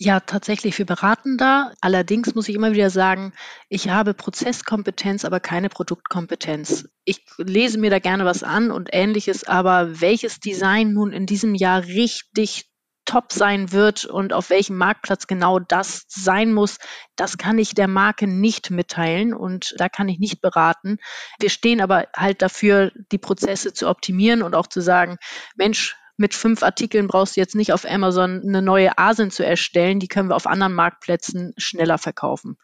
Ja, 0.00 0.20
tatsächlich, 0.20 0.78
wir 0.78 0.86
beraten 0.86 1.36
da. 1.38 1.72
Allerdings 1.80 2.32
muss 2.36 2.48
ich 2.48 2.54
immer 2.54 2.72
wieder 2.72 2.88
sagen, 2.88 3.32
ich 3.68 3.88
habe 3.88 4.14
Prozesskompetenz, 4.14 5.24
aber 5.24 5.40
keine 5.40 5.68
Produktkompetenz. 5.68 6.88
Ich 7.04 7.24
lese 7.36 7.80
mir 7.80 7.90
da 7.90 7.98
gerne 7.98 8.24
was 8.24 8.44
an 8.44 8.70
und 8.70 8.90
ähnliches, 8.92 9.42
aber 9.42 10.00
welches 10.00 10.38
Design 10.38 10.92
nun 10.92 11.12
in 11.12 11.26
diesem 11.26 11.56
Jahr 11.56 11.82
richtig 11.82 12.70
top 13.06 13.32
sein 13.32 13.72
wird 13.72 14.04
und 14.04 14.32
auf 14.32 14.50
welchem 14.50 14.76
Marktplatz 14.76 15.26
genau 15.26 15.58
das 15.58 16.04
sein 16.06 16.52
muss, 16.52 16.78
das 17.16 17.36
kann 17.36 17.58
ich 17.58 17.74
der 17.74 17.88
Marke 17.88 18.28
nicht 18.28 18.70
mitteilen 18.70 19.34
und 19.34 19.74
da 19.78 19.88
kann 19.88 20.08
ich 20.08 20.20
nicht 20.20 20.40
beraten. 20.40 20.98
Wir 21.40 21.50
stehen 21.50 21.80
aber 21.80 22.06
halt 22.14 22.40
dafür, 22.42 22.92
die 23.10 23.18
Prozesse 23.18 23.72
zu 23.72 23.88
optimieren 23.88 24.42
und 24.42 24.54
auch 24.54 24.68
zu 24.68 24.80
sagen, 24.80 25.16
Mensch, 25.56 25.96
mit 26.18 26.34
fünf 26.34 26.62
Artikeln 26.62 27.06
brauchst 27.06 27.36
du 27.36 27.40
jetzt 27.40 27.54
nicht 27.54 27.72
auf 27.72 27.88
Amazon 27.88 28.42
eine 28.44 28.60
neue 28.60 28.98
Asin 28.98 29.30
zu 29.30 29.46
erstellen. 29.46 30.00
Die 30.00 30.08
können 30.08 30.28
wir 30.28 30.36
auf 30.36 30.46
anderen 30.46 30.74
Marktplätzen 30.74 31.54
schneller 31.56 31.96
verkaufen. 31.96 32.58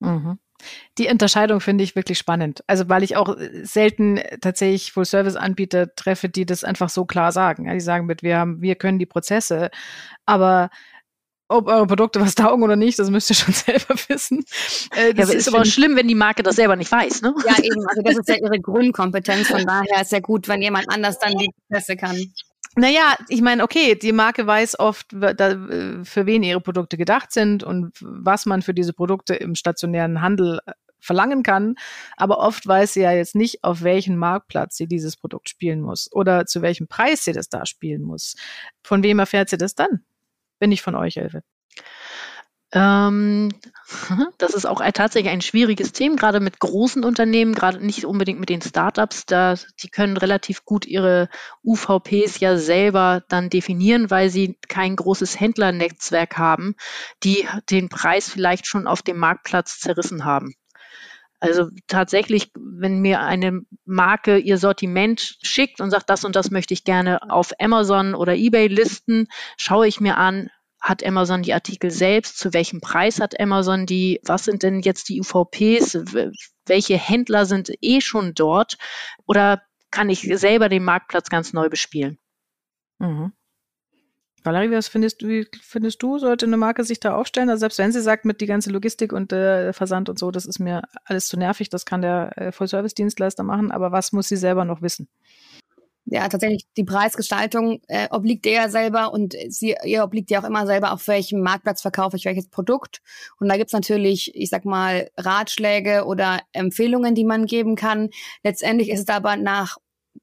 Mhm. 0.00 0.38
Die 0.98 1.08
Unterscheidung 1.08 1.60
finde 1.60 1.82
ich 1.82 1.96
wirklich 1.96 2.18
spannend. 2.18 2.62
Also 2.68 2.88
weil 2.88 3.02
ich 3.02 3.16
auch 3.16 3.36
selten 3.62 4.20
tatsächlich 4.40 4.92
Full-Service-Anbieter 4.92 5.94
treffe, 5.96 6.28
die 6.28 6.46
das 6.46 6.62
einfach 6.62 6.88
so 6.88 7.04
klar 7.04 7.32
sagen. 7.32 7.66
Ja, 7.66 7.74
die 7.74 7.80
sagen 7.80 8.06
mit, 8.06 8.22
wir 8.22 8.38
haben, 8.38 8.62
wir 8.62 8.76
können 8.76 9.00
die 9.00 9.06
Prozesse, 9.06 9.70
aber 10.24 10.70
ob 11.48 11.68
eure 11.68 11.86
Produkte 11.86 12.20
was 12.20 12.34
taugen 12.34 12.62
oder 12.62 12.76
nicht, 12.76 12.98
das 12.98 13.10
müsst 13.10 13.30
ihr 13.30 13.36
schon 13.36 13.52
selber 13.52 13.94
wissen. 14.08 14.44
Äh, 14.96 15.14
das 15.14 15.30
ja, 15.30 15.38
ist 15.38 15.48
aber 15.48 15.62
auch 15.62 15.66
schlimm, 15.66 15.96
wenn 15.96 16.08
die 16.08 16.14
Marke 16.14 16.42
das 16.42 16.56
selber 16.56 16.76
nicht 16.76 16.90
weiß, 16.90 17.22
ne? 17.22 17.34
Ja, 17.46 17.58
eben. 17.58 17.84
Also 17.88 18.02
das 18.02 18.16
ist 18.18 18.28
ja 18.28 18.36
ihre 18.36 18.60
Grundkompetenz. 18.60 19.48
Von 19.48 19.66
daher 19.66 20.02
ist 20.02 20.12
ja 20.12 20.20
gut, 20.20 20.48
wenn 20.48 20.62
jemand 20.62 20.88
anders 20.88 21.18
dann 21.18 21.36
die 21.36 21.50
Prozesse 21.68 21.96
kann. 21.96 22.16
Naja, 22.74 23.16
ich 23.28 23.42
meine, 23.42 23.62
okay, 23.64 23.94
die 23.96 24.12
Marke 24.12 24.46
weiß 24.46 24.78
oft, 24.78 25.10
für 25.10 26.26
wen 26.26 26.42
ihre 26.42 26.60
Produkte 26.60 26.96
gedacht 26.96 27.30
sind 27.30 27.62
und 27.62 27.92
was 28.00 28.46
man 28.46 28.62
für 28.62 28.72
diese 28.72 28.94
Produkte 28.94 29.34
im 29.34 29.54
stationären 29.54 30.22
Handel 30.22 30.60
äh, 30.64 30.72
verlangen 30.98 31.42
kann. 31.42 31.74
Aber 32.16 32.38
oft 32.38 32.66
weiß 32.66 32.94
sie 32.94 33.02
ja 33.02 33.12
jetzt 33.12 33.34
nicht, 33.34 33.62
auf 33.62 33.82
welchen 33.82 34.16
Marktplatz 34.16 34.76
sie 34.76 34.86
dieses 34.86 35.16
Produkt 35.16 35.50
spielen 35.50 35.82
muss 35.82 36.10
oder 36.12 36.46
zu 36.46 36.62
welchem 36.62 36.86
Preis 36.86 37.24
sie 37.24 37.32
das 37.32 37.48
da 37.50 37.66
spielen 37.66 38.02
muss. 38.02 38.36
Von 38.82 39.02
wem 39.02 39.18
erfährt 39.18 39.50
sie 39.50 39.58
das 39.58 39.74
dann? 39.74 40.04
Wenn 40.58 40.70
nicht 40.70 40.82
von 40.82 40.94
euch, 40.94 41.16
Elfe. 41.18 41.42
Ähm, 42.72 43.50
das 44.38 44.54
ist 44.54 44.66
auch 44.66 44.82
tatsächlich 44.94 45.30
ein 45.30 45.42
schwieriges 45.42 45.92
Thema, 45.92 46.16
gerade 46.16 46.40
mit 46.40 46.58
großen 46.58 47.04
Unternehmen, 47.04 47.54
gerade 47.54 47.84
nicht 47.84 48.06
unbedingt 48.06 48.40
mit 48.40 48.48
den 48.48 48.62
Startups. 48.62 49.26
Da, 49.26 49.56
die 49.82 49.88
können 49.88 50.16
relativ 50.16 50.64
gut 50.64 50.86
ihre 50.86 51.28
UVPs 51.62 52.40
ja 52.40 52.56
selber 52.56 53.22
dann 53.28 53.50
definieren, 53.50 54.10
weil 54.10 54.30
sie 54.30 54.58
kein 54.68 54.96
großes 54.96 55.38
Händlernetzwerk 55.38 56.38
haben, 56.38 56.74
die 57.22 57.46
den 57.70 57.88
Preis 57.88 58.28
vielleicht 58.28 58.66
schon 58.66 58.86
auf 58.86 59.02
dem 59.02 59.18
Marktplatz 59.18 59.78
zerrissen 59.78 60.24
haben. 60.24 60.54
Also 61.40 61.70
tatsächlich, 61.88 62.52
wenn 62.54 63.00
mir 63.00 63.20
eine 63.20 63.62
Marke 63.84 64.38
ihr 64.38 64.58
Sortiment 64.58 65.38
schickt 65.42 65.80
und 65.80 65.90
sagt, 65.90 66.08
das 66.08 66.24
und 66.24 66.36
das 66.36 66.52
möchte 66.52 66.72
ich 66.72 66.84
gerne 66.84 67.30
auf 67.32 67.50
Amazon 67.58 68.14
oder 68.14 68.36
eBay 68.36 68.68
listen, 68.68 69.26
schaue 69.56 69.88
ich 69.88 70.00
mir 70.00 70.18
an, 70.18 70.50
hat 70.82 71.04
Amazon 71.04 71.42
die 71.42 71.54
Artikel 71.54 71.90
selbst? 71.90 72.38
Zu 72.38 72.52
welchem 72.52 72.80
Preis 72.80 73.20
hat 73.20 73.38
Amazon 73.38 73.86
die? 73.86 74.20
Was 74.24 74.44
sind 74.44 74.62
denn 74.64 74.80
jetzt 74.80 75.08
die 75.08 75.20
UVPs? 75.20 75.94
Welche 76.66 76.98
Händler 76.98 77.46
sind 77.46 77.72
eh 77.80 78.00
schon 78.00 78.34
dort? 78.34 78.76
Oder 79.26 79.62
kann 79.90 80.10
ich 80.10 80.22
selber 80.38 80.68
den 80.68 80.84
Marktplatz 80.84 81.30
ganz 81.30 81.52
neu 81.52 81.68
bespielen? 81.68 82.18
Mhm. 82.98 83.32
Valerie, 84.44 84.72
was 84.72 84.88
findest 84.88 85.22
wie 85.22 85.46
findest 85.60 86.02
du, 86.02 86.18
sollte 86.18 86.46
eine 86.46 86.56
Marke 86.56 86.82
sich 86.82 86.98
da 86.98 87.14
aufstellen? 87.14 87.48
Also 87.48 87.60
selbst 87.60 87.78
wenn 87.78 87.92
sie 87.92 88.00
sagt, 88.00 88.24
mit 88.24 88.40
die 88.40 88.46
ganze 88.46 88.70
Logistik 88.70 89.12
und 89.12 89.32
äh, 89.32 89.72
Versand 89.72 90.08
und 90.08 90.18
so, 90.18 90.32
das 90.32 90.46
ist 90.46 90.58
mir 90.58 90.82
alles 91.04 91.28
zu 91.28 91.38
nervig, 91.38 91.70
das 91.70 91.86
kann 91.86 92.02
der 92.02 92.36
äh, 92.36 92.50
Vollservice-Dienstleister 92.50 93.44
machen, 93.44 93.70
aber 93.70 93.92
was 93.92 94.10
muss 94.10 94.26
sie 94.26 94.36
selber 94.36 94.64
noch 94.64 94.82
wissen? 94.82 95.08
Ja, 96.12 96.28
tatsächlich 96.28 96.66
die 96.76 96.84
Preisgestaltung 96.84 97.80
äh, 97.88 98.06
obliegt 98.10 98.44
ihr 98.44 98.52
ja 98.52 98.68
selber 98.68 99.14
und 99.14 99.34
sie, 99.48 99.74
ihr 99.82 100.04
obliegt 100.04 100.30
ja 100.30 100.40
auch 100.40 100.44
immer 100.44 100.66
selber, 100.66 100.92
auf 100.92 101.08
welchem 101.08 101.40
Marktplatz 101.40 101.80
verkaufe 101.80 102.18
ich 102.18 102.26
welches 102.26 102.48
Produkt. 102.50 103.00
Und 103.40 103.48
da 103.48 103.56
gibt's 103.56 103.72
natürlich, 103.72 104.30
ich 104.34 104.50
sag 104.50 104.66
mal, 104.66 105.08
Ratschläge 105.16 106.04
oder 106.04 106.40
Empfehlungen, 106.52 107.14
die 107.14 107.24
man 107.24 107.46
geben 107.46 107.76
kann. 107.76 108.10
Letztendlich 108.44 108.90
ist 108.90 109.00
es 109.00 109.08
aber 109.08 109.36
nach 109.36 109.78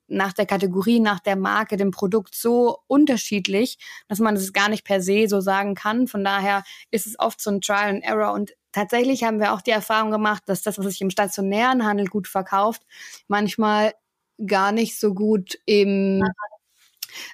nach 0.07 0.33
der 0.33 0.45
Kategorie, 0.45 0.99
nach 0.99 1.19
der 1.19 1.35
Marke, 1.35 1.75
dem 1.77 1.91
Produkt 1.91 2.35
so 2.35 2.79
unterschiedlich, 2.87 3.77
dass 4.07 4.19
man 4.19 4.35
es 4.35 4.53
gar 4.53 4.69
nicht 4.69 4.83
per 4.83 5.01
se 5.01 5.27
so 5.27 5.39
sagen 5.39 5.73
kann. 5.75 6.07
Von 6.07 6.23
daher 6.23 6.63
ist 6.91 7.07
es 7.07 7.19
oft 7.19 7.41
so 7.41 7.49
ein 7.49 7.61
Trial 7.61 7.89
and 7.89 8.03
Error 8.03 8.33
und 8.33 8.53
tatsächlich 8.71 9.23
haben 9.23 9.39
wir 9.39 9.53
auch 9.53 9.61
die 9.61 9.71
Erfahrung 9.71 10.11
gemacht, 10.11 10.43
dass 10.45 10.61
das, 10.61 10.77
was 10.77 10.85
sich 10.85 11.01
im 11.01 11.09
stationären 11.09 11.85
Handel 11.85 12.07
gut 12.07 12.27
verkauft, 12.27 12.83
manchmal 13.27 13.93
gar 14.45 14.71
nicht 14.71 14.99
so 14.99 15.13
gut 15.13 15.57
im 15.65 16.23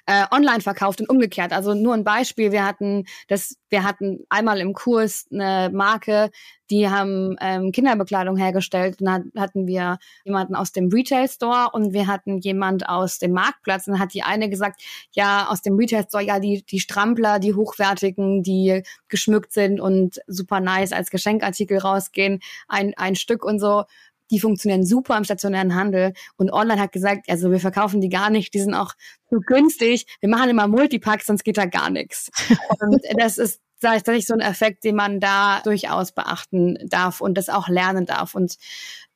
äh, 0.06 0.24
online 0.30 0.60
verkauft 0.60 1.00
und 1.00 1.08
umgekehrt. 1.08 1.52
Also 1.52 1.74
nur 1.74 1.94
ein 1.94 2.04
Beispiel, 2.04 2.52
wir 2.52 2.64
hatten 2.64 3.04
das, 3.28 3.56
wir 3.68 3.84
hatten 3.84 4.24
einmal 4.28 4.60
im 4.60 4.72
Kurs 4.72 5.26
eine 5.30 5.70
Marke, 5.72 6.30
die 6.70 6.88
haben 6.88 7.36
ähm, 7.40 7.70
Kinderbekleidung 7.72 8.36
hergestellt. 8.36 9.00
Und 9.00 9.06
dann 9.06 9.32
hatten 9.36 9.66
wir 9.66 9.98
jemanden 10.24 10.54
aus 10.54 10.72
dem 10.72 10.88
Retail 10.88 11.28
Store 11.28 11.70
und 11.72 11.92
wir 11.92 12.06
hatten 12.06 12.38
jemand 12.38 12.88
aus 12.88 13.18
dem 13.18 13.32
Marktplatz. 13.32 13.86
Und 13.86 13.94
dann 13.94 14.02
hat 14.02 14.14
die 14.14 14.22
eine 14.22 14.50
gesagt, 14.50 14.82
ja, 15.12 15.48
aus 15.48 15.62
dem 15.62 15.76
Retail 15.76 16.04
Store, 16.04 16.24
ja, 16.24 16.40
die, 16.40 16.64
die 16.64 16.80
Strampler, 16.80 17.38
die 17.38 17.54
hochwertigen, 17.54 18.42
die 18.42 18.82
geschmückt 19.08 19.52
sind 19.52 19.80
und 19.80 20.20
super 20.26 20.60
nice 20.60 20.92
als 20.92 21.10
Geschenkartikel 21.10 21.78
rausgehen, 21.78 22.40
ein, 22.68 22.94
ein 22.96 23.14
Stück 23.14 23.44
und 23.44 23.60
so 23.60 23.84
die 24.30 24.40
funktionieren 24.40 24.84
super 24.84 25.16
im 25.16 25.24
stationären 25.24 25.74
Handel. 25.74 26.12
Und 26.36 26.52
online 26.52 26.80
hat 26.80 26.92
gesagt, 26.92 27.28
also 27.28 27.50
wir 27.50 27.60
verkaufen 27.60 28.00
die 28.00 28.08
gar 28.08 28.30
nicht, 28.30 28.54
die 28.54 28.60
sind 28.60 28.74
auch 28.74 28.94
zu 29.28 29.40
günstig. 29.40 30.06
Wir 30.20 30.28
machen 30.28 30.50
immer 30.50 30.68
Multipacks, 30.68 31.26
sonst 31.26 31.44
geht 31.44 31.58
da 31.58 31.66
gar 31.66 31.90
nichts. 31.90 32.30
Und 32.80 33.02
das 33.18 33.38
ist 33.38 33.60
tatsächlich 33.80 34.26
so 34.26 34.34
ein 34.34 34.40
Effekt, 34.40 34.84
den 34.84 34.96
man 34.96 35.20
da 35.20 35.60
durchaus 35.62 36.12
beachten 36.12 36.78
darf 36.88 37.20
und 37.20 37.36
das 37.36 37.50
auch 37.50 37.68
lernen 37.68 38.06
darf. 38.06 38.34
Und 38.34 38.56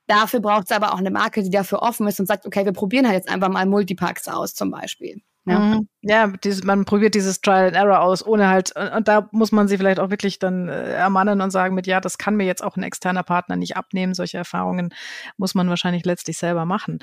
dafür 0.07 0.41
braucht 0.41 0.65
es 0.67 0.73
aber 0.73 0.93
auch 0.93 0.99
eine 0.99 1.11
Marke, 1.11 1.43
die 1.43 1.51
dafür 1.51 1.83
offen 1.83 2.07
ist 2.07 2.21
und 2.21 2.27
sagt, 2.27 2.47
okay, 2.47 2.65
wir 2.65 2.73
probieren 2.73 3.07
halt 3.07 3.17
jetzt 3.17 3.31
einfach 3.31 3.49
mal 3.49 3.65
Multipacks 3.67 4.29
aus 4.29 4.55
zum 4.55 4.71
Beispiel. 4.71 5.23
Ja, 5.51 5.59
mhm. 5.59 5.89
ja 6.03 6.27
dieses, 6.29 6.65
man 6.65 6.85
probiert 6.85 7.15
dieses 7.15 7.41
Trial 7.41 7.67
and 7.67 7.77
Error 7.77 8.01
aus, 8.01 8.25
ohne 8.25 8.49
halt, 8.49 8.73
und 8.97 9.09
da 9.09 9.29
muss 9.33 9.53
man 9.53 9.69
sie 9.69 9.79
vielleicht 9.79 10.01
auch 10.01 10.11
wirklich 10.11 10.39
dann 10.39 10.69
äh, 10.69 10.93
ermannen 10.93 11.41
und 11.41 11.51
sagen 11.51 11.75
mit, 11.75 11.87
ja, 11.87 12.01
das 12.01 12.19
kann 12.19 12.37
mir 12.37 12.45
jetzt 12.45 12.63
auch 12.63 12.77
ein 12.77 12.83
externer 12.83 13.23
Partner 13.23 13.57
nicht 13.57 13.77
abnehmen. 13.77 14.15
Solche 14.15 14.39
Erfahrungen 14.39 14.95
muss 15.37 15.55
man 15.55 15.69
wahrscheinlich 15.69 16.05
letztlich 16.05 16.39
selber 16.39 16.65
machen. 16.65 17.01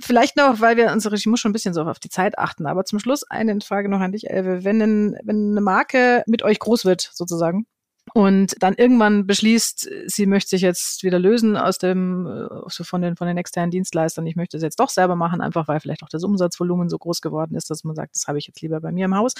Vielleicht 0.00 0.36
noch, 0.36 0.60
weil 0.60 0.76
wir 0.76 0.92
unsere, 0.92 1.14
ich 1.14 1.26
muss 1.26 1.40
schon 1.40 1.50
ein 1.50 1.52
bisschen 1.52 1.72
so 1.72 1.82
auf 1.82 1.98
die 1.98 2.10
Zeit 2.10 2.38
achten, 2.38 2.66
aber 2.66 2.84
zum 2.84 2.98
Schluss 2.98 3.22
eine 3.24 3.60
Frage 3.60 3.88
noch 3.88 4.00
an 4.00 4.12
dich, 4.12 4.28
Elve. 4.28 4.64
Wenn, 4.64 5.16
wenn 5.22 5.50
eine 5.52 5.60
Marke 5.60 6.24
mit 6.26 6.42
euch 6.42 6.58
groß 6.58 6.84
wird, 6.84 7.10
sozusagen, 7.12 7.66
und 8.14 8.54
dann 8.60 8.74
irgendwann 8.74 9.26
beschließt, 9.26 9.88
sie 10.06 10.26
möchte 10.26 10.50
sich 10.50 10.62
jetzt 10.62 11.02
wieder 11.02 11.18
lösen 11.18 11.56
aus 11.56 11.78
dem, 11.78 12.48
so 12.68 12.84
von 12.84 13.02
den, 13.02 13.16
von 13.16 13.26
den 13.26 13.36
externen 13.36 13.70
Dienstleistern. 13.70 14.26
Ich 14.26 14.36
möchte 14.36 14.56
es 14.56 14.62
jetzt 14.62 14.80
doch 14.80 14.90
selber 14.90 15.16
machen, 15.16 15.40
einfach 15.40 15.68
weil 15.68 15.80
vielleicht 15.80 16.02
auch 16.02 16.08
das 16.08 16.24
Umsatzvolumen 16.24 16.88
so 16.88 16.98
groß 16.98 17.20
geworden 17.20 17.54
ist, 17.54 17.70
dass 17.70 17.84
man 17.84 17.94
sagt, 17.94 18.14
das 18.14 18.26
habe 18.26 18.38
ich 18.38 18.46
jetzt 18.46 18.60
lieber 18.60 18.80
bei 18.80 18.92
mir 18.92 19.06
im 19.06 19.14
Haus. 19.14 19.34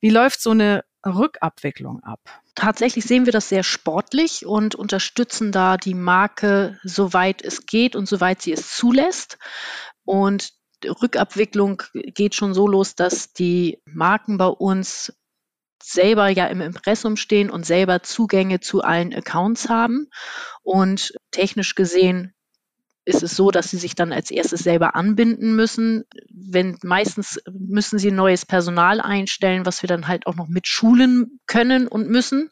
Wie 0.00 0.10
läuft 0.10 0.40
so 0.40 0.50
eine 0.50 0.84
Rückabwicklung 1.04 2.02
ab? 2.02 2.20
Tatsächlich 2.54 3.04
sehen 3.04 3.26
wir 3.26 3.32
das 3.32 3.48
sehr 3.48 3.62
sportlich 3.62 4.46
und 4.46 4.74
unterstützen 4.74 5.52
da 5.52 5.76
die 5.76 5.94
Marke, 5.94 6.78
soweit 6.84 7.42
es 7.42 7.66
geht 7.66 7.96
und 7.96 8.08
soweit 8.08 8.42
sie 8.42 8.52
es 8.52 8.76
zulässt. 8.76 9.38
Und 10.04 10.52
Rückabwicklung 10.84 11.82
geht 11.92 12.34
schon 12.34 12.54
so 12.54 12.68
los, 12.68 12.94
dass 12.94 13.32
die 13.32 13.80
Marken 13.86 14.38
bei 14.38 14.46
uns 14.46 15.12
selber 15.86 16.28
ja 16.28 16.46
im 16.46 16.60
Impressum 16.60 17.16
stehen 17.16 17.50
und 17.50 17.66
selber 17.66 18.02
Zugänge 18.02 18.60
zu 18.60 18.82
allen 18.82 19.14
Accounts 19.14 19.68
haben. 19.68 20.08
Und 20.62 21.12
technisch 21.30 21.74
gesehen 21.74 22.32
ist 23.04 23.22
es 23.22 23.36
so, 23.36 23.50
dass 23.50 23.70
sie 23.70 23.76
sich 23.76 23.94
dann 23.94 24.12
als 24.12 24.30
erstes 24.30 24.60
selber 24.60 24.96
anbinden 24.96 25.54
müssen. 25.54 26.04
Wenn 26.32 26.78
meistens 26.82 27.38
müssen 27.52 27.98
sie 27.98 28.10
neues 28.10 28.46
Personal 28.46 29.00
einstellen, 29.00 29.66
was 29.66 29.82
wir 29.82 29.88
dann 29.88 30.08
halt 30.08 30.26
auch 30.26 30.36
noch 30.36 30.48
mit 30.48 30.66
schulen 30.66 31.38
können 31.46 31.86
und 31.86 32.08
müssen. 32.08 32.48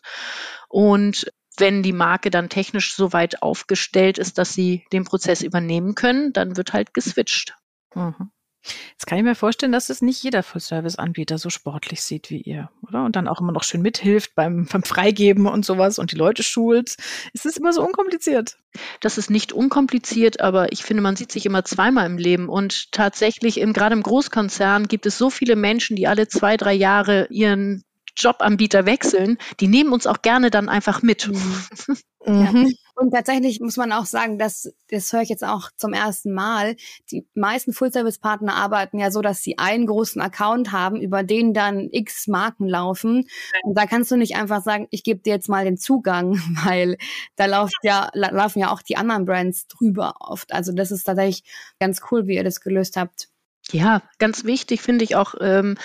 Und 0.68 1.33
wenn 1.57 1.83
die 1.83 1.95
Marke 1.95 2.30
dann 2.30 2.51
technisch 2.51 2.95
so 2.95 3.14
weit 3.14 3.43
aufgestellt 3.43 4.18
ist, 4.18 4.37
dass 4.37 4.53
sie 4.53 4.85
den 4.93 5.05
Prozess 5.05 5.43
übernehmen 5.43 5.95
können, 5.95 6.35
dann 6.35 6.57
wird 6.59 6.74
halt 6.74 6.93
geswitcht. 6.93 7.57
Mhm. 7.95 8.30
Jetzt 8.92 9.06
kann 9.06 9.18
ich 9.18 9.24
mir 9.24 9.34
vorstellen, 9.34 9.72
dass 9.72 9.90
es 9.90 10.02
nicht 10.02 10.22
jeder 10.22 10.42
Full-Service-Anbieter 10.42 11.38
so 11.38 11.50
sportlich 11.50 12.02
sieht 12.02 12.30
wie 12.30 12.40
ihr, 12.40 12.70
oder? 12.86 13.04
Und 13.04 13.16
dann 13.16 13.26
auch 13.26 13.40
immer 13.40 13.52
noch 13.52 13.64
schön 13.64 13.82
mithilft 13.82 14.34
beim, 14.34 14.66
beim 14.72 14.82
Freigeben 14.82 15.46
und 15.46 15.64
sowas 15.64 15.98
und 15.98 16.12
die 16.12 16.16
Leute 16.16 16.42
schult. 16.42 16.96
Ist 17.32 17.46
es 17.46 17.56
immer 17.56 17.72
so 17.72 17.84
unkompliziert? 17.84 18.56
Das 19.00 19.18
ist 19.18 19.30
nicht 19.30 19.52
unkompliziert, 19.52 20.40
aber 20.40 20.72
ich 20.72 20.84
finde, 20.84 21.02
man 21.02 21.16
sieht 21.16 21.32
sich 21.32 21.46
immer 21.46 21.64
zweimal 21.64 22.06
im 22.06 22.18
Leben. 22.18 22.48
Und 22.48 22.92
tatsächlich, 22.92 23.58
im, 23.58 23.72
gerade 23.72 23.94
im 23.94 24.02
Großkonzern 24.02 24.88
gibt 24.88 25.06
es 25.06 25.18
so 25.18 25.30
viele 25.30 25.56
Menschen, 25.56 25.96
die 25.96 26.06
alle 26.06 26.28
zwei, 26.28 26.56
drei 26.56 26.72
Jahre 26.72 27.26
ihren 27.30 27.84
Jobanbieter 28.16 28.86
wechseln, 28.86 29.38
die 29.60 29.68
nehmen 29.68 29.92
uns 29.92 30.06
auch 30.06 30.22
gerne 30.22 30.50
dann 30.50 30.68
einfach 30.68 31.02
mit. 31.02 31.28
Mhm. 31.28 31.64
Mhm. 32.24 32.68
Ja. 32.68 32.82
Und 32.95 33.11
tatsächlich 33.12 33.61
muss 33.61 33.76
man 33.78 33.90
auch 33.90 34.05
sagen, 34.05 34.38
dass 34.38 34.70
das 34.88 35.12
höre 35.12 35.22
ich 35.22 35.30
jetzt 35.30 35.45
auch 35.45 35.70
zum 35.76 35.95
ersten 35.95 36.32
Mal. 36.32 36.76
Die 37.11 37.26
meisten 37.34 37.72
Full-Service-Partner 37.72 38.55
arbeiten 38.55 38.99
ja 38.99 39.11
so, 39.11 39.22
dass 39.22 39.43
sie 39.43 39.59
einen 39.59 39.86
großen 39.86 40.20
Account 40.20 40.72
haben, 40.72 41.01
über 41.01 41.22
den 41.22 41.55
dann 41.55 41.88
x 41.90 42.26
Marken 42.28 42.68
laufen. 42.68 43.26
Und 43.62 43.78
da 43.78 43.86
kannst 43.86 44.11
du 44.11 44.16
nicht 44.16 44.36
einfach 44.36 44.62
sagen, 44.62 44.88
ich 44.90 45.05
gebe 45.05 45.20
dir 45.20 45.32
jetzt 45.34 45.49
mal 45.49 45.64
den 45.64 45.78
Zugang, 45.78 46.34
weil 46.64 46.99
da 47.36 47.47
läuft 47.47 47.78
ja, 47.82 48.11
laufen 48.12 48.59
ja 48.59 48.70
auch 48.70 48.82
die 48.82 48.97
anderen 48.97 49.24
Brands 49.24 49.66
drüber 49.68 50.14
oft. 50.20 50.53
Also 50.53 50.72
das 50.72 50.90
ist 50.90 51.05
tatsächlich 51.05 51.45
ganz 51.80 52.01
cool, 52.11 52.26
wie 52.26 52.36
ihr 52.36 52.45
das 52.45 52.61
gelöst 52.61 52.97
habt. 52.97 53.32
Ja, 53.70 54.02
ganz 54.18 54.44
wichtig 54.44 54.82
finde 54.82 55.04
ich 55.04 55.14
auch, 55.16 55.34
ähm, 55.40 55.78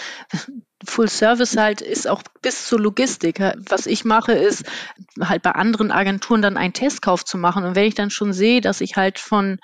Full 0.85 1.09
Service 1.09 1.57
halt 1.57 1.81
ist 1.81 2.07
auch 2.07 2.21
bis 2.41 2.67
zur 2.67 2.79
Logistik. 2.79 3.39
Was 3.69 3.87
ich 3.87 4.05
mache, 4.05 4.33
ist 4.33 4.63
halt 5.19 5.41
bei 5.41 5.51
anderen 5.51 5.91
Agenturen 5.91 6.41
dann 6.41 6.57
einen 6.57 6.73
Testkauf 6.73 7.25
zu 7.25 7.37
machen. 7.37 7.63
Und 7.63 7.75
wenn 7.75 7.85
ich 7.87 7.95
dann 7.95 8.11
schon 8.11 8.31
sehe, 8.31 8.61
dass 8.61 8.81
ich 8.81 8.95
halt 8.95 9.17
von 9.17 9.59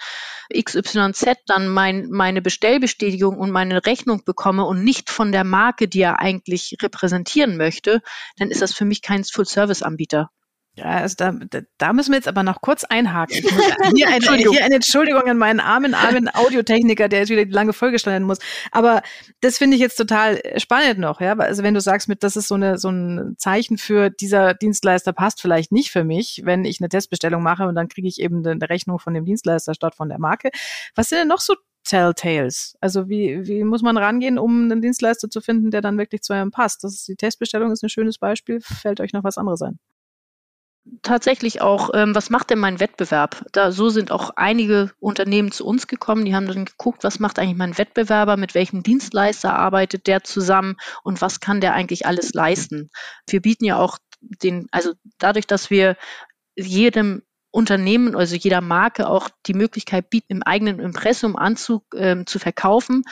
XYZ 0.51 1.37
dann 1.45 1.67
mein, 1.67 2.09
meine 2.09 2.41
Bestellbestätigung 2.41 3.37
und 3.37 3.51
meine 3.51 3.85
Rechnung 3.85 4.23
bekomme 4.25 4.65
und 4.65 4.83
nicht 4.83 5.11
von 5.11 5.31
der 5.31 5.43
Marke, 5.43 5.87
die 5.87 6.01
er 6.01 6.19
eigentlich 6.19 6.77
repräsentieren 6.81 7.57
möchte, 7.57 8.01
dann 8.37 8.49
ist 8.49 8.61
das 8.61 8.73
für 8.73 8.85
mich 8.85 9.01
kein 9.01 9.23
Full 9.23 9.45
Service 9.45 9.83
Anbieter. 9.83 10.31
Ja, 10.75 10.85
also 10.85 11.15
da, 11.17 11.33
da 11.77 11.93
müssen 11.93 12.11
wir 12.11 12.17
jetzt 12.17 12.27
aber 12.27 12.41
noch 12.41 12.61
kurz 12.61 12.83
einhaken. 12.83 13.35
Hier 13.95 14.07
eine, 14.07 14.25
hier 14.25 14.63
eine 14.63 14.75
Entschuldigung 14.75 15.21
an 15.23 15.37
meinen 15.37 15.59
armen, 15.59 15.93
armen 15.93 16.33
Audiotechniker, 16.33 17.09
der 17.09 17.19
jetzt 17.19 17.29
wieder 17.29 17.45
die 17.45 17.51
lange 17.51 17.73
Folge 17.73 17.99
schneiden 17.99 18.25
muss. 18.25 18.39
Aber 18.71 19.03
das 19.41 19.59
finde 19.59 19.75
ich 19.75 19.81
jetzt 19.81 19.97
total 19.97 20.41
spannend 20.57 20.99
noch, 20.99 21.21
ja. 21.21 21.37
Also 21.37 21.61
wenn 21.61 21.75
du 21.75 21.81
sagst, 21.81 22.09
mit, 22.09 22.23
das 22.23 22.35
ist 22.35 22.47
so, 22.47 22.55
eine, 22.55 22.79
so 22.79 22.89
ein 22.89 23.35
Zeichen 23.37 23.77
für 23.77 24.09
dieser 24.09 24.55
Dienstleister 24.55 25.13
passt 25.13 25.41
vielleicht 25.41 25.71
nicht 25.71 25.91
für 25.91 26.03
mich, 26.03 26.41
wenn 26.43 26.65
ich 26.65 26.81
eine 26.81 26.89
Testbestellung 26.89 27.43
mache 27.43 27.67
und 27.67 27.75
dann 27.75 27.87
kriege 27.87 28.07
ich 28.07 28.19
eben 28.19 28.45
eine 28.45 28.67
Rechnung 28.67 28.97
von 28.97 29.13
dem 29.13 29.25
Dienstleister 29.25 29.75
statt 29.75 29.93
von 29.93 30.09
der 30.09 30.19
Marke. 30.19 30.49
Was 30.95 31.09
sind 31.09 31.19
denn 31.19 31.27
noch 31.27 31.41
so 31.41 31.53
Telltales? 31.83 32.75
Also 32.81 33.09
wie, 33.09 33.45
wie 33.45 33.63
muss 33.63 33.83
man 33.83 33.97
rangehen, 33.97 34.39
um 34.39 34.63
einen 34.63 34.81
Dienstleister 34.81 35.29
zu 35.29 35.39
finden, 35.39 35.69
der 35.69 35.81
dann 35.81 35.99
wirklich 35.99 36.21
zu 36.23 36.33
einem 36.33 36.49
passt? 36.49 36.83
Das 36.83 36.93
ist 36.93 37.07
die 37.07 37.15
Testbestellung 37.15 37.71
ist 37.71 37.83
ein 37.83 37.89
schönes 37.89 38.17
Beispiel. 38.17 38.59
Fällt 38.61 39.01
euch 39.01 39.13
noch 39.13 39.23
was 39.23 39.37
anderes 39.37 39.61
ein? 39.61 39.77
Tatsächlich 41.01 41.61
auch, 41.61 41.91
ähm, 41.93 42.13
was 42.15 42.29
macht 42.29 42.49
denn 42.49 42.59
mein 42.59 42.79
Wettbewerb? 42.79 43.45
Da 43.51 43.71
so 43.71 43.89
sind 43.89 44.11
auch 44.11 44.31
einige 44.35 44.91
Unternehmen 44.99 45.51
zu 45.51 45.65
uns 45.65 45.87
gekommen, 45.87 46.25
die 46.25 46.35
haben 46.35 46.47
dann 46.47 46.65
geguckt, 46.65 47.03
was 47.03 47.19
macht 47.19 47.39
eigentlich 47.39 47.57
mein 47.57 47.77
Wettbewerber, 47.77 48.37
mit 48.37 48.53
welchem 48.53 48.83
Dienstleister 48.83 49.53
arbeitet 49.53 50.07
der 50.07 50.23
zusammen 50.23 50.75
und 51.03 51.21
was 51.21 51.39
kann 51.39 51.61
der 51.61 51.73
eigentlich 51.73 52.05
alles 52.05 52.33
leisten? 52.33 52.89
Wir 53.27 53.41
bieten 53.41 53.65
ja 53.65 53.77
auch 53.77 53.97
den, 54.19 54.67
also 54.71 54.93
dadurch, 55.19 55.47
dass 55.47 55.69
wir 55.69 55.95
jedem 56.55 57.23
Unternehmen, 57.51 58.15
also 58.15 58.35
jeder 58.35 58.61
Marke 58.61 59.07
auch 59.07 59.29
die 59.45 59.53
Möglichkeit 59.53 60.09
bieten, 60.09 60.33
im 60.33 60.43
eigenen 60.43 60.79
Impressum 60.79 61.35
anzu, 61.35 61.83
äh, 61.93 62.25
zu 62.25 62.39
verkaufen, 62.39 63.03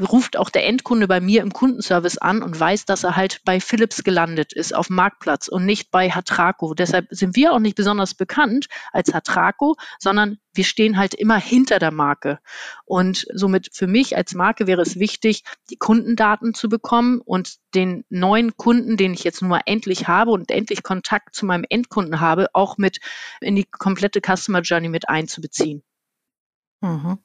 ruft 0.00 0.36
auch 0.36 0.50
der 0.50 0.66
Endkunde 0.66 1.08
bei 1.08 1.20
mir 1.20 1.42
im 1.42 1.52
Kundenservice 1.52 2.18
an 2.18 2.42
und 2.42 2.58
weiß, 2.58 2.84
dass 2.84 3.04
er 3.04 3.16
halt 3.16 3.40
bei 3.44 3.60
Philips 3.60 4.04
gelandet 4.04 4.52
ist 4.52 4.74
auf 4.74 4.90
Marktplatz 4.90 5.48
und 5.48 5.64
nicht 5.64 5.90
bei 5.90 6.10
Hatraco. 6.10 6.74
Deshalb 6.74 7.06
sind 7.10 7.36
wir 7.36 7.52
auch 7.52 7.58
nicht 7.58 7.76
besonders 7.76 8.14
bekannt 8.14 8.66
als 8.92 9.12
Hatraco, 9.12 9.76
sondern 9.98 10.38
wir 10.52 10.64
stehen 10.64 10.96
halt 10.96 11.14
immer 11.14 11.38
hinter 11.38 11.78
der 11.78 11.92
Marke. 11.92 12.38
Und 12.84 13.26
somit 13.32 13.70
für 13.72 13.86
mich 13.86 14.16
als 14.16 14.34
Marke 14.34 14.66
wäre 14.66 14.82
es 14.82 14.98
wichtig, 14.98 15.44
die 15.70 15.76
Kundendaten 15.76 16.54
zu 16.54 16.68
bekommen 16.68 17.20
und 17.20 17.56
den 17.74 18.04
neuen 18.08 18.56
Kunden, 18.56 18.96
den 18.96 19.14
ich 19.14 19.24
jetzt 19.24 19.42
nun 19.42 19.50
mal 19.50 19.62
endlich 19.66 20.08
habe 20.08 20.30
und 20.30 20.50
endlich 20.50 20.82
Kontakt 20.82 21.34
zu 21.34 21.46
meinem 21.46 21.64
Endkunden 21.68 22.20
habe, 22.20 22.48
auch 22.54 22.76
mit 22.76 22.98
in 23.40 23.56
die 23.56 23.64
komplette 23.64 24.20
Customer 24.20 24.60
Journey 24.60 24.88
mit 24.88 25.08
einzubeziehen. 25.08 25.82
Mhm. 26.80 27.18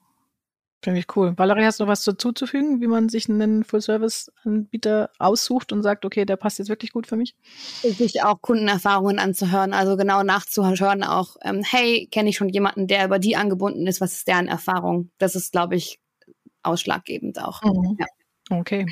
Finde 0.83 0.99
ich 0.99 1.15
cool. 1.15 1.33
Valerie, 1.37 1.63
hast 1.63 1.79
du 1.79 1.85
noch 1.85 1.91
was 1.91 2.03
dazu 2.03 2.33
zu 2.33 2.45
fügen, 2.45 2.81
wie 2.81 2.87
man 2.87 3.07
sich 3.07 3.29
einen 3.29 3.63
Full-Service-Anbieter 3.63 5.11
aussucht 5.17 5.71
und 5.71 5.81
sagt, 5.81 6.03
okay, 6.03 6.25
der 6.25 6.35
passt 6.35 6.59
jetzt 6.59 6.67
wirklich 6.67 6.91
gut 6.91 7.07
für 7.07 7.15
mich? 7.15 7.37
Sich 7.81 8.21
auch 8.21 8.41
Kundenerfahrungen 8.41 9.17
anzuhören, 9.17 9.71
also 9.71 9.95
genau 9.95 10.23
nachzuhören 10.23 11.03
auch, 11.03 11.37
ähm, 11.41 11.63
hey, 11.63 12.09
kenne 12.11 12.29
ich 12.29 12.35
schon 12.35 12.49
jemanden, 12.49 12.87
der 12.87 13.05
über 13.05 13.17
die 13.17 13.37
angebunden 13.37 13.87
ist, 13.87 14.01
was 14.01 14.11
ist 14.11 14.27
deren 14.27 14.49
Erfahrung? 14.49 15.09
Das 15.19 15.35
ist, 15.35 15.53
glaube 15.53 15.77
ich, 15.77 15.99
ausschlaggebend 16.63 17.41
auch. 17.41 17.61
Mhm. 17.63 17.97
Ja. 17.97 18.59
Okay. 18.59 18.85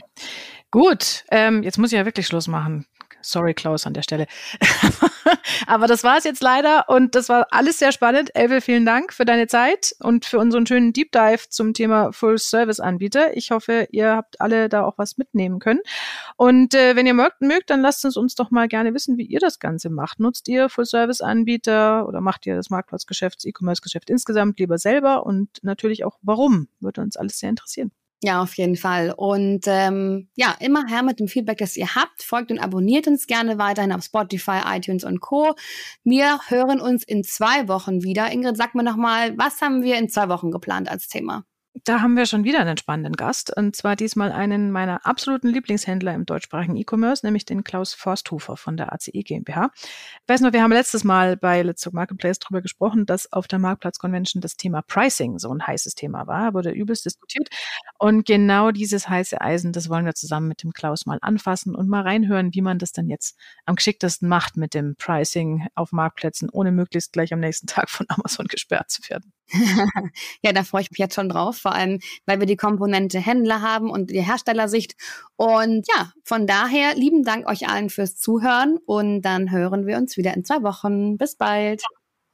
Gut, 0.72 1.26
ähm, 1.30 1.62
jetzt 1.62 1.78
muss 1.78 1.92
ich 1.92 1.98
ja 1.98 2.06
wirklich 2.06 2.26
Schluss 2.26 2.48
machen. 2.48 2.86
Sorry, 3.22 3.54
Klaus, 3.54 3.86
an 3.86 3.94
der 3.94 4.04
Stelle. 4.04 4.28
Aber 5.68 5.88
das 5.88 6.04
war 6.04 6.18
es 6.18 6.24
jetzt 6.24 6.42
leider 6.42 6.90
und 6.90 7.16
das 7.16 7.30
war 7.30 7.48
alles 7.52 7.80
sehr 7.80 7.92
spannend. 7.92 8.36
Elve, 8.36 8.62
vielen 8.62 8.86
Dank 8.86 9.14
für 9.14 9.26
deine 9.26 9.48
Zeit 9.48 9.96
und 10.00 10.26
für 10.26 10.40
unseren 10.40 10.66
schönen 10.66 10.94
Deep 10.94 11.12
Dive 11.12 11.50
zum 11.50 11.74
Thema 11.74 12.12
Full-Service-Anbieter. 12.12 13.36
Ich 13.38 13.52
hoffe, 13.52 13.88
ihr 13.92 14.16
habt 14.16 14.42
alle 14.42 14.70
da 14.70 14.84
auch 14.84 14.98
was 14.98 15.18
mitnehmen 15.18 15.60
können. 15.60 15.82
Und 16.38 16.74
äh, 16.74 16.96
wenn 16.96 17.06
ihr 17.06 17.14
mögt, 17.14 17.42
mögt, 17.42 17.70
dann 17.70 17.82
lasst 17.82 18.06
es 18.06 18.18
uns 18.18 18.36
doch 18.36 18.52
mal 18.52 18.68
gerne 18.68 18.94
wissen, 18.94 19.18
wie 19.18 19.26
ihr 19.26 19.40
das 19.40 19.60
Ganze 19.60 19.90
macht. 19.90 20.20
Nutzt 20.20 20.48
ihr 20.48 20.70
Full-Service-Anbieter 20.70 22.08
oder 22.08 22.22
macht 22.22 22.46
ihr 22.46 22.56
das 22.56 22.70
Marktplatzgeschäft, 22.70 23.46
E-Commerce-Geschäft 23.46 24.10
insgesamt 24.10 24.60
lieber 24.60 24.78
selber 24.78 25.26
und 25.26 25.50
natürlich 25.64 26.04
auch 26.04 26.18
warum? 26.22 26.68
Würde 26.80 27.02
uns 27.02 27.18
alles 27.18 27.40
sehr 27.40 27.50
interessieren. 27.50 27.92
Ja, 28.24 28.44
auf 28.44 28.56
jeden 28.56 28.76
Fall. 28.76 29.14
Und 29.18 29.66
ähm, 29.66 30.30
ja, 30.36 30.56
immer 30.60 30.86
her 30.88 31.02
mit 31.02 31.20
dem 31.20 31.28
Feedback, 31.28 31.58
das 31.58 31.76
ihr 31.76 31.96
habt. 31.96 32.22
Folgt 32.22 32.52
und 32.52 32.60
abonniert 32.60 33.08
uns 33.08 33.26
gerne 33.26 33.58
weiterhin 33.58 33.92
auf 33.92 34.04
Spotify, 34.04 34.62
iTunes 34.66 35.04
und 35.04 35.22
Co. 35.22 35.56
Wir 36.04 36.40
hören 36.48 36.80
uns 36.80 37.04
in 37.04 37.24
zwei 37.24 37.68
Wochen 37.68 38.04
wieder. 38.04 38.32
Ingrid, 38.32 38.58
sag 38.58 38.76
mir 38.76 38.84
nochmal, 38.84 39.36
was 39.40 39.60
haben 39.62 39.82
wir 39.82 39.98
in 39.98 40.08
zwei 40.08 40.30
Wochen 40.30 40.52
geplant 40.52 40.88
als 40.88 41.08
Thema? 41.08 41.46
Da 41.86 42.02
haben 42.02 42.18
wir 42.18 42.26
schon 42.26 42.44
wieder 42.44 42.60
einen 42.60 42.78
spannenden 42.78 43.16
Gast 43.16 43.56
und 43.56 43.78
zwar 43.78 43.96
diesmal 43.96 44.34
einen 44.34 44.72
meiner 44.72 45.06
absoluten 45.06 45.48
Lieblingshändler 45.48 46.14
im 46.14 46.26
deutschsprachigen 46.26 46.76
E-Commerce, 46.76 47.26
nämlich 47.26 47.46
den 47.46 47.64
Klaus 47.64 47.94
Forsthofer 47.94 48.58
von 48.58 48.76
der 48.76 48.92
ACE 48.92 49.24
GmbH. 49.24 49.72
Weiß 50.28 50.42
noch, 50.42 50.52
wir 50.52 50.64
haben 50.64 50.74
letztes 50.74 51.06
Mal 51.06 51.38
bei 51.38 51.62
Let's 51.62 51.82
Talk 51.82 51.94
Marketplace 51.94 52.40
darüber 52.40 52.62
gesprochen, 52.62 53.06
dass 53.06 53.32
auf 53.32 53.48
der 53.48 53.60
Marktplatz 53.60 54.00
Convention 54.00 54.42
das 54.42 54.58
Thema 54.58 54.82
Pricing 54.82 55.40
so 55.40 55.50
ein 55.54 55.66
heißes 55.66 55.96
Thema 55.96 56.28
war, 56.28 56.54
wurde 56.54 56.72
übelst 56.72 57.06
diskutiert 57.06 57.48
und 57.98 58.26
genau 58.26 58.72
dieses 58.72 59.08
heiße 59.08 59.40
Eisen, 59.40 59.72
das 59.72 59.88
wollen 59.88 60.06
wir 60.06 60.14
zusammen 60.16 60.48
mit 60.48 60.64
dem 60.64 60.74
Klaus 60.74 61.06
mal 61.06 61.20
anfassen 61.22 61.74
und 61.74 61.88
mal 61.88 62.02
reinhören, 62.02 62.54
wie 62.54 62.62
man 62.62 62.80
das 62.80 62.92
dann 62.92 63.08
jetzt 63.08 63.38
am 63.66 63.76
geschicktesten 63.76 64.28
macht 64.28 64.58
mit 64.58 64.74
dem 64.74 64.96
Pricing 64.98 65.68
auf 65.76 65.92
Marktplätzen, 65.92 66.50
ohne 66.50 66.72
möglichst 66.72 67.14
gleich 67.14 67.32
am 67.32 67.40
nächsten 67.40 67.68
Tag 67.68 67.90
von 67.90 68.08
Amazon 68.10 68.48
gesperrt 68.48 68.92
zu 68.92 69.02
werden. 69.10 69.32
ja, 70.42 70.54
da 70.54 70.64
freue 70.64 70.82
ich 70.82 70.92
mich 70.92 70.98
jetzt 70.98 71.16
schon 71.16 71.30
drauf, 71.30 71.61
vor 71.62 71.74
allem, 71.74 72.00
weil 72.26 72.40
wir 72.40 72.48
die 72.48 72.58
Komponente 72.58 73.20
Händler 73.20 73.62
haben 73.62 73.90
und 73.90 74.10
die 74.10 74.22
Herstellersicht. 74.22 74.96
Und 75.36 75.88
ja, 75.96 76.12
von 76.24 76.48
daher 76.48 76.96
lieben 76.96 77.24
Dank 77.24 77.48
euch 77.48 77.68
allen 77.70 77.90
fürs 77.90 78.18
Zuhören 78.18 78.78
und 78.86 79.22
dann 79.22 79.52
hören 79.52 79.86
wir 79.86 79.98
uns 79.98 80.18
wieder 80.18 80.34
in 80.34 80.44
zwei 80.44 80.64
Wochen. 80.64 81.18
Bis 81.18 81.36
bald. 81.36 81.84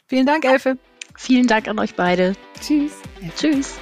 Vielen 0.07 0.25
Dank, 0.25 0.45
Elfe. 0.45 0.77
Vielen 1.17 1.47
Dank 1.47 1.67
an 1.67 1.79
euch 1.79 1.95
beide. 1.95 2.33
Tschüss. 2.61 2.93
Ja, 3.21 3.29
tschüss. 3.35 3.77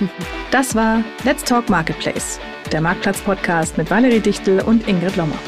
Das 0.50 0.74
war 0.74 1.04
Let's 1.24 1.44
Talk 1.44 1.68
Marketplace, 1.68 2.40
der 2.72 2.80
Marktplatz-Podcast 2.80 3.76
mit 3.76 3.90
Valerie 3.90 4.20
Dichtel 4.20 4.60
und 4.60 4.86
Ingrid 4.88 5.16
Lommer. 5.16 5.38